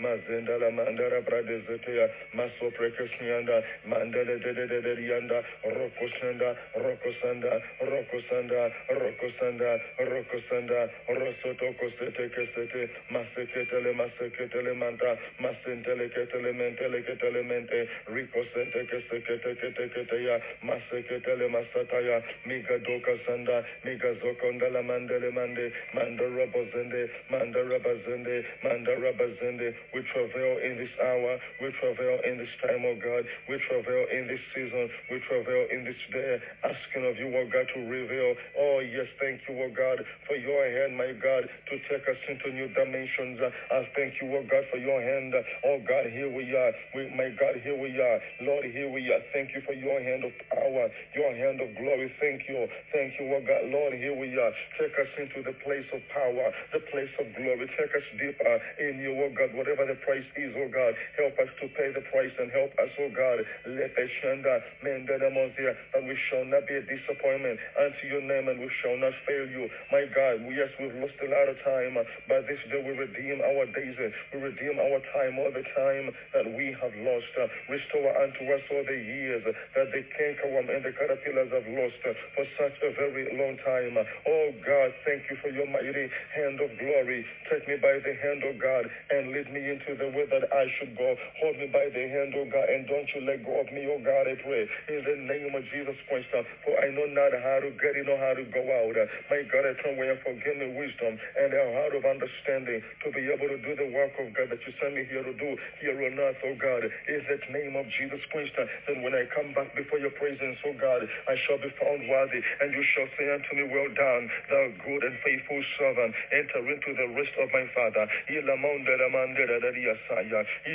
mazenda 0.00 0.58
la 0.58 0.70
mandara 0.70 1.20
pradezetea 1.34 2.08
maso 2.32 2.70
prekesnianda 2.76 3.62
mandele 3.90 4.38
de 4.38 4.52
de 4.54 4.66
de 4.66 4.80
de 4.80 5.02
yanda 5.10 5.42
rokosanda 5.64 6.50
rokosanda 6.84 7.52
rokosanda 7.90 8.60
rokosanda 8.88 9.70
rokosanda 9.98 10.80
rosoto 11.08 11.72
kosete 11.80 12.28
kesete 12.34 12.82
maseketele 13.10 13.92
maseketele 13.92 14.72
manta 14.74 15.18
masentele 15.40 16.08
ketele 16.14 16.52
mentele 16.52 17.02
ketele 17.02 17.42
mente 17.42 17.88
rikosente 18.14 18.84
kesekete 18.90 19.54
kete 19.60 19.88
kete 19.94 20.24
ya 20.24 20.40
maseketele 20.62 21.48
masataya 21.48 22.22
miga 22.46 22.78
sanda 23.26 23.64
miga 23.84 24.14
zokonda 24.22 24.68
la 24.70 24.82
mandele 24.82 25.30
mande 25.30 25.72
manda 25.94 26.24
rabazende 26.38 27.10
manda 27.30 27.60
rabazende 27.62 28.44
manda 28.62 28.92
rabazende 28.94 29.74
we 29.94 30.02
travail 30.12 30.58
in 30.58 30.76
this 30.78 30.94
hour 31.02 31.13
We 31.60 31.70
travail 31.80 32.18
in 32.26 32.38
this 32.38 32.50
time, 32.62 32.82
oh 32.86 32.96
God. 32.98 33.24
We 33.48 33.58
travail 33.70 34.06
in 34.12 34.26
this 34.26 34.42
season. 34.54 34.90
We 35.10 35.20
travail 35.28 35.66
in 35.72 35.84
this 35.84 36.00
day, 36.12 36.40
asking 36.64 37.06
of 37.06 37.16
you, 37.18 37.30
oh 37.36 37.46
God, 37.52 37.66
to 37.74 37.80
reveal. 37.86 38.34
Oh, 38.58 38.80
yes, 38.80 39.06
thank 39.20 39.40
you, 39.48 39.54
oh 39.62 39.70
God, 39.74 40.00
for 40.26 40.36
your 40.36 40.64
hand, 40.66 40.96
my 40.96 41.12
God, 41.18 41.44
to 41.46 41.74
take 41.90 42.06
us 42.08 42.20
into 42.28 42.50
new 42.52 42.68
dimensions. 42.74 43.40
I 43.70 43.86
thank 43.96 44.14
you, 44.22 44.34
oh 44.36 44.44
God, 44.50 44.64
for 44.70 44.78
your 44.78 45.00
hand. 45.02 45.34
Oh 45.64 45.78
God, 45.86 46.06
here 46.10 46.30
we 46.30 46.44
are. 46.56 46.72
We, 46.94 47.08
my 47.16 47.30
God, 47.38 47.56
here 47.62 47.76
we 47.78 47.90
are. 48.00 48.18
Lord, 48.42 48.64
here 48.66 48.90
we 48.90 49.08
are. 49.12 49.20
Thank 49.32 49.54
you 49.54 49.62
for 49.66 49.74
your 49.74 50.00
hand 50.02 50.24
of 50.24 50.32
power, 50.52 50.88
your 51.14 51.32
hand 51.36 51.60
of 51.60 51.70
glory. 51.76 52.12
Thank 52.20 52.48
you. 52.48 52.66
Thank 52.92 53.14
you, 53.20 53.32
oh 53.34 53.42
God. 53.46 53.70
Lord, 53.70 53.94
here 53.94 54.14
we 54.16 54.36
are. 54.38 54.52
Take 54.80 54.94
us 55.00 55.10
into 55.18 55.42
the 55.42 55.54
place 55.64 55.86
of 55.94 56.00
power, 56.14 56.50
the 56.72 56.80
place 56.92 57.12
of 57.20 57.26
glory. 57.36 57.66
Take 57.78 57.92
us 57.94 58.06
deeper 58.18 58.54
in 58.80 58.98
you, 59.00 59.14
oh 59.24 59.30
God. 59.36 59.54
Whatever 59.54 59.86
the 59.86 59.98
price 60.04 60.26
is, 60.36 60.52
oh 60.58 60.68
God, 60.68 60.94
help 61.16 61.38
us 61.38 61.50
to 61.60 61.68
pay 61.76 61.90
the 61.92 62.02
price 62.12 62.32
and 62.38 62.50
help 62.50 62.72
us, 62.78 62.90
oh 63.00 63.10
God. 63.14 63.40
Let 63.66 63.92
us 63.96 64.10
shanda, 64.22 64.60
that 64.84 66.02
we 66.04 66.16
shall 66.30 66.44
not 66.44 66.66
be 66.66 66.74
a 66.76 66.82
disappointment 66.82 67.58
unto 67.78 68.06
your 68.06 68.22
name 68.22 68.48
and 68.48 68.60
we 68.60 68.70
shall 68.82 68.96
not 68.96 69.12
fail 69.26 69.46
you. 69.48 69.68
My 69.92 70.04
God, 70.14 70.42
yes, 70.50 70.70
we've 70.78 70.94
lost 70.96 71.14
a 71.22 71.28
lot 71.30 71.48
of 71.48 71.56
time, 71.64 71.96
but 72.28 72.46
this 72.46 72.60
day 72.70 72.82
we 72.82 72.92
redeem 72.96 73.40
our 73.42 73.66
days. 73.66 73.96
We 74.32 74.38
redeem 74.40 74.78
our 74.78 75.00
time, 75.14 75.38
all 75.38 75.50
the 75.50 75.64
time 75.76 76.10
that 76.34 76.46
we 76.54 76.74
have 76.80 76.94
lost. 77.04 77.30
Restore 77.68 78.12
unto 78.22 78.42
us 78.52 78.62
all 78.70 78.84
the 78.84 78.96
years 78.98 79.42
that 79.44 79.88
the 79.92 80.02
cankerworm 80.18 80.68
and 80.74 80.84
the 80.84 80.92
caterpillars 80.92 81.50
have 81.52 81.66
lost 81.66 82.00
for 82.34 82.44
such 82.58 82.76
a 82.82 82.90
very 82.94 83.26
long 83.36 83.56
time. 83.64 83.96
Oh 84.26 84.50
God, 84.64 84.92
thank 85.04 85.24
you 85.30 85.36
for 85.42 85.48
your 85.50 85.66
mighty 85.66 86.08
hand 86.34 86.60
of 86.60 86.70
glory. 86.78 87.24
Take 87.50 87.66
me 87.68 87.76
by 87.76 87.98
the 88.02 88.14
hand, 88.22 88.42
oh 88.44 88.56
God, 88.60 88.86
and 89.10 89.32
lead 89.32 89.50
me 89.52 89.70
into 89.70 89.94
the 89.96 90.08
way 90.08 90.26
that 90.30 90.44
I 90.52 90.66
should 90.78 90.93
go. 90.96 91.14
Hold 91.42 91.56
me 91.58 91.66
by 91.70 91.90
the 91.90 92.04
hand, 92.08 92.34
oh 92.38 92.46
God, 92.48 92.66
and 92.70 92.86
don't 92.86 93.08
you 93.14 93.20
let 93.26 93.44
go 93.44 93.60
of 93.60 93.68
me, 93.74 93.86
oh 93.90 94.00
God, 94.02 94.26
I 94.30 94.34
pray. 94.40 94.64
In 94.90 95.00
the 95.04 95.16
name 95.28 95.52
of 95.54 95.62
Jesus 95.70 95.98
Christ, 96.08 96.30
uh, 96.32 96.42
for 96.64 96.74
I 96.78 96.90
know 96.94 97.06
not 97.10 97.34
how 97.34 97.58
to 97.62 97.70
get 97.78 97.94
in 97.98 98.08
or 98.08 98.18
how 98.18 98.34
to 98.34 98.44
go 98.48 98.62
out. 98.62 98.94
Uh, 98.96 99.06
my 99.30 99.42
God, 99.50 99.64
I 99.66 99.74
pray 99.82 99.94
where 99.98 100.16
for 100.22 100.34
give 100.40 100.56
me 100.56 100.74
wisdom 100.78 101.18
and 101.18 101.50
a 101.52 101.64
heart 101.78 101.94
of 101.94 102.04
understanding 102.06 102.80
to 103.04 103.08
be 103.12 103.26
able 103.30 103.48
to 103.50 103.58
do 103.60 103.72
the 103.76 103.90
work 103.94 104.14
of 104.18 104.32
God 104.34 104.50
that 104.50 104.62
you 104.64 104.72
sent 104.80 104.94
me 104.94 105.04
here 105.10 105.22
to 105.22 105.34
do 105.34 105.50
here 105.82 105.98
on 105.98 106.14
earth, 106.18 106.40
oh 106.46 106.56
God. 106.58 106.82
In 106.86 107.20
the 107.26 107.38
name 107.52 107.74
of 107.76 107.86
Jesus 107.98 108.22
Christ, 108.30 108.54
uh, 108.58 108.66
then 108.88 109.02
when 109.02 109.14
I 109.14 109.26
come 109.34 109.52
back 109.54 109.74
before 109.74 109.98
your 109.98 110.14
presence, 110.14 110.58
oh 110.66 110.76
God, 110.78 111.04
I 111.28 111.34
shall 111.46 111.58
be 111.58 111.70
found 111.78 112.06
worthy, 112.08 112.40
and 112.62 112.70
you 112.72 112.84
shall 112.94 113.08
say 113.18 113.26
unto 113.30 113.50
me, 113.58 113.64
Well 113.68 113.90
done, 113.94 114.24
thou 114.50 114.64
good 114.86 115.02
and 115.04 115.16
faithful 115.24 115.60
servant. 115.78 116.14
Enter 116.32 116.62
into 116.70 116.90
the 116.94 117.08
rest 117.14 117.34
of 117.40 117.50
my 117.52 117.66
Father. 117.74 118.06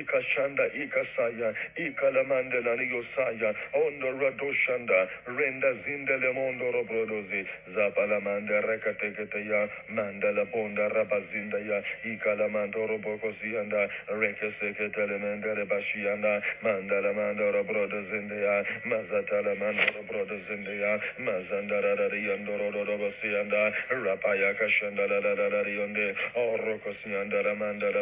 Ikashanda, 0.09 0.65
Ikasaya, 0.73 1.53
Ikalamandela, 1.77 2.73
Yosaya, 2.81 3.53
Ondo 3.75 4.09
Radoshanda, 4.17 5.07
Renda 5.27 6.33
Mondo 6.33 6.71
Robrodozi, 6.71 7.45
Bonda 10.51 10.89
Ikalamando 12.05 12.87
Rapaya 23.89 24.53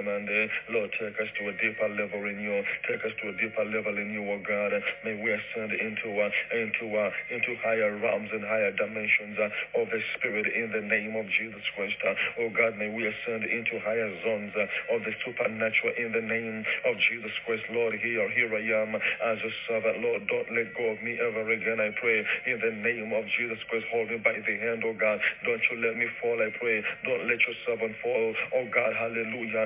Mande, 0.03 0.49
Lord, 0.69 0.91
take 0.99 1.19
us 1.19 1.27
to 1.39 1.49
a 1.49 1.51
deeper 1.53 1.89
level 1.97 2.21
in 2.29 2.39
you, 2.39 2.63
take 2.87 3.01
us 3.03 3.11
to 3.21 3.29
a 3.29 3.35
deeper 3.41 3.65
level 3.65 3.97
in 3.97 4.13
you, 4.13 4.23
O 4.29 4.37
God. 4.45 4.71
May 5.03 5.17
we 5.17 5.33
ascend 5.33 5.73
into 5.73 6.21
uh, 6.21 6.29
into 6.53 6.85
uh, 6.93 7.09
into 7.33 7.57
higher 7.65 7.97
realms 7.97 8.29
and 8.31 8.45
higher 8.45 8.71
dimensions 8.71 9.37
uh, 9.41 9.81
of 9.81 9.89
the 9.89 10.01
Spirit 10.15 10.45
in 10.53 10.71
the 10.71 10.85
name 10.85 11.17
of 11.17 11.25
Jesus 11.33 11.63
Christ. 11.75 11.97
Uh, 12.05 12.45
oh 12.45 12.49
God, 12.53 12.77
may 12.77 12.89
we 12.93 13.09
ascend 13.09 13.43
into 13.43 13.81
higher 13.81 14.09
zones 14.23 14.53
uh, 14.55 14.95
of 14.95 15.03
the 15.03 15.13
supernatural 15.25 15.93
in 15.97 16.13
the 16.13 16.21
name 16.21 16.63
of 16.85 16.95
Jesus 17.09 17.33
Christ. 17.45 17.63
Lord, 17.73 17.97
here, 17.97 18.29
here 18.31 18.51
I 18.53 18.63
am 18.85 18.95
as 18.95 19.39
a 19.41 19.51
servant. 19.67 19.99
Lord, 20.05 20.27
don't 20.29 20.49
let 20.53 20.73
go 20.77 20.93
of 20.93 21.01
me 21.01 21.17
ever 21.17 21.49
again. 21.51 21.81
I 21.81 21.91
pray 21.99 22.21
in 22.45 22.57
the 22.61 22.73
name 22.85 23.11
of 23.13 23.25
Jesus 23.37 23.59
Christ. 23.69 23.85
Hold 23.91 24.09
me 24.13 24.17
by 24.21 24.37
the 24.37 24.55
hand, 24.61 24.85
oh 24.85 24.93
God. 24.93 25.19
Don't 25.43 25.63
you 25.71 25.81
let 25.81 25.97
me 25.97 26.07
fall. 26.21 26.37
I 26.37 26.53
pray. 26.59 26.83
Don't 27.03 27.25
let 27.25 27.39
your 27.41 27.57
servant 27.65 27.95
fall. 28.03 28.33
Oh 28.55 28.65
God, 28.69 28.93
hallelujah. 28.93 29.65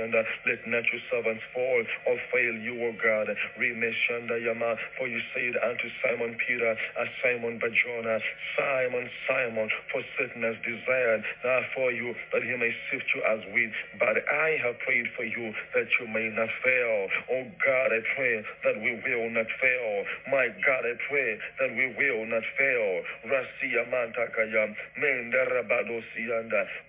Let 0.00 0.66
not 0.66 0.84
your 0.92 1.02
servants 1.10 1.42
fall 1.52 1.84
or 2.06 2.16
fail 2.32 2.54
you, 2.56 2.80
O 2.88 2.92
God. 3.02 3.28
Yama, 3.58 4.76
for 4.96 5.06
you 5.06 5.20
said 5.34 5.54
unto 5.60 5.88
Simon 6.00 6.36
Peter, 6.46 6.72
as 6.72 7.08
Simon 7.22 7.58
Barjona, 7.58 8.20
Simon, 8.56 9.10
Simon, 9.28 9.68
for 9.92 10.02
Satan 10.16 10.42
has 10.42 10.56
desired 10.64 11.24
uh, 11.44 11.60
for 11.74 11.92
you 11.92 12.14
that 12.32 12.42
he 12.42 12.56
may 12.56 12.72
sift 12.90 13.04
you 13.14 13.22
as 13.28 13.40
wheat. 13.52 13.72
But 13.98 14.16
I 14.28 14.56
have 14.64 14.78
prayed 14.80 15.08
for 15.16 15.24
you 15.24 15.52
that 15.74 15.88
you 16.00 16.06
may 16.08 16.30
not 16.32 16.48
fail. 16.64 17.08
Oh 17.32 17.44
God, 17.64 17.92
I 17.92 18.00
pray 18.16 18.44
that 18.64 18.76
we 18.80 18.96
will 19.04 19.28
not 19.30 19.46
fail. 19.60 20.04
My 20.30 20.48
God, 20.64 20.84
I 20.88 20.94
pray 21.08 21.38
that 21.60 21.70
we 21.76 21.92
will 21.96 22.24
not 22.26 22.44
fail. 22.56 23.02
Rasia 23.28 23.84
Mantakaya, 23.90 24.74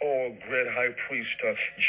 oh 0.03 0.35
great 0.47 0.67
high 0.71 0.93
priest, 1.07 1.29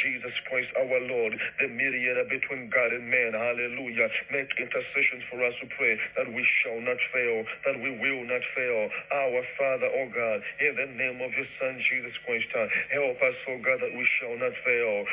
Jesus 0.02 0.32
Christ 0.48 0.68
our 0.78 1.00
Lord, 1.00 1.11
the 1.60 1.68
mediator 1.68 2.24
between 2.28 2.70
God 2.72 2.92
and 2.92 3.04
man. 3.08 3.32
Hallelujah. 3.36 4.08
Make 4.32 4.48
intercessions 4.56 5.24
for 5.30 5.44
us 5.44 5.54
to 5.60 5.66
pray 5.76 5.94
that 6.16 6.28
we 6.32 6.42
shall 6.62 6.80
not 6.80 6.98
fail, 7.12 7.44
that 7.68 7.76
we 7.80 7.90
will 8.00 8.24
not 8.24 8.42
fail. 8.56 8.88
Our 9.12 9.42
Father, 9.58 9.88
oh 9.92 10.08
God, 10.14 10.38
in 10.60 10.72
the 10.76 10.88
name 10.96 11.20
of 11.20 11.30
your 11.36 11.48
Son 11.60 11.76
Jesus 11.90 12.14
Christ, 12.24 12.48
uh, 12.56 12.66
help 12.94 13.18
us, 13.20 13.36
oh 13.48 13.58
God, 13.60 13.78
that 13.84 13.92
we 13.92 14.06
shall 14.20 14.36
not 14.40 14.54
fail. 14.64 15.04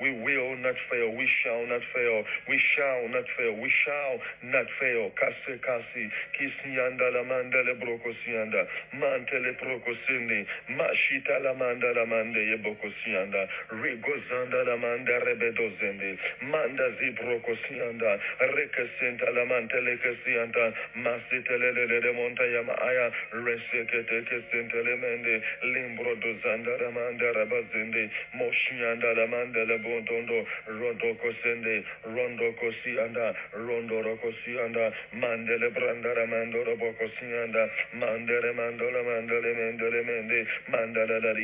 We 0.00 0.10
will 0.22 0.56
not 0.56 0.76
fail. 0.90 1.08
We 1.16 1.28
shall 1.42 1.66
not 1.66 1.82
fail. 1.94 2.22
We 2.48 2.58
shall 2.76 3.08
not 3.08 3.24
fail. 3.36 3.52
We 3.60 3.70
shall 3.84 4.14
not 4.42 4.66
fail. 4.80 5.10
Kase 5.16 5.58
kasi 5.62 6.10
kisianda 6.36 7.10
la 7.10 7.22
mandele 7.24 7.74
brokosianda 7.80 8.66
mantele 9.06 9.52
brokosindi 9.52 10.46
mashita 10.68 11.38
la 11.38 11.54
manda 11.54 11.92
la 11.92 12.04
mande 12.06 12.40
ye 12.50 12.56
bokosianda 12.56 13.48
rigozanda 13.82 14.64
la 14.64 14.76
manda 14.76 15.18
rebedozende 15.24 16.18
manda 16.40 16.86
zi 16.98 17.10
brokosianda 17.10 18.18
rekesenta 18.54 19.30
la 19.30 19.44
mantele 19.44 19.96
kesianda 20.02 20.72
masitelele 20.94 21.86
de 21.86 22.12
monta 22.12 22.44
yama 22.44 22.74
aya 22.88 23.10
resekete 23.44 24.22
kesentele 24.28 24.96
mende 24.96 25.34
limbro 25.62 26.14
dozanda 26.16 26.76
la 26.82 26.90
manda 26.90 27.32
rabazende 27.32 28.10
moshianda 28.34 29.14
la 29.14 29.26
manda 29.26 29.64
le 29.64 29.78
bontondo 29.78 30.46
rondo 30.66 31.14
kosende 31.22 31.84
rondo 32.04 32.52
kosianda 32.60 33.34
rondo 33.52 34.02
rokosianda 34.02 34.92
mandele 35.12 35.68
brandara 35.70 36.26
mandoro 36.26 36.76
bokosianda 36.76 37.70
mandele 37.92 38.52
mandala 40.70 41.34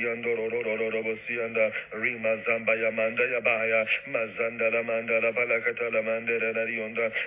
bosianda 1.03 1.72
rima 1.93 2.36
baya. 2.64 2.90
Mandala 2.93 4.82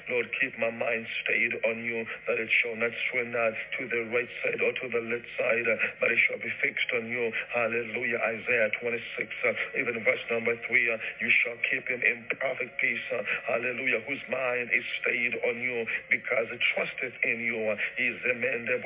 Lord 0.09 0.27
keep 0.39 0.57
my 0.59 0.69
mind 0.71 1.07
stayed 1.23 1.53
on 1.65 1.83
you 1.83 2.05
that 2.27 2.39
it 2.39 2.49
shall 2.61 2.75
not 2.75 2.91
swim 3.11 3.31
not 3.31 3.53
to 3.77 3.87
the 3.87 4.01
right 4.13 4.29
side 4.43 4.61
or 4.61 4.71
to 4.71 4.87
the 4.89 5.01
left 5.11 5.27
side 5.37 5.67
but 5.99 6.11
it 6.11 6.19
shall 6.27 6.37
be 6.39 6.51
fixed 6.61 6.91
on 6.95 7.07
you. 7.07 7.31
Hallelujah. 7.53 8.19
Isaiah 8.19 8.69
26 8.81 9.29
uh, 9.45 9.53
even 9.79 10.03
verse 10.03 10.23
number 10.31 10.55
3 10.67 10.91
uh, 10.91 10.97
you 11.21 11.29
shall 11.43 11.57
keep 11.69 11.87
him 11.87 12.01
in 12.01 12.23
perfect 12.39 12.79
peace 12.79 13.01
uh, 13.11 13.23
hallelujah 13.47 14.01
whose 14.07 14.21
mind 14.29 14.69
is 14.71 14.83
stayed 15.01 15.35
on 15.47 15.59
you 15.61 15.85
because 16.09 16.47
it 16.51 16.61
trusteth 16.75 17.15
in 17.23 17.39
you. 17.41 17.55
Is 17.97 18.15
the 18.23 18.33
man 18.35 18.65
that 18.65 18.85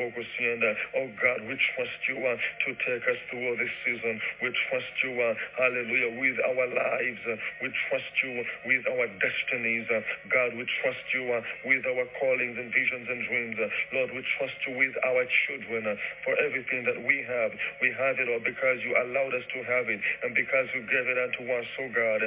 Oh 0.96 1.08
God, 1.22 1.44
we 1.48 1.56
trust 1.76 2.00
you 2.08 2.18
uh, 2.24 2.36
to 2.36 2.70
take 2.88 3.04
us 3.08 3.20
through 3.30 3.56
this 3.60 3.74
season. 3.86 4.20
We 4.42 4.50
trust 4.72 4.94
you, 5.04 5.12
uh, 5.20 5.34
hallelujah, 5.60 6.20
with 6.20 6.38
our 6.44 6.66
lives. 6.68 7.22
We 7.62 7.68
trust 7.92 8.14
you 8.24 8.44
with 8.66 8.84
our 8.88 9.08
destinies. 9.20 9.88
God, 10.32 10.56
we 10.56 10.66
trust 10.82 11.04
you 11.14 11.24
uh, 11.32 11.42
with 11.68 11.84
our 11.86 12.06
callings 12.20 12.56
and 12.58 12.72
visions 12.72 13.08
and 13.08 13.22
dreams. 13.28 13.58
Lord, 13.94 14.12
we 14.16 14.24
trust 14.40 14.56
you 14.68 14.78
with 14.80 14.96
our 15.04 15.24
children 15.48 15.84
for 16.24 16.34
everything 16.40 16.84
that 16.88 17.00
we 17.04 17.24
have. 17.28 17.52
We 17.84 17.92
have 17.96 18.16
it 18.20 18.28
all 18.32 18.44
because 18.44 18.80
you 18.84 18.96
allowed 18.96 19.34
us 19.36 19.46
to 19.56 19.60
have 19.64 19.88
it 19.92 20.00
and 20.24 20.32
because 20.36 20.68
you 20.76 20.82
gave 20.88 21.08
it 21.08 21.18
unto 21.20 21.44
us, 21.52 21.68
oh 21.80 21.90
God. 21.92 22.22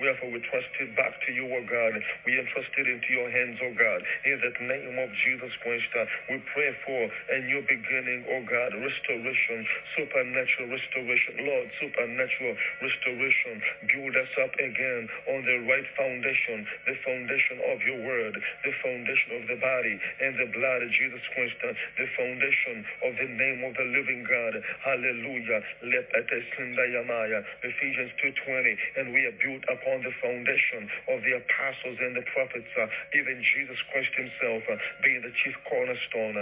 Wherefore 0.00 0.30
we 0.30 0.40
trust 0.50 0.72
it 0.80 0.96
back 0.96 1.14
to 1.26 1.30
you, 1.32 1.48
oh 1.48 1.64
God. 1.64 1.94
We 2.26 2.38
entrust 2.38 2.72
it 2.76 2.86
into 2.88 3.10
your 3.12 3.30
hands, 3.30 3.58
oh 3.62 3.74
God. 3.76 4.00
In 4.24 4.38
the 4.40 4.52
name 4.66 4.98
of 4.98 5.10
Jesus 5.24 5.52
Christ, 5.62 5.90
uh, 5.96 6.04
we 6.30 6.42
pray 6.54 6.74
for 6.86 7.02
a 7.06 7.38
new 7.46 7.62
beginning, 7.66 8.24
oh 8.30 8.42
God, 8.46 8.70
restoration, 8.78 9.66
supernatural 9.96 10.68
restoration, 10.70 11.32
Lord, 11.46 11.66
supernatural 11.80 12.54
restoration. 12.82 13.54
Build 13.88 14.14
us 14.16 14.32
up 14.42 14.54
again 14.58 15.02
on 15.34 15.40
the 15.44 15.58
right 15.68 15.88
foundation, 15.96 16.66
the 16.86 16.96
foundation 17.04 17.56
of 17.70 17.78
your 17.82 18.00
word, 18.02 18.34
the 18.64 18.74
foundation 18.82 19.30
of 19.40 19.42
the 19.48 19.58
body 19.58 19.96
and 20.20 20.34
the 20.38 20.50
blood 20.50 20.82
of 20.82 20.90
Jesus 20.90 21.22
Christ, 21.34 21.54
the 21.62 22.08
foundation 22.16 22.84
of 23.06 23.12
the 23.18 23.30
name 23.30 23.64
of 23.64 23.74
the 23.74 23.86
living 23.90 24.22
God. 24.26 24.54
Hallelujah. 24.84 25.60
Let 25.82 26.06
Ephesians 27.62 28.12
2.20 28.22 28.76
And 28.98 29.12
we 29.12 29.24
are 29.26 29.36
built 29.38 29.64
upon 29.70 30.02
the 30.02 30.14
foundation 30.22 30.88
of 31.10 31.22
the 31.22 31.38
apostles 31.38 31.98
and 32.00 32.16
the 32.16 32.26
prophets, 32.34 32.68
uh, 32.78 32.86
even 33.14 33.42
Jesus 33.42 33.78
Christ 33.90 34.12
himself 34.16 34.62
uh, 34.70 34.76
being 35.02 35.22
the 35.22 35.32
chief 35.42 35.54
cornerstone. 35.68 36.36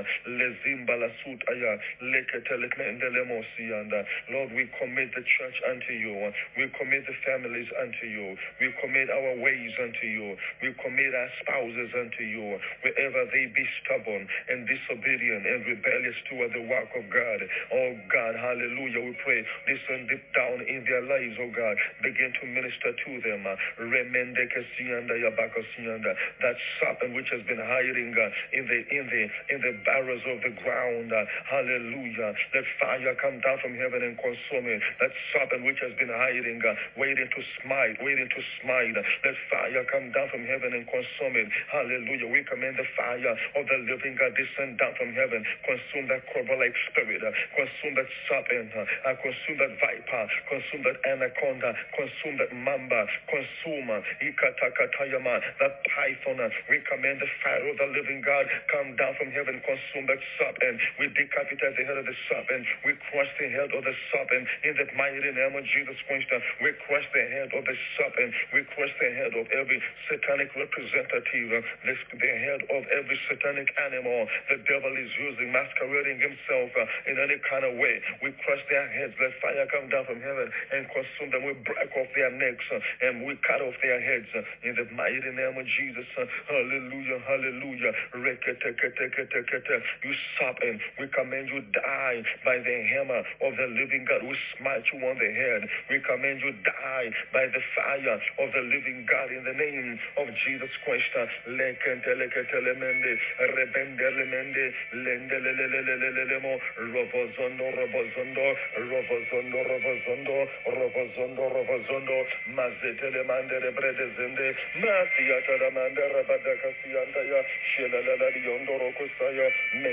Uh, 3.93 4.05
Lord, 4.33 4.53
we 4.53 4.68
commit 4.81 5.11
the 5.14 5.24
church 5.24 5.57
unto 5.68 5.93
you. 5.93 6.33
We 6.59 6.68
commit 6.78 7.07
the 7.07 7.16
families 7.26 7.68
unto 7.81 8.07
you. 8.07 8.37
We 8.61 8.72
commit 8.81 9.11
our 9.11 9.35
ways 9.43 9.72
unto 9.81 10.07
you. 10.07 10.37
We 10.62 10.74
commit 10.83 11.14
our 11.14 11.31
spouses 11.43 11.91
unto 11.95 12.24
you. 12.24 12.59
Wherever 12.83 13.24
they 13.33 13.47
be 13.55 13.64
stubborn 13.83 14.28
and 14.49 14.66
disobedient 14.68 15.47
and 15.47 15.66
rebellious 15.66 16.16
toward 16.31 16.53
the 16.53 16.62
work 16.68 16.91
of 16.97 17.05
God. 17.11 17.41
Oh 17.72 17.93
God, 18.12 18.35
hallelujah. 18.37 19.01
We 19.05 19.16
pray 19.24 19.45
listen 19.68 20.07
deep 20.09 20.24
down 20.35 20.62
in 20.66 20.85
their 20.87 21.03
lives, 21.03 21.37
oh 21.41 21.51
God. 21.55 21.76
Begin 22.03 22.33
to 22.41 22.47
minister 22.47 22.93
to 22.93 23.11
them. 23.22 23.45
That 26.41 26.57
serpent 26.81 27.14
which 27.14 27.31
has 27.31 27.43
been 27.47 27.61
hiding 27.61 28.14
uh, 28.16 28.31
in 28.57 28.64
the 28.66 28.78
in 28.91 29.05
the 29.11 29.22
in 29.55 29.61
the 29.62 29.74
barrels 29.85 30.20
of 30.27 30.43
the 30.43 30.53
ground. 30.62 31.12
Hallelujah. 31.49 32.35
Let 32.55 32.64
fire 32.81 33.14
come 33.21 33.41
down 33.41 33.59
from 33.62 33.75
heaven 33.77 34.03
and 34.03 34.16
consume 34.18 34.66
it. 34.66 34.83
That 35.01 35.12
serpent 35.33 35.64
which 35.64 35.81
has 35.81 35.95
been 35.97 36.11
hiding, 36.11 36.61
uh, 36.64 36.75
waiting 36.97 37.29
to 37.29 37.41
smite, 37.62 37.97
waiting 38.03 38.29
to 38.29 38.41
smite. 38.61 38.97
Let 38.97 39.37
fire 39.49 39.85
come 39.89 40.11
down 40.12 40.29
from 40.31 40.45
heaven 40.45 40.75
and 40.75 40.85
consume 40.89 41.37
it. 41.39 41.49
Hallelujah. 41.71 42.29
We 42.29 42.43
command 42.45 42.77
the 42.77 42.89
fire 42.97 43.35
of 43.57 43.64
the 43.64 43.79
living 43.87 44.16
God 44.18 44.35
descend 44.35 44.79
down 44.79 44.95
from 44.99 45.14
heaven. 45.14 45.45
Consume 45.64 46.09
that 46.09 46.27
cobra-like 46.35 46.75
spirit. 46.91 47.23
Uh, 47.23 47.33
consume 47.55 47.95
that 47.95 48.11
serpent. 48.29 48.75
Uh, 48.75 49.14
consume 49.23 49.57
that 49.62 49.73
viper. 49.79 50.25
Consume 50.51 50.83
that 50.85 50.99
anaconda. 51.07 51.71
Consume 51.95 52.37
that 52.43 52.53
mamba. 52.53 53.07
Consume 53.31 53.91
uh, 53.91 54.01
that 55.61 55.75
python. 55.95 56.41
We 56.68 56.81
command 56.91 57.21
the 57.21 57.31
fire 57.45 57.68
of 57.68 57.77
the 57.79 57.89
living 57.95 58.23
God 58.25 58.47
come 58.73 58.97
down 58.97 59.14
from 59.18 59.31
heaven. 59.31 59.61
Consume 59.62 60.07
that 60.11 60.19
serpent. 60.43 60.77
We 60.99 61.07
decapitate 61.15 61.79
the 61.79 61.85
head 61.87 61.99
of 62.03 62.07
the 62.07 62.17
serpent. 62.27 62.67
We 62.83 62.99
crush 63.15 63.31
the 63.39 63.47
head 63.47 63.71
of 63.71 63.83
the 63.87 63.95
serpent 64.11 64.45
in 64.67 64.75
the 64.75 64.87
mighty 64.99 65.23
name 65.23 65.55
of 65.55 65.63
Jesus 65.71 65.99
Christ. 66.11 66.27
We 66.59 66.75
crush 66.91 67.07
the 67.15 67.25
head 67.31 67.51
of 67.55 67.63
the 67.63 67.77
serpent. 67.95 68.35
We 68.51 68.67
crush 68.75 68.91
the 68.99 69.11
head 69.15 69.33
of 69.39 69.47
every 69.55 69.79
satanic 70.11 70.51
representative, 70.59 71.63
the, 71.87 71.95
the 71.95 72.33
head 72.43 72.61
of 72.75 72.83
every 72.91 73.19
satanic 73.31 73.71
animal 73.87 74.27
the 74.51 74.59
devil 74.67 74.91
is 74.99 75.11
using, 75.15 75.55
masquerading 75.55 76.19
himself 76.19 76.75
uh, 76.75 77.11
in 77.11 77.17
any 77.23 77.39
kind 77.47 77.63
of 77.63 77.79
way. 77.79 78.03
We 78.27 78.35
crush 78.43 78.63
their 78.67 78.87
heads. 78.91 79.15
Let 79.23 79.33
fire 79.39 79.67
come 79.71 79.87
down 79.95 80.07
from 80.11 80.19
heaven 80.19 80.51
and 80.75 80.91
consume 80.91 81.31
them. 81.31 81.47
We 81.47 81.55
break 81.63 81.93
off 81.95 82.11
their 82.19 82.33
necks 82.35 82.67
uh, 82.75 83.07
and 83.07 83.23
we 83.23 83.39
cut 83.47 83.63
off 83.63 83.79
their 83.85 84.03
heads 84.03 84.27
uh, 84.35 84.43
in 84.67 84.75
the 84.75 84.87
mighty 84.91 85.31
name 85.31 85.55
of 85.55 85.67
Jesus. 85.79 86.07
Hallelujah, 86.51 87.23
hallelujah. 87.23 87.93
You 90.03 90.15
serpent, 90.39 90.81
we 90.99 91.07
command 91.09 91.49
you 91.49 91.61
die 91.77 92.23
by 92.45 92.57
the 92.57 92.77
hammer 92.95 93.23
of 93.45 93.53
the 93.57 93.69
living 93.77 94.07
God. 94.09 94.23
We 94.25 94.37
smite 94.57 94.85
you 94.93 94.99
on 95.05 95.19
the 95.19 95.31
head. 95.33 95.69
We 95.91 96.01
command 96.01 96.41
you 96.41 96.53
die 96.65 97.09
by 97.33 97.47
the 97.47 97.63
fire 97.77 98.17
of 98.41 98.49
the 98.53 98.65
living 98.65 99.05
God 99.05 99.29
in 99.31 99.45
the 99.45 99.53
name 99.53 99.99
of 100.17 100.27
Jesus 100.47 100.71
Christ. 100.85 101.01
mazetele 112.57 113.11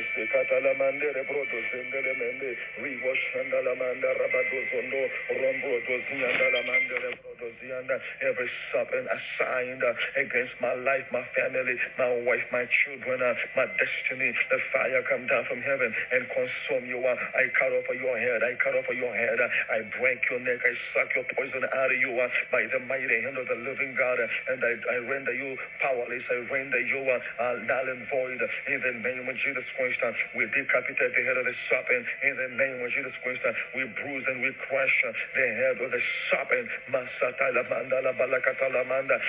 liyondo 0.05 0.27
rokusaya 0.27 0.57
mesekata 0.57 0.59
la 0.59 0.73
mandere 0.73 1.23
brodo 1.23 1.57
zendele 1.71 2.13
mende 2.13 2.57
riwo 2.81 3.15
shanda 3.15 3.61
la 3.61 3.75
mandara 3.75 4.27
badozondo 4.27 5.09
rombo 5.41 5.79
doziyanda 5.87 7.36
every 7.37 8.49
serpent 8.73 9.05
assigned 9.05 9.83
against 10.17 10.55
my 10.61 10.73
life, 10.73 11.05
my 11.11 11.23
family, 11.37 11.77
my 11.97 12.11
wife, 12.25 12.45
my 12.51 12.65
children, 12.83 13.21
uh, 13.21 13.33
my 13.55 13.65
destiny. 13.77 14.33
The 14.49 14.59
fire 14.73 15.03
come 15.05 15.27
down 15.27 15.45
from 15.45 15.61
heaven 15.61 15.93
and 16.11 16.25
consume 16.33 16.89
you. 16.89 16.97
Uh. 16.97 17.13
I 17.13 17.45
cut 17.53 17.71
off 17.73 17.85
your 17.93 18.17
head. 18.17 18.41
I 18.41 18.57
cut 18.57 18.73
off 18.73 18.89
your 18.89 19.13
head. 19.13 19.37
Uh. 19.37 19.73
I 19.73 19.85
break 19.99 20.19
your 20.29 20.41
neck. 20.41 20.59
I 20.65 20.73
suck 20.93 21.13
your 21.13 21.25
poison 21.37 21.61
out 21.61 21.91
of 21.93 21.99
you 22.01 22.11
by 22.51 22.65
the 22.73 22.81
mighty 22.89 23.21
hand 23.21 23.37
of 23.37 23.45
the 23.45 23.59
living 23.61 23.93
God. 23.93 24.17
And 24.49 24.59
I, 24.63 24.73
I 24.93 24.97
render 25.05 25.33
you 25.33 25.57
powerless. 25.81 26.25
I 26.29 26.41
render 26.49 26.81
you 26.81 27.01
uh, 27.05 27.53
null 27.69 27.87
and 27.93 28.03
void 28.09 28.41
in 28.41 28.79
the 28.81 28.93
name 29.05 29.29
of 29.29 29.35
Jesus 29.37 29.65
Christ. 29.77 30.01
We 30.33 30.49
decapitate 30.49 31.13
the 31.13 31.23
head 31.23 31.37
of 31.37 31.45
the 31.45 31.55
serpent 31.69 32.05
in 32.25 32.33
the 32.33 32.49
name 32.57 32.77
of 32.81 32.89
Jesus 32.91 33.13
Christ. 33.21 33.45
We 33.75 33.85
bruise 34.01 34.25
and 34.25 34.41
we 34.41 34.51
crush 34.67 34.95
the 35.05 35.47
head 35.61 35.77
of 35.77 35.91
the 35.91 36.01
serpent. 36.31 36.67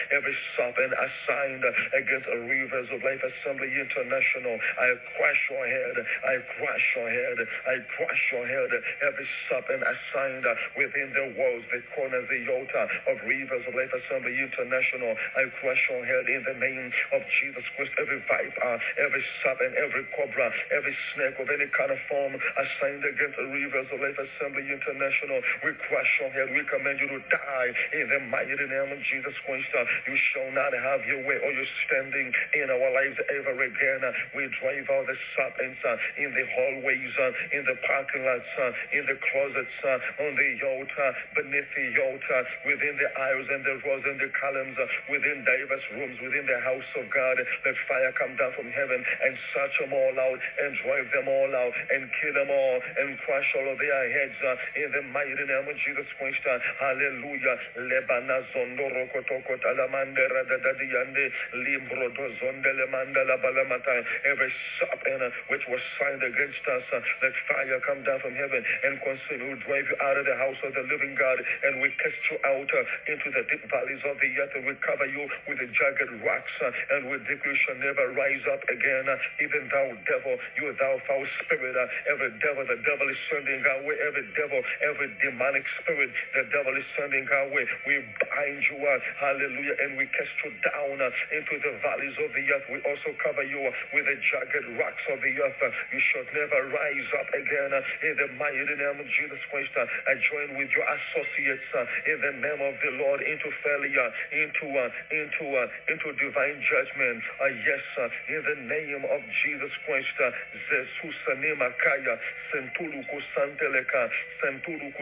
Every 0.08 0.36
serpent 0.56 0.92
assigned 0.94 1.64
against 1.94 2.26
the 2.26 2.38
Rivers 2.46 2.88
of 2.94 3.02
Life 3.02 3.22
Assembly 3.22 3.70
International. 3.74 4.56
I 4.78 4.94
crush 5.16 5.42
your 5.50 5.66
head. 5.66 5.96
I 6.24 6.34
crush 6.58 6.86
your 6.96 7.10
head. 7.10 7.38
I 7.66 7.74
crush 7.96 8.22
your 8.32 8.46
head. 8.46 8.70
Every 9.02 9.28
serpent 9.48 9.82
assigned 9.82 10.46
within 10.76 11.08
the 11.12 11.26
walls, 11.38 11.64
the 11.72 11.82
corners, 11.94 12.26
the 12.30 12.42
altar 12.52 12.84
of 13.10 13.16
Rivers 13.26 13.64
of 13.66 13.74
Life 13.74 13.92
Assembly 13.94 14.36
International. 14.38 15.12
I 15.36 15.50
crush 15.60 15.82
your 15.90 16.04
head 16.04 16.26
in 16.30 16.42
the 16.46 16.56
name 16.60 16.90
of 17.14 17.22
Jesus 17.42 17.64
Christ. 17.76 17.92
Every 17.98 18.20
viper, 18.30 18.74
every 18.98 19.24
serpent, 19.42 19.74
every 19.76 20.04
cobra, 20.14 20.48
every 20.70 20.94
snake 21.14 21.36
of 21.40 21.48
any 21.50 21.68
kind 21.74 21.90
of 21.90 22.00
form 22.08 22.34
assigned 22.36 23.04
against 23.04 23.36
the 23.36 23.48
Rivers 23.50 23.88
of 23.90 23.98
Life 24.00 24.18
Assembly 24.18 24.66
International. 24.70 25.42
We 25.64 25.74
crush 25.88 26.12
your 26.22 26.30
head. 26.30 26.48
We 26.54 26.62
command 26.68 27.00
you 27.00 27.08
to 27.12 27.20
die 27.30 27.70
in 27.92 28.06
the 28.08 28.20
mighty 28.28 28.54
name 28.54 28.90
of 28.92 29.00
Jesus 29.08 29.34
Christ. 29.44 29.70
Uh, 29.72 29.84
you 30.08 30.16
shall 30.32 30.50
not 30.52 30.72
have 30.72 31.00
your 31.08 31.22
way 31.24 31.38
or 31.40 31.50
your 31.52 31.68
standing 31.86 32.28
in 32.56 32.66
our 32.68 32.90
lives 32.92 33.18
ever 33.32 33.54
again. 33.56 34.00
Uh, 34.04 34.12
we 34.36 34.48
drive 34.60 34.86
out 34.92 35.06
the 35.08 35.16
serpents 35.36 35.80
uh, 35.84 35.96
in 36.20 36.30
the 36.32 36.44
hallways, 36.56 37.12
uh, 37.18 37.56
in 37.56 37.62
the 37.64 37.76
parking 37.86 38.24
lots, 38.24 38.50
uh, 38.60 38.96
in 38.96 39.04
the 39.08 39.16
closets, 39.32 39.76
uh, 39.84 40.24
on 40.24 40.32
the 40.36 40.50
altar, 40.76 41.08
beneath 41.36 41.70
the 41.72 41.86
altar, 42.02 42.40
within 42.66 42.94
the 42.98 43.10
aisles 43.16 43.48
and 43.52 43.62
the 43.64 43.76
rows 43.86 44.04
and 44.04 44.18
the 44.20 44.30
columns, 44.36 44.78
within 45.08 45.44
diverse 45.44 45.86
rooms, 45.96 46.16
within 46.20 46.46
the 46.46 46.60
house 46.64 46.90
of 46.98 47.04
God. 47.12 47.36
Let 47.64 47.76
fire 47.88 48.12
come 48.16 48.34
down 48.36 48.52
from 48.56 48.68
heaven 48.72 49.00
and 49.00 49.32
search 49.54 49.74
them 49.80 49.92
all 49.92 50.16
out 50.18 50.40
and 50.62 50.70
drive 50.84 51.08
them 51.14 51.28
all 51.28 51.52
out 51.54 51.74
and 51.94 52.02
kill 52.20 52.34
them 52.34 52.50
all 52.50 52.76
and 53.00 53.18
crush 53.24 53.48
all 53.58 53.68
of 53.72 53.78
their 53.78 54.04
heads 54.12 54.38
in 54.76 54.88
the 54.92 55.02
mighty 55.10 55.34
name 55.34 55.66
of 55.68 55.76
Jesus 55.84 56.08
Christ. 56.18 56.42
Hallelujah. 56.80 57.56
Lebana 57.78 58.42
zondo 58.54 58.86
rokotoko 58.88 59.54
talamandera 59.58 60.44
dadadiande 60.46 61.32
limbro 61.54 62.08
dozondele 62.14 62.86
mandala 62.90 63.36
balamata. 63.42 64.04
Every 64.24 64.52
serpent 64.78 65.32
which 65.48 65.66
was 65.68 65.80
signed 65.98 66.22
against 66.22 66.62
us, 66.68 66.84
uh, 66.92 67.00
let 67.22 67.34
fire 67.48 67.80
come 67.86 68.02
down 68.04 68.20
from 68.20 68.34
heaven 68.34 68.62
and 68.84 69.00
consume. 69.02 69.50
Will 69.50 69.60
drive 69.66 69.86
you 69.90 69.98
out 70.02 70.16
of 70.16 70.24
the 70.26 70.36
house 70.36 70.60
of 70.62 70.74
the 70.74 70.84
living 70.90 71.14
God 71.18 71.38
and 71.64 71.80
we 71.82 71.90
cast 71.98 72.22
you 72.30 72.38
out 72.44 72.70
uh, 72.70 73.12
into 73.12 73.28
the 73.30 73.42
deep 73.50 73.62
valleys 73.70 74.02
of 74.04 74.16
the 74.18 74.30
earth 74.38 74.52
and 74.54 74.66
we 74.66 74.74
cover 74.82 75.06
you 75.06 75.26
with 75.46 75.58
the 75.58 75.68
jagged 75.70 76.10
rocks 76.24 76.54
uh, 76.62 76.70
and 76.96 77.10
we 77.10 77.18
decree 77.26 77.48
you 77.48 77.56
shall 77.64 77.80
never 77.80 78.12
rise 78.12 78.44
up 78.52 78.60
again. 78.68 79.08
even 79.40 79.64
thou 79.72 79.88
devil, 80.04 80.36
you 80.60 80.68
thou 80.76 81.00
foul 81.08 81.24
spirit, 81.40 81.76
every 82.12 82.32
devil, 82.44 82.64
the 82.68 82.76
devil 82.84 83.08
is 83.08 83.20
sending 83.32 83.64
our 83.64 83.80
way. 83.88 83.96
Every 84.04 84.26
devil, 84.36 84.60
every 84.84 85.08
demonic 85.24 85.64
spirit, 85.80 86.10
the 86.36 86.44
devil 86.52 86.74
is 86.76 86.84
sending 86.92 87.24
our 87.24 87.48
way. 87.48 87.64
We 87.86 88.02
bind 88.28 88.60
you, 88.68 88.78
hallelujah, 89.20 89.76
and 89.84 89.90
we 89.96 90.06
cast 90.12 90.34
you 90.44 90.52
down 90.64 90.98
into 91.32 91.54
the 91.60 91.72
valleys 91.80 92.16
of 92.18 92.30
the 92.34 92.44
earth. 92.52 92.66
We 92.70 92.78
also 92.84 93.10
cover 93.22 93.44
you 93.44 93.60
with 93.94 94.04
the 94.06 94.16
jagged 94.30 94.66
rocks 94.78 95.04
of 95.12 95.18
the 95.20 95.32
earth. 95.38 95.60
You 95.92 96.00
should 96.12 96.28
never 96.34 96.58
rise 96.72 97.10
up 97.20 97.28
again 97.32 97.72
in 98.04 98.14
the 98.18 98.28
mighty 98.36 98.64
name 98.64 98.98
of 99.00 99.08
Jesus 99.18 99.40
Christ. 99.50 99.72
I 99.78 100.14
join 100.32 100.58
with 100.58 100.70
your 100.72 100.86
associates 100.86 101.68
uh, 101.74 102.10
in 102.12 102.18
the 102.20 102.34
name 102.42 102.62
of 102.62 102.74
the 102.80 102.92
Lord 103.00 103.20
into 103.22 103.48
failure, 103.64 104.08
into 104.32 104.66
uh, 104.74 104.90
into 105.12 105.44
uh, 105.56 105.92
into 105.92 106.08
divine 106.18 106.58
judgment. 106.64 107.22
Yes, 107.64 107.84
in 108.28 108.40
the 108.44 108.58
name 108.68 109.02
of 109.04 109.20
Jesus 109.44 109.72
Christ. 109.86 110.08
Jesus 110.18 111.26
anima 111.32 111.70
kaya 111.78 112.18
sentulu 112.52 113.02
kusanteleka 113.10 114.10
sentulu 114.40 114.92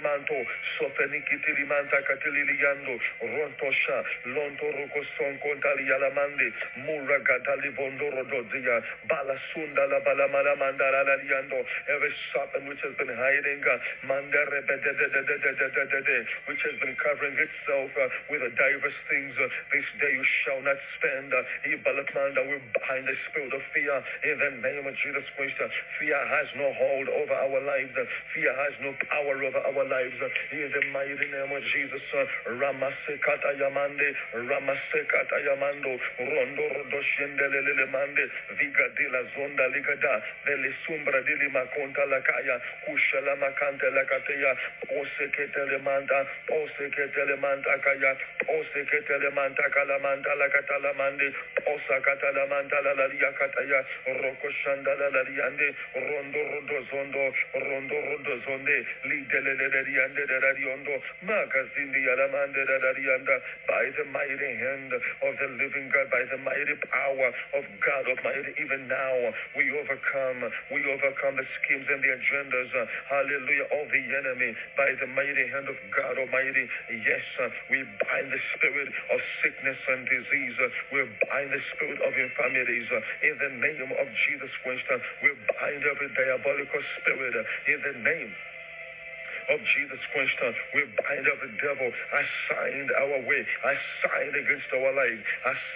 pesipinimanto 0.00 0.46
sofenikitilimanta 0.78 2.02
katililiando 2.02 3.00
rontosha 3.20 4.04
lontoroko 4.24 5.04
sonkontaliyalamande 5.18 6.52
muragadalibondorododia 6.76 8.82
balasunda 9.08 9.86
la 9.86 10.00
balamalamandara 10.00 11.02
laliando 11.04 11.64
every 11.88 12.12
serpent 12.32 12.68
which 12.68 12.80
has 12.82 12.94
been 12.96 13.08
hiding 13.08 13.64
uh, 13.66 13.78
mandarebededededededede, 14.06 16.26
which 16.46 16.62
has 16.62 16.78
been 16.80 16.96
covering 16.96 17.36
itself 17.38 17.90
uh, 17.96 18.08
with 18.30 18.40
the 18.40 18.50
diverse 18.56 18.94
things 19.08 19.36
uh, 19.38 19.48
this 19.72 19.84
day 20.00 20.12
you 20.12 20.24
shall 20.44 20.60
not 20.62 20.76
spend 20.96 21.32
uh, 21.34 21.42
Ibalatmanda, 21.66 22.46
we're 22.48 22.60
behind 22.72 23.06
the 23.06 23.14
spirit 23.30 23.52
of 23.52 23.62
fear 23.74 24.02
in 24.24 24.38
the 24.38 24.50
name 24.62 24.86
of 24.86 24.94
Jesus 25.02 25.24
Christ 25.36 25.60
uh, 25.60 25.68
fear 25.98 26.16
has 26.16 26.46
no 26.56 26.72
hold 26.74 27.08
over 27.08 27.34
our 27.34 27.60
lives 27.60 27.92
uh, 27.96 28.04
fear 28.34 28.54
has 28.54 28.72
no 28.80 28.94
power 29.08 29.44
over 29.44 29.58
our 29.58 29.84
lives 29.90 30.20
in 30.54 30.70
the 30.70 30.82
mighty 30.94 31.26
name 31.28 31.50
of 31.52 31.62
Jesus 31.74 32.02
uh, 32.14 32.24
Ramasekata 32.54 33.58
Yamande 33.58 34.08
Ramasekata 34.46 35.36
Yamando 35.42 35.98
Rondo 36.20 36.64
Rodoshendelele 36.78 37.86
Mande 37.90 38.24
Viga 38.58 38.86
de 38.96 39.06
la 39.10 39.22
Zonda 39.34 39.66
Ligada 39.74 40.22
Vele 40.46 40.70
Sumbra 40.86 41.20
de 41.26 41.34
Limaconta 41.42 42.06
Lakaya 42.06 42.56
Kushala 42.86 43.34
Makante 43.36 43.90
Lakateya 43.90 44.54
Oseketele 44.94 45.82
Manda 45.82 46.24
Oseketele 46.50 47.36
Manda 47.40 47.74
Kaya 47.84 48.14
Oseketele 48.48 49.30
Manda 49.34 49.64
Kalamanda 49.74 50.32
Lakatala 50.38 50.94
Mande 50.96 51.32
Osakatala 51.68 52.48
Manda 52.48 52.78
Lalia 52.82 53.30
Kataya 53.38 53.82
Roko 54.08 54.48
Shandala 54.64 55.10
Laliande 55.12 55.74
Rondo 55.96 56.40
Rondo 56.52 56.78
Zondo 56.90 57.24
Rondo 57.54 57.96
Rondo 57.96 58.34
Zonde 58.46 58.76
Lidelele 59.06 59.68
Riande 59.84 60.22
Radiondo 60.28 60.94
Magazindi 61.24 62.00
Yalamande 62.04 62.62
Radianda 62.64 63.36
by 63.68 63.84
the 63.96 64.04
mighty 64.12 64.50
hand 64.60 64.92
of 64.92 65.32
the 65.38 65.48
living 65.56 65.88
God, 65.92 66.10
by 66.10 66.24
the 66.30 66.38
mighty 66.42 66.76
power 66.90 67.28
of 67.56 67.64
God 67.80 68.04
Almighty, 68.10 68.52
even 68.60 68.88
now 68.88 69.14
we 69.56 69.70
overcome, 69.72 70.40
we 70.72 70.80
overcome 70.90 71.36
the 71.36 71.46
schemes 71.60 71.86
and 71.88 72.02
the 72.02 72.10
agendas, 72.12 72.70
hallelujah, 73.08 73.68
of 73.80 73.86
the 73.88 74.04
enemy 74.20 74.50
by 74.76 74.90
the 75.00 75.08
mighty 75.08 75.46
hand 75.48 75.68
of 75.68 75.76
God 75.94 76.18
Almighty. 76.18 76.64
Yes, 76.90 77.24
we 77.70 77.84
bind 78.06 78.28
the 78.32 78.42
spirit 78.56 78.90
of 79.12 79.18
sickness 79.42 79.78
and 79.88 80.02
disease, 80.08 80.56
we 80.92 81.00
bind 81.30 81.50
the 81.52 81.62
spirit 81.74 82.00
of 82.02 82.12
infirmities 82.14 82.88
in 83.22 83.34
the 83.38 83.50
name 83.60 83.90
of 83.96 84.06
Jesus 84.28 84.52
Christ. 84.62 84.84
we 85.22 85.30
bind 85.60 85.82
every 85.84 86.10
diabolical 86.14 86.82
spirit 87.00 87.34
in 87.68 87.78
the 87.80 87.94
name 88.04 88.32
of 89.50 89.58
Jesus 89.76 90.00
Christ. 90.14 90.38
We 90.74 90.86
bind 90.86 91.26
up 91.26 91.38
the 91.42 91.52
devil 91.58 91.88
I 91.90 92.22
signed 92.48 92.90
our 93.02 93.18
way, 93.26 93.42
I 93.66 93.74
signed 94.02 94.34
against 94.34 94.70
our 94.72 94.92
lives, 94.94 95.22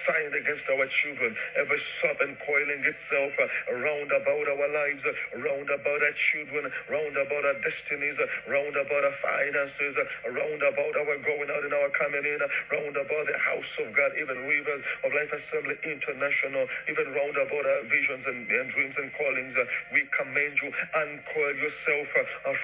signed 0.07 0.35
against 0.35 0.67
our 0.71 0.87
children. 1.03 1.35
Every 1.59 1.81
serpent 2.01 2.39
coiling 2.45 2.83
itself 2.85 3.33
uh, 3.41 3.75
round 3.81 4.11
about 4.13 4.47
our 4.47 4.69
lives, 4.71 5.03
uh, 5.05 5.41
round 5.41 5.69
about 5.71 6.01
our 6.01 6.17
children, 6.33 6.71
round 6.91 7.15
about 7.17 7.45
our 7.45 7.59
destinies, 7.65 8.17
uh, 8.21 8.53
round 8.53 8.75
about 8.77 9.03
our 9.05 9.17
finances, 9.25 9.95
round 10.29 10.61
about 10.63 10.95
our 10.95 11.17
going 11.25 11.51
out 11.51 11.65
and 11.65 11.75
our 11.75 11.91
coming 11.97 12.25
in, 12.25 12.41
round 12.71 12.95
about 12.95 13.25
the 13.27 13.39
house 13.41 13.73
of 13.83 13.91
God, 13.97 14.13
even 14.21 14.37
Rivers 14.45 14.83
of 15.05 15.11
Life 15.13 15.33
Assembly 15.33 15.77
International, 15.85 16.65
even 16.91 17.07
round 17.17 17.37
about 17.37 17.65
our 17.65 17.83
visions 17.89 18.25
and, 18.29 18.47
and 18.47 18.69
dreams 18.73 18.97
and 18.99 19.11
callings. 19.17 19.57
We 19.93 20.05
command 20.15 20.55
you, 20.61 20.71
uncoil 20.95 21.55
yourself 21.57 22.09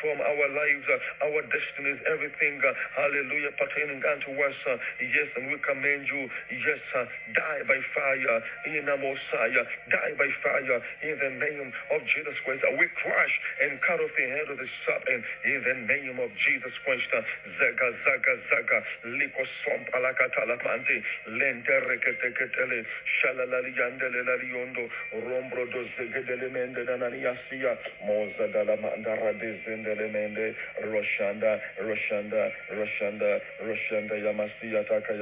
from 0.01 0.17
our 0.21 0.49
lives, 0.53 0.87
our 1.23 1.41
destinies, 1.49 1.99
everything, 2.09 2.61
uh, 2.65 2.73
hallelujah, 2.97 3.53
pertaining 3.59 4.03
unto 4.05 4.31
us. 4.43 4.57
uh, 4.67 4.77
Yes, 5.01 5.29
and 5.37 5.51
we 5.51 5.59
command 5.65 6.07
you, 6.09 6.31
yes, 6.51 6.81
uh, 6.95 7.05
die 7.35 7.63
by 7.67 7.79
fire 7.95 8.39
in 8.67 8.85
the 8.87 8.97
Messiah, 8.97 9.65
die 9.91 10.13
by 10.19 10.29
fire 10.43 10.79
in 11.03 11.15
the 11.19 11.31
name 11.45 11.73
of 11.93 12.01
Jesus 12.07 12.37
Christ. 12.45 12.65
We 12.79 12.87
crush 13.03 13.35
and 13.63 13.81
cut 13.83 14.01
off 14.01 14.13
the 14.17 14.27
head 14.29 14.49
of 14.51 14.59
the 14.59 14.69
serpent 14.87 15.25
in 15.45 15.61
the 15.65 15.77
name 15.93 16.19
of 16.21 16.31
Jesus 16.37 16.75
Christ. 16.85 17.09
Zaga, 17.11 17.89
zaga, 18.05 18.35
zaga, 18.51 18.79
liko 19.05 19.45
sompa 19.65 19.99
la 20.01 20.13
katala 20.13 20.57
mante, 20.65 21.03
lente 21.29 21.75
reketeketele, 21.89 22.85
shalalali 23.21 23.73
yandele 23.77 24.23
laliondo, 24.25 24.89
rombro 25.13 25.67
do 25.71 25.85
zegedele 25.97 26.49
mende 26.51 26.85
nananiasia, 26.85 27.79
moza 28.07 28.47
dala 28.53 28.77
mandara 28.77 29.33
de 29.39 29.61
zendele 29.67 30.09
mende, 30.13 30.55
roshanda, 30.83 31.61
roshanda, 31.81 32.53
roshanda, 32.71 33.41
roshanda, 33.61 34.15
yamasia 34.17 34.85
taka 34.89 35.15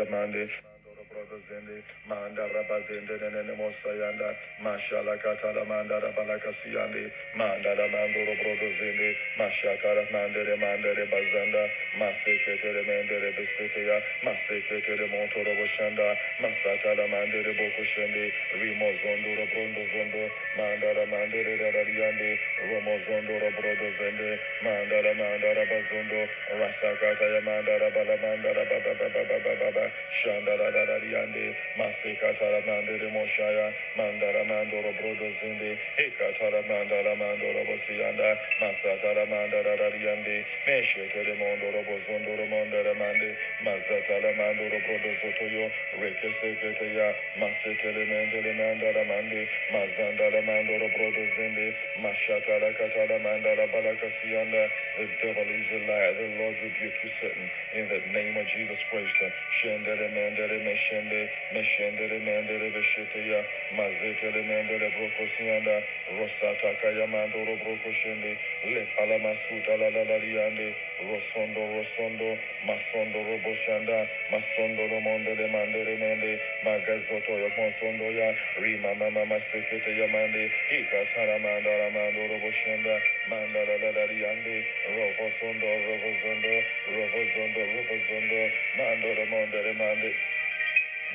rabazende 1.18 1.82
manda 2.08 2.46
rabazende 2.48 3.14
nene 3.18 3.52
mosayanda 3.58 4.36
mashala 4.62 5.16
katala 5.18 5.64
manda 5.64 6.00
rabalaka 6.00 6.54
siyande 6.62 7.10
manda 7.34 7.74
ramandoro 7.74 8.34
brodozende 8.40 9.16
mashakara 9.38 10.06
mandere 10.12 10.56
mandere 10.56 11.04
bazanda 11.06 11.70
maseketere 11.98 12.82
mendere 12.86 13.32
bespeteya 13.36 14.02
maseketere 14.22 15.06
montoro 15.06 15.54
boshanda 15.54 16.16
masatala 16.40 17.08
mandere 17.08 17.52
bokushende 17.58 18.32
rimozondoro 18.60 19.46
brondozondo 19.52 20.30
manda 20.56 20.92
ramandere 20.94 21.56
rarariande 21.58 22.38
romozondoro 22.70 23.50
brodozende 23.58 24.40
manda 24.62 25.02
ramanda 25.02 25.54
rabazondo 25.54 26.28
rasakata 26.60 27.26
yamanda 27.34 27.78
rabala 27.78 28.16
manda 28.22 28.52
rababababababa 28.52 29.84
shanda 30.22 30.56
rarari 30.56 31.07
Radiande, 31.08 31.54
Masekatara 31.78 32.62
Mandere 32.66 33.08
Moshaya, 33.10 33.72
Mandara 33.96 34.44
Mandoro 34.46 34.92
Brodo 35.00 35.32
Zinde, 35.42 35.76
Ekatara 35.98 36.62
Mandara 36.68 37.16
Mandoro 37.16 37.64
Bosianda, 37.66 38.36
Masatara 38.60 39.26
Mandara 39.28 39.76
Radiande, 39.78 40.44
Meshekere 40.68 41.36
Mondoro 41.38 41.84
Bozondoro 41.84 42.48
Mondara 42.48 42.94
Mande, 42.96 43.36
Mazatara 43.64 44.32
Mandoro 44.36 44.80
Brodo 44.84 45.14
Zotoyo, 45.22 45.70
Rekeseketeya, 45.98 47.14
Masekele 47.38 48.06
Mendele 48.08 48.54
Mandara 48.54 49.04
Mande, 49.06 49.48
Mazandara 49.72 50.42
Mandoro 50.44 50.88
Brodo 50.92 51.26
Zinde, 51.38 51.74
Mashatara 52.00 52.72
Katara 52.76 53.18
Mandara 53.20 53.66
Balakasianda, 53.68 54.68
the 54.98 55.06
devil 55.22 55.44
is 55.48 55.66
a 55.72 55.78
liar, 55.86 56.14
the 56.14 56.36
Lord 56.38 56.56
rebuke 56.62 56.94
you 57.02 57.10
Satan, 57.20 57.50
in 57.74 57.88
the 57.88 58.00
name 58.12 58.36
of 58.36 58.46
Jesus 58.48 58.78
Christ, 58.90 59.14
Shendere 59.62 60.10
Mendere 60.12 60.60
Meshende, 61.02 61.30
Meshendere 61.52 62.20
Mendere 62.20 62.70
Besheteya, 62.72 63.44
Mazetele 63.72 64.42
Mendere 64.44 64.90
Brokosianda, 64.92 65.82
Rosata 66.10 66.74
Kayamandoro 66.82 67.56
Brokoshende, 67.58 68.38
Le 68.64 68.86
Palamasuta 68.98 69.78
La 69.78 69.88
La 69.90 70.18
Liande, 70.18 70.74
Rosondo 71.00 71.60
Rosondo, 71.66 72.38
Masondo 72.66 73.22
Roboshanda, 73.24 74.08
Masondo 74.30 74.88
Romondele 74.88 75.48
Mandere 75.48 75.96
Mende, 75.98 76.40
Magazoto 76.64 77.38
Yamonsondo 77.38 78.10
Ya, 78.14 78.32
Rima 78.60 78.94
Mama 78.94 79.24
Masekete 79.26 79.90
Yamande, 79.96 80.50
Ika 80.70 81.06
Saramanda 81.14 81.70
Ramando 81.78 82.26
Roboshenda, 82.28 83.00
Mandala 83.30 83.78
La 83.80 84.06
Liande, 84.06 84.64
Robosondo, 84.88 85.66
Robozondo, 85.86 86.64
Robozondo, 86.88 87.60
Robozondo, 87.66 88.52
Mando 88.76 89.14
Romondele 89.14 89.74
Mande, 89.76 90.14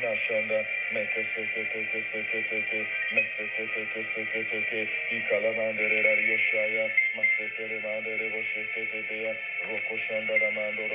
Nasyonda 0.01 0.65
metre 0.91 1.25
sese 1.35 1.65
sese 1.73 2.03
sese 2.11 2.43
sese 2.49 2.85
metre 3.13 3.45
sese 3.55 3.85
sese 3.93 4.25
sese 4.33 4.65
sese 4.69 7.02
Masekere 7.17 7.79
mandere 7.81 8.29
boshekete 8.29 9.01
deya 9.09 9.33
roko 9.67 9.97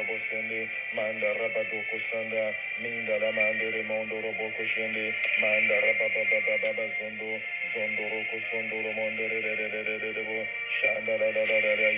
bosende 0.07 0.71
mandara 0.95 1.49
badoko 1.51 1.99
sanda 2.11 2.55
mindara 2.81 3.33
mandere 3.35 3.83
mondoro 3.83 4.31
boko 4.39 4.63
mandara 5.43 5.93
baba 5.99 6.23
baba 6.31 6.57
baba 6.63 6.87
zondo. 6.99 7.43
Zondo 7.75 8.05
roko 8.09 8.39
sondoro 8.51 8.93
mondere 8.95 9.43
re 9.43 9.55
re 9.57 9.69
re 9.75 9.83
shandara 10.81 11.29
ra 11.35 11.45
ra 11.51 11.59
ra 11.67 11.75
ra 11.77 11.91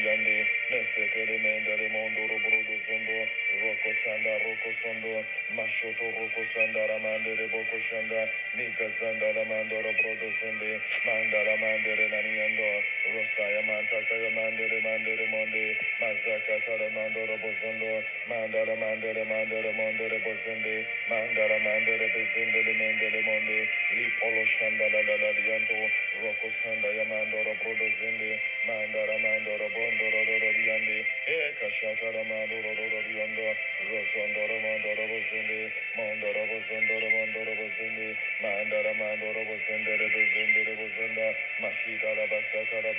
mandere 1.38 1.88
mondoro 1.92 2.38
brodo 2.40 2.74
zondo. 2.88 3.28
Roko 3.62 3.90
sanda 4.04 4.32
roko 4.40 4.70
sondo 4.82 5.26
mashoto 5.52 6.08
roko 6.16 6.42
sandara 6.56 6.98
mandere 6.98 7.46
boko 7.52 7.76
shanda. 7.90 8.24
Mika 8.56 8.88
sandara 9.00 9.44
mandoro 9.44 9.92
brodo 10.00 10.28
zende 10.40 10.80
mandara 11.06 11.56
mandere 11.60 12.08
nani 12.10 12.32
yando 12.40 12.82
rosaya 13.14 13.62
mantaka 13.62 14.09
Mandele, 14.10 14.30
Mandele, 14.34 14.80
Mandele, 14.82 15.26
Mandele, 15.28 15.76
Mazaka, 16.00 16.58
Sara, 16.66 16.90
Mandele, 16.90 17.38
Bozondo, 17.38 18.04
Mandele, 18.28 18.74
Mandele, 18.76 19.24
Mandele, 19.24 19.72
Mandele, 19.72 20.18
Bozende, 20.22 20.86
Mandele, 21.08 21.58
Mandele, 21.62 22.08
Bezende, 22.10 22.64
Mandele, 22.74 23.22
Mandele, 23.22 23.68
Li, 23.90 24.12
Olo, 24.22 24.44
Shanda, 24.58 24.90
La, 24.90 25.00
La, 25.02 25.16
La, 25.16 25.32
Dianto, 25.32 25.92
Roko, 26.18 26.50
Shanda, 26.62 26.88
Yamandoro, 26.92 27.54
Brodo, 27.62 27.90
Zende, 28.00 28.40
Mandele, 28.66 29.18
Mandele, 29.20 29.70
Bondoro, 29.70 30.24
Roro, 30.26 30.52
Diande, 30.54 31.06
Eka, 31.26 31.70
Shanda, 31.80 32.24
Mandoro, 32.26 32.74
Roro, 32.74 33.02
Diando, 33.02 33.56
Mandoro, 34.60 35.06
Bozende, 35.08 35.72
Mandoro, 35.96 36.46
Bozondo, 36.46 37.00
Mandoro, 37.10 37.54
Bozende, 37.56 38.16
Mandele, 38.42 38.94
Mandoro, 38.94 39.44
Bozende, 39.46 39.96
Bezende, 40.10 40.64
Bozende, 40.74 41.36
Mashita, 41.60 42.14
La, 42.16 42.26
Basta, 42.26 42.66
Sara, 42.70 42.92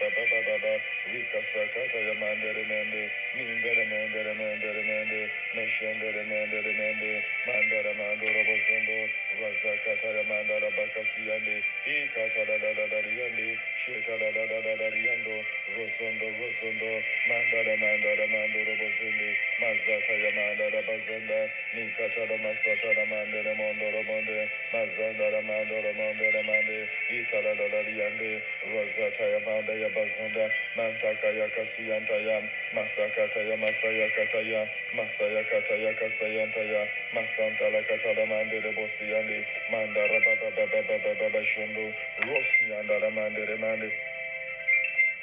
ba 0.00 0.80
Rika 1.12 1.40
sakata 1.54 1.98
ya 1.98 2.14
mandere 2.14 2.64
mende 2.68 3.10
Mindere 3.34 3.84
mendere 3.86 4.34
mendere 4.34 4.82
mende 4.84 5.30
Meşendere 5.56 6.22
mendere 6.24 6.72
mende 6.72 7.24
Mandara 7.46 7.92
mandora 7.94 8.42
bozundo 8.44 9.10
Razakata 9.40 10.08
ya 10.16 10.24
mandara 10.24 10.70
bakasi 10.76 11.22
yande 11.28 11.64
Ikata 11.86 12.44
da 12.46 12.58
da 12.58 12.72
da 12.74 12.86
da 12.86 13.00
yande 13.08 13.58
Şeta 13.86 14.18
da 14.20 14.30
da 14.32 14.46
da 14.46 14.60
da 14.62 14.76
da 14.76 14.88
yando 14.96 15.44
Rozundo 15.76 16.26
rozundo 16.38 16.92
Mandara 17.28 17.76
mandara 17.80 18.26
mandora 18.28 18.74
bozundi 18.76 19.30
Mazata 19.60 20.14
ya 20.24 20.30
mandara 20.36 20.82
bazanda 20.84 21.40
Nikata 21.74 22.26
da 22.28 22.36
masata 22.38 22.94
da 22.94 23.04
mandere 23.06 23.54
mondora 23.56 24.02
monde 24.04 24.50
Mazanda 24.72 25.30
da 25.32 25.40
mandora 25.42 25.92
mondere 25.96 26.42
mende 26.44 26.78
Ikata 27.10 27.54
da 27.56 27.68
da 27.68 27.80
yande 27.90 28.42
Razata 28.68 29.24
ya 29.32 29.40
mandara 29.40 29.85
Masaya 29.86 29.90
Bazanda, 29.94 30.50
Masaka 30.76 31.28
Yakasuyantaya, 31.34 32.42
Masakataya 32.74 33.56
Masaya 33.58 34.08
Kataya, 34.10 34.68
Masaya 34.94 35.44
Kataya 35.46 35.94
Kasayantaya, 35.94 36.86
Masantala 37.14 37.82
Katalamande 37.86 38.62
de 38.62 38.72
Bosiande, 38.72 39.44
Mandara 39.72 40.20
Baba 40.24 40.50
Baba 40.56 40.82
Baba 40.82 41.14
Baba 41.14 41.42
Shondo, 41.54 41.92
Rosnianda 42.20 43.00
Ramande 43.00 43.46
Remande, 43.48 43.90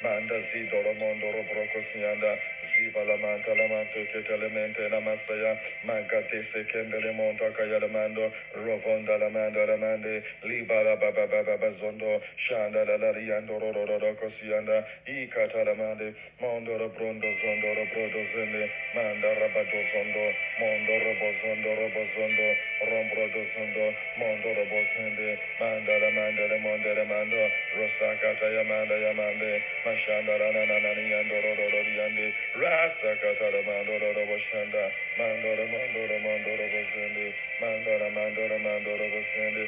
Manda 0.02 0.40
Zidoro 0.52 0.94
Mondoro 0.96 1.44
Brokosianda, 1.48 2.38
Jiva 2.76 3.04
Lamanta 3.04 3.54
Lamanto 3.54 4.00
Tetelemente 4.12 4.88
Lamasaya 4.90 5.56
Magate 5.86 6.44
Sekendele 6.52 7.12
Monta 7.14 7.50
Kayalamando 7.54 8.30
Rovonda 8.56 9.18
Lamanda 9.18 9.66
Lamande 9.66 10.22
Libala 10.44 10.96
Baba 11.00 11.26
Baba 11.26 11.56
Bazondo 11.58 12.20
Shanda 12.48 12.84
Lalariando 12.86 13.58
Rororo 13.60 14.14
Kosianda 14.18 14.84
Ikata 15.08 15.64
Lamande 15.64 16.14
Mondoro 16.42 16.88
Brondo 16.96 17.28
Zondoro 17.42 17.86
Brodo 17.92 18.22
Zende. 18.34 18.68
Manda 18.94 19.28
Rabado 19.34 19.80
Zondo. 19.92 20.24
Mondo 20.58 20.92
Robo 21.04 21.28
Zondo 21.42 21.70
Robo 21.76 22.02
Zondo. 22.16 22.48
Rombrodo 22.88 23.42
Zondo. 23.54 23.94
Mondo 24.18 24.48
Robo 24.54 24.80
Zende. 24.96 25.38
Manda 25.60 25.98
Lamanda 25.98 26.44
Lamonde 26.50 26.94
Lamando 26.96 27.50
Rosakata 27.76 28.46
Yamanda 28.50 28.96
Yamande 28.98 29.60
Mashanda 29.86 30.34
Rananani 30.38 31.04
Yando 31.10 31.36
Rororo 31.42 31.82
Yande 31.96 32.32
Rasta 32.64 33.16
mandora 33.20 33.62
Mandora 33.62 34.24
Bashanda, 34.26 34.92
Mandora 35.18 35.66
Mandora 35.68 36.18
Mandora 36.20 36.66
Basindi, 36.72 37.34
Mandora 37.60 38.08
Mandora 38.10 38.58
Mandora 38.58 39.06
Basindi, 39.12 39.64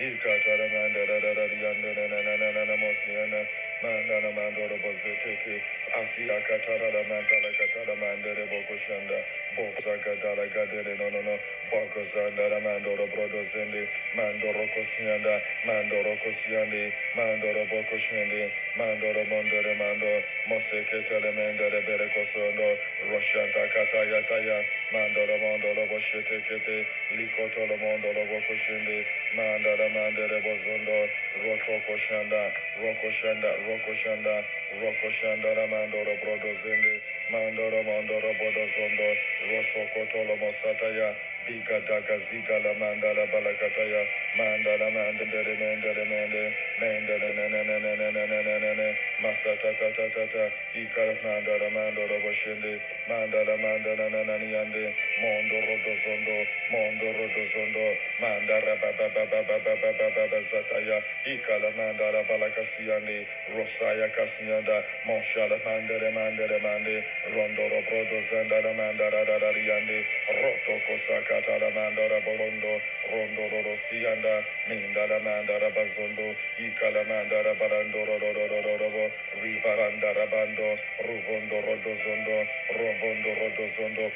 Ikatara 0.00 0.68
Mandara 0.70 1.20
Yandana 1.62 2.76
Mosiana. 2.78 3.46
mandala 3.82 4.30
mandoro 4.32 4.76
bozeteke 4.78 5.62
asira 6.00 6.40
katarara 6.42 7.02
mandala 7.04 7.50
katara 7.58 7.94
mandere 7.96 8.46
bokoshanda 8.50 9.18
boksa 9.56 9.98
katara 10.04 10.46
gadere 10.50 10.96
no 10.98 11.08
no 11.10 11.22
no 11.22 11.38
bokosandara 11.70 12.60
mandoro 12.60 13.06
brodozende 13.08 13.88
mandoro 14.16 14.66
kosianda 14.74 15.42
mandoro 15.66 16.16
kosiande 16.22 16.92
mandoro 17.16 17.64
bokoshende 17.66 18.50
mandoro 18.76 19.24
mondere 19.30 19.74
mando 19.74 20.24
moseketele 20.48 21.30
mendere 21.32 21.80
berekosondo 21.86 22.78
roshanta 23.10 23.68
kataya 23.74 24.22
taya 24.28 24.64
mandoro 24.92 25.38
mondoro 25.38 25.86
boshetekete 25.86 26.86
likotolo 27.16 27.76
mondoro 27.76 28.24
bokoshende 28.26 29.06
mandara 29.36 29.88
mandere 29.88 30.40
bozondo 30.40 31.10
rokokoshanda 31.44 32.52
rokoshanda 32.82 33.50
Roko 33.68 33.92
Shanda, 34.04 34.44
Roko 34.80 35.08
Shanda, 35.22 35.54
Mandoro 35.68 36.16
Brodo 36.20 36.56
Zende, 36.64 37.00
Mandoro 37.32 37.84
Mandoro 37.84 38.32
Bodo 38.38 38.66
Zondo, 38.76 39.16
Rosoko 39.44 40.08
Tolomo 40.12 40.54
Sataya, 40.64 41.14
Dika 41.48 41.80
taka 41.88 42.18
zika 42.30 42.58
la 42.60 42.74
mandala 42.74 43.26
balakataya. 43.32 44.06
Mandala 44.38 44.90
mandere 44.92 45.54
mendere 45.58 46.04
mende. 46.06 46.54
Mendere 46.80 47.30
nene 47.34 47.64
nene 47.64 47.96
nene 47.96 48.26
nene 48.28 48.60
nene. 48.60 48.88
Masa 49.22 49.56
taka 49.62 49.90
ta 49.96 50.06
ta 50.14 50.26
ta. 50.32 50.44
Ika 50.76 51.02
mandala 51.24 51.70
mandoro 51.70 52.20
boşende. 52.22 52.80
Mandala 53.10 53.56
mandala 53.58 54.08
nanani 54.10 54.52
yande. 54.54 54.94
Mondo 55.22 55.60
rodo 55.66 55.94
zondo. 56.04 56.46
Mondo 56.70 57.12
rodo 57.12 57.44
zondo. 57.54 57.98
Mandara 58.22 58.76
baba 58.80 59.08
baba 59.10 59.42
baba 59.42 59.76
baba 59.82 60.10
baba 60.14 60.40
zataya. 60.52 61.02
Ika 61.26 61.58
la 61.58 61.70
mandala 61.72 62.22
balakasiyande. 62.28 63.26
Rosaya 63.56 64.08
kasiyanda. 64.14 64.84
Monşala 65.06 65.58
mandere 65.66 66.10
mandere 66.12 66.58
mande. 66.62 67.04
Rondoro 67.34 67.82
brodo 67.88 68.22
zandara 68.30 68.72
mandara 68.74 69.24
darariyande. 69.26 70.04
Roto 70.30 70.80
kosaka 70.86 71.37
kata 71.42 71.70
mandara 71.70 72.20
borondo 72.20 72.82
rondo 73.12 73.48
roro 73.48 73.78
sianda 73.90 74.44
mindara 74.68 75.20
mandara 75.20 75.70
bazondo 75.70 76.36
ikala 76.58 77.04
mandara 77.04 77.54
barando 77.54 78.04
roro 78.06 78.32
roro 78.32 78.62
roro 78.62 79.12
ribaranda 79.42 80.12
rabando 80.14 80.78
ruvondo 81.06 81.60
rodo 81.62 81.92
zondo 82.04 82.36
rovondo 82.78 83.30
rodo 83.34 83.64
zondo 83.76 84.12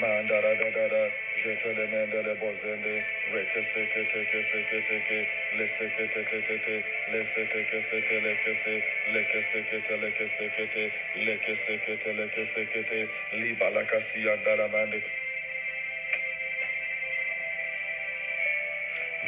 mandara 0.00 0.54
da 0.56 0.70
da 0.70 0.88
da 0.88 1.02
jetele 1.44 1.86
mendele 1.92 2.34
bozende 2.40 3.04
reke 3.32 3.62
seke 3.74 4.02
teke 4.12 4.40
seke 4.52 4.80
teke 4.88 5.18
lese 5.58 5.86
kete 5.96 6.22
tete 6.30 6.58
te 6.66 6.76
lese 7.12 7.42
teke 7.52 7.80
sete 7.90 8.20
leke 8.26 8.54
se 8.64 8.74
leke 9.14 9.40
seke 9.52 9.80
te 9.88 9.96
leke 10.04 10.26
seke 10.38 10.66
te 10.74 10.84
leke 11.26 11.56
seke 11.66 11.96
te 12.04 12.12
leke 12.20 12.46
seke 12.54 12.82
te 12.90 13.00
libala 13.40 13.84
kasi 13.86 14.28
andara 14.34 14.68
mande 14.68 15.02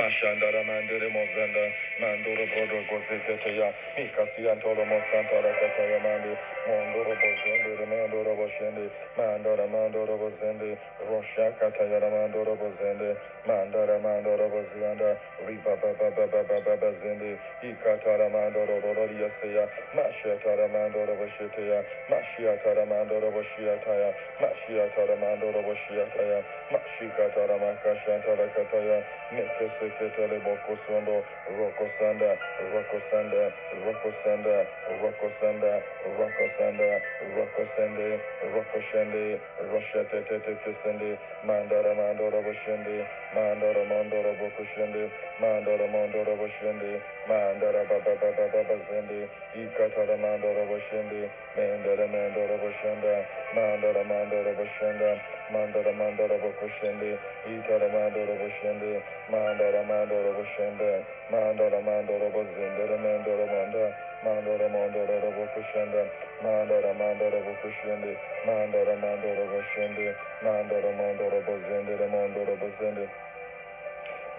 ماشین 0.01 0.41
دارم 0.41 0.71
اندوری 0.71 1.09
موزنده 1.09 1.73
من 2.03 2.17
دوره 2.23 2.47
دوره 2.47 2.85
گرفته 2.91 3.37
تیا 3.45 3.73
کثیانت 4.19 4.67
اول 4.67 4.85
می‌کنم 4.85 5.27
تا 5.31 5.41
را 5.41 5.53
کتای 5.53 5.99
منو 5.99 6.35
من 6.69 6.93
دوره 6.93 7.15
باشم 7.23 7.59
دوری 7.65 7.85
من 7.85 8.07
دوره 8.07 8.35
باشندی 8.35 8.91
من 9.19 9.39
دوره 9.43 9.67
من 9.67 9.89
دوره 9.89 10.17
بازیندی 10.17 10.79
روشیا 11.09 11.53
کتای 11.53 12.11
من 12.11 12.29
دوره 12.31 12.55
بازیندی 12.55 13.13
من 13.47 13.71
دوره 13.71 13.99
من 13.99 14.21
دوره 14.23 14.49
بازیندی 14.49 15.11
ریپا 15.49 15.77
با 15.77 15.93
با 15.93 16.11
با 16.11 16.27
با 16.27 16.43
با 16.43 16.43
با 16.43 16.61
با 16.61 16.77
بازیندی 16.77 17.39
ای 17.63 17.77
کتای 17.85 18.29
من 18.29 18.51
دوره 18.51 18.81
دوره 18.81 18.95
دوری 18.95 19.25
استیا 19.25 19.69
ماشیا 19.95 20.37
کتای 20.37 20.67
من 20.69 20.89
دوره 20.89 21.15
باشته 21.15 21.49
تیا 21.49 21.85
ماشیا 22.11 22.57
کتای 22.57 22.85
من 22.85 23.05
دوره 23.05 23.31
باشی 23.31 23.69
اتایا 23.69 24.15
ماشیا 24.41 24.89
کتای 24.89 25.17
من 25.17 25.37
دوره 25.37 25.63
باشی 25.63 26.01
اتایا 26.01 26.45
ماشیا 26.73 27.09
کتای 27.19 27.59
من 27.63 27.77
کشیانت 27.85 28.29
ارا 28.29 28.49
کتایا 28.49 29.03
میکسی 29.33 29.90
Setele 29.99 30.41
Boko 30.43 30.77
Sondo, 30.87 31.25
Roko 31.49 31.91
Sanda, 31.99 32.37
Roko 32.61 33.01
Sanda, 33.11 33.53
Roko 33.75 34.13
Sanda, 34.25 34.67
Roko 34.91 35.31
Sanda, 35.41 35.83
Roko 36.07 36.49
Sanda, 36.59 37.01
Roko 37.23 37.67
Sende, 37.77 38.21
Roko 38.45 38.79
Shende, 38.93 39.41
Russia 39.61 40.05
Tete 40.11 40.41
Sende, 40.85 41.19
Mandara 41.45 41.95
Mandora 41.95 42.43
Boshende, 42.43 43.07
Mandara 43.35 43.85
Mandora 43.87 44.35
Boko 44.37 44.65
Shende, 44.77 45.11
Mandara 45.41 45.87
Mandora 45.89 46.37
Boshende, 46.37 47.03
Mandara 47.29 47.85
Baba 47.89 48.17
Baba 48.21 48.49
Baba 48.53 48.77
Zende, 48.91 49.29
Ikatara 49.57 50.17
Mandora 50.19 50.65
Boshende, 50.67 51.31
Mandara 51.57 52.09
Mandora 52.09 52.59
Boshenda, 52.59 53.27
Mandara 53.55 54.05
Mandora 54.05 54.55
Boshenda, 54.55 55.21
mandara 55.53 55.93
mandara 55.93 56.39
bokushende 56.39 57.19
itara 57.47 57.89
mandara 57.89 58.35
boshende 58.41 59.03
mandara 59.31 59.83
mandara 59.85 60.31
boshende 60.39 61.05
mandara 61.31 61.81
mandara 61.83 62.29
bozendere 62.35 62.97
mandara 63.05 63.47
manda 63.53 63.85
mandara 64.25 64.69
mandara 64.69 65.31
bokushende 65.37 66.03
mandara 66.43 66.93
mandara 66.95 67.41
bokushende 67.47 68.13
mandara 68.47 68.95
mandara 68.97 69.45
boshende 69.53 70.07
mandara 70.45 70.91
mandara 71.01 71.41
bozendere 71.47 72.07
mandara 72.15 72.55
bozende 72.63 73.05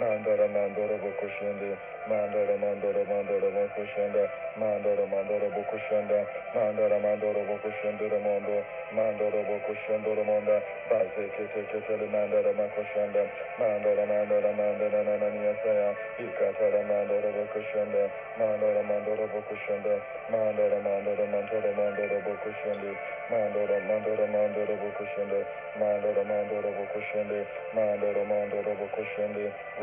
من 0.01 0.23
داره 0.23 0.47
من 0.47 0.73
داره 0.73 0.97
بکشنده 0.97 1.77
من 2.09 2.31
داره 2.31 2.57
من 2.57 2.79
داره 2.79 3.03
من 3.09 3.23
داره 3.23 3.49
بکشنده 3.51 4.29
من 4.57 4.81
داره 4.81 5.05
من 5.05 5.23
داره 5.29 5.49
بکشنده 5.49 6.27
من 6.55 6.75
داره 6.75 6.99
من 6.99 7.15
داره 7.19 7.43
بکشنده 7.43 8.09
رو 8.09 8.19
مانده 8.19 8.65
من 8.97 9.17
داره 9.17 9.41
بکشنده 9.43 10.15
رو 10.15 10.23
مانده 10.23 10.63
بعضی 10.91 11.29
که 11.37 11.43
تکه 11.53 11.81
تل 11.87 12.05
من 12.13 12.27
داره 12.29 12.53
من 12.53 12.69
کشنده 12.77 13.23
من 13.59 13.79
داره 13.83 14.05
من 14.05 14.25
داره 14.25 14.51
من 14.51 14.77
داره 14.77 15.03
من 15.03 15.31
نیستم 15.37 15.93
دیگه 16.17 16.53
تل 16.59 16.85
من 16.89 17.07
داره 17.07 17.31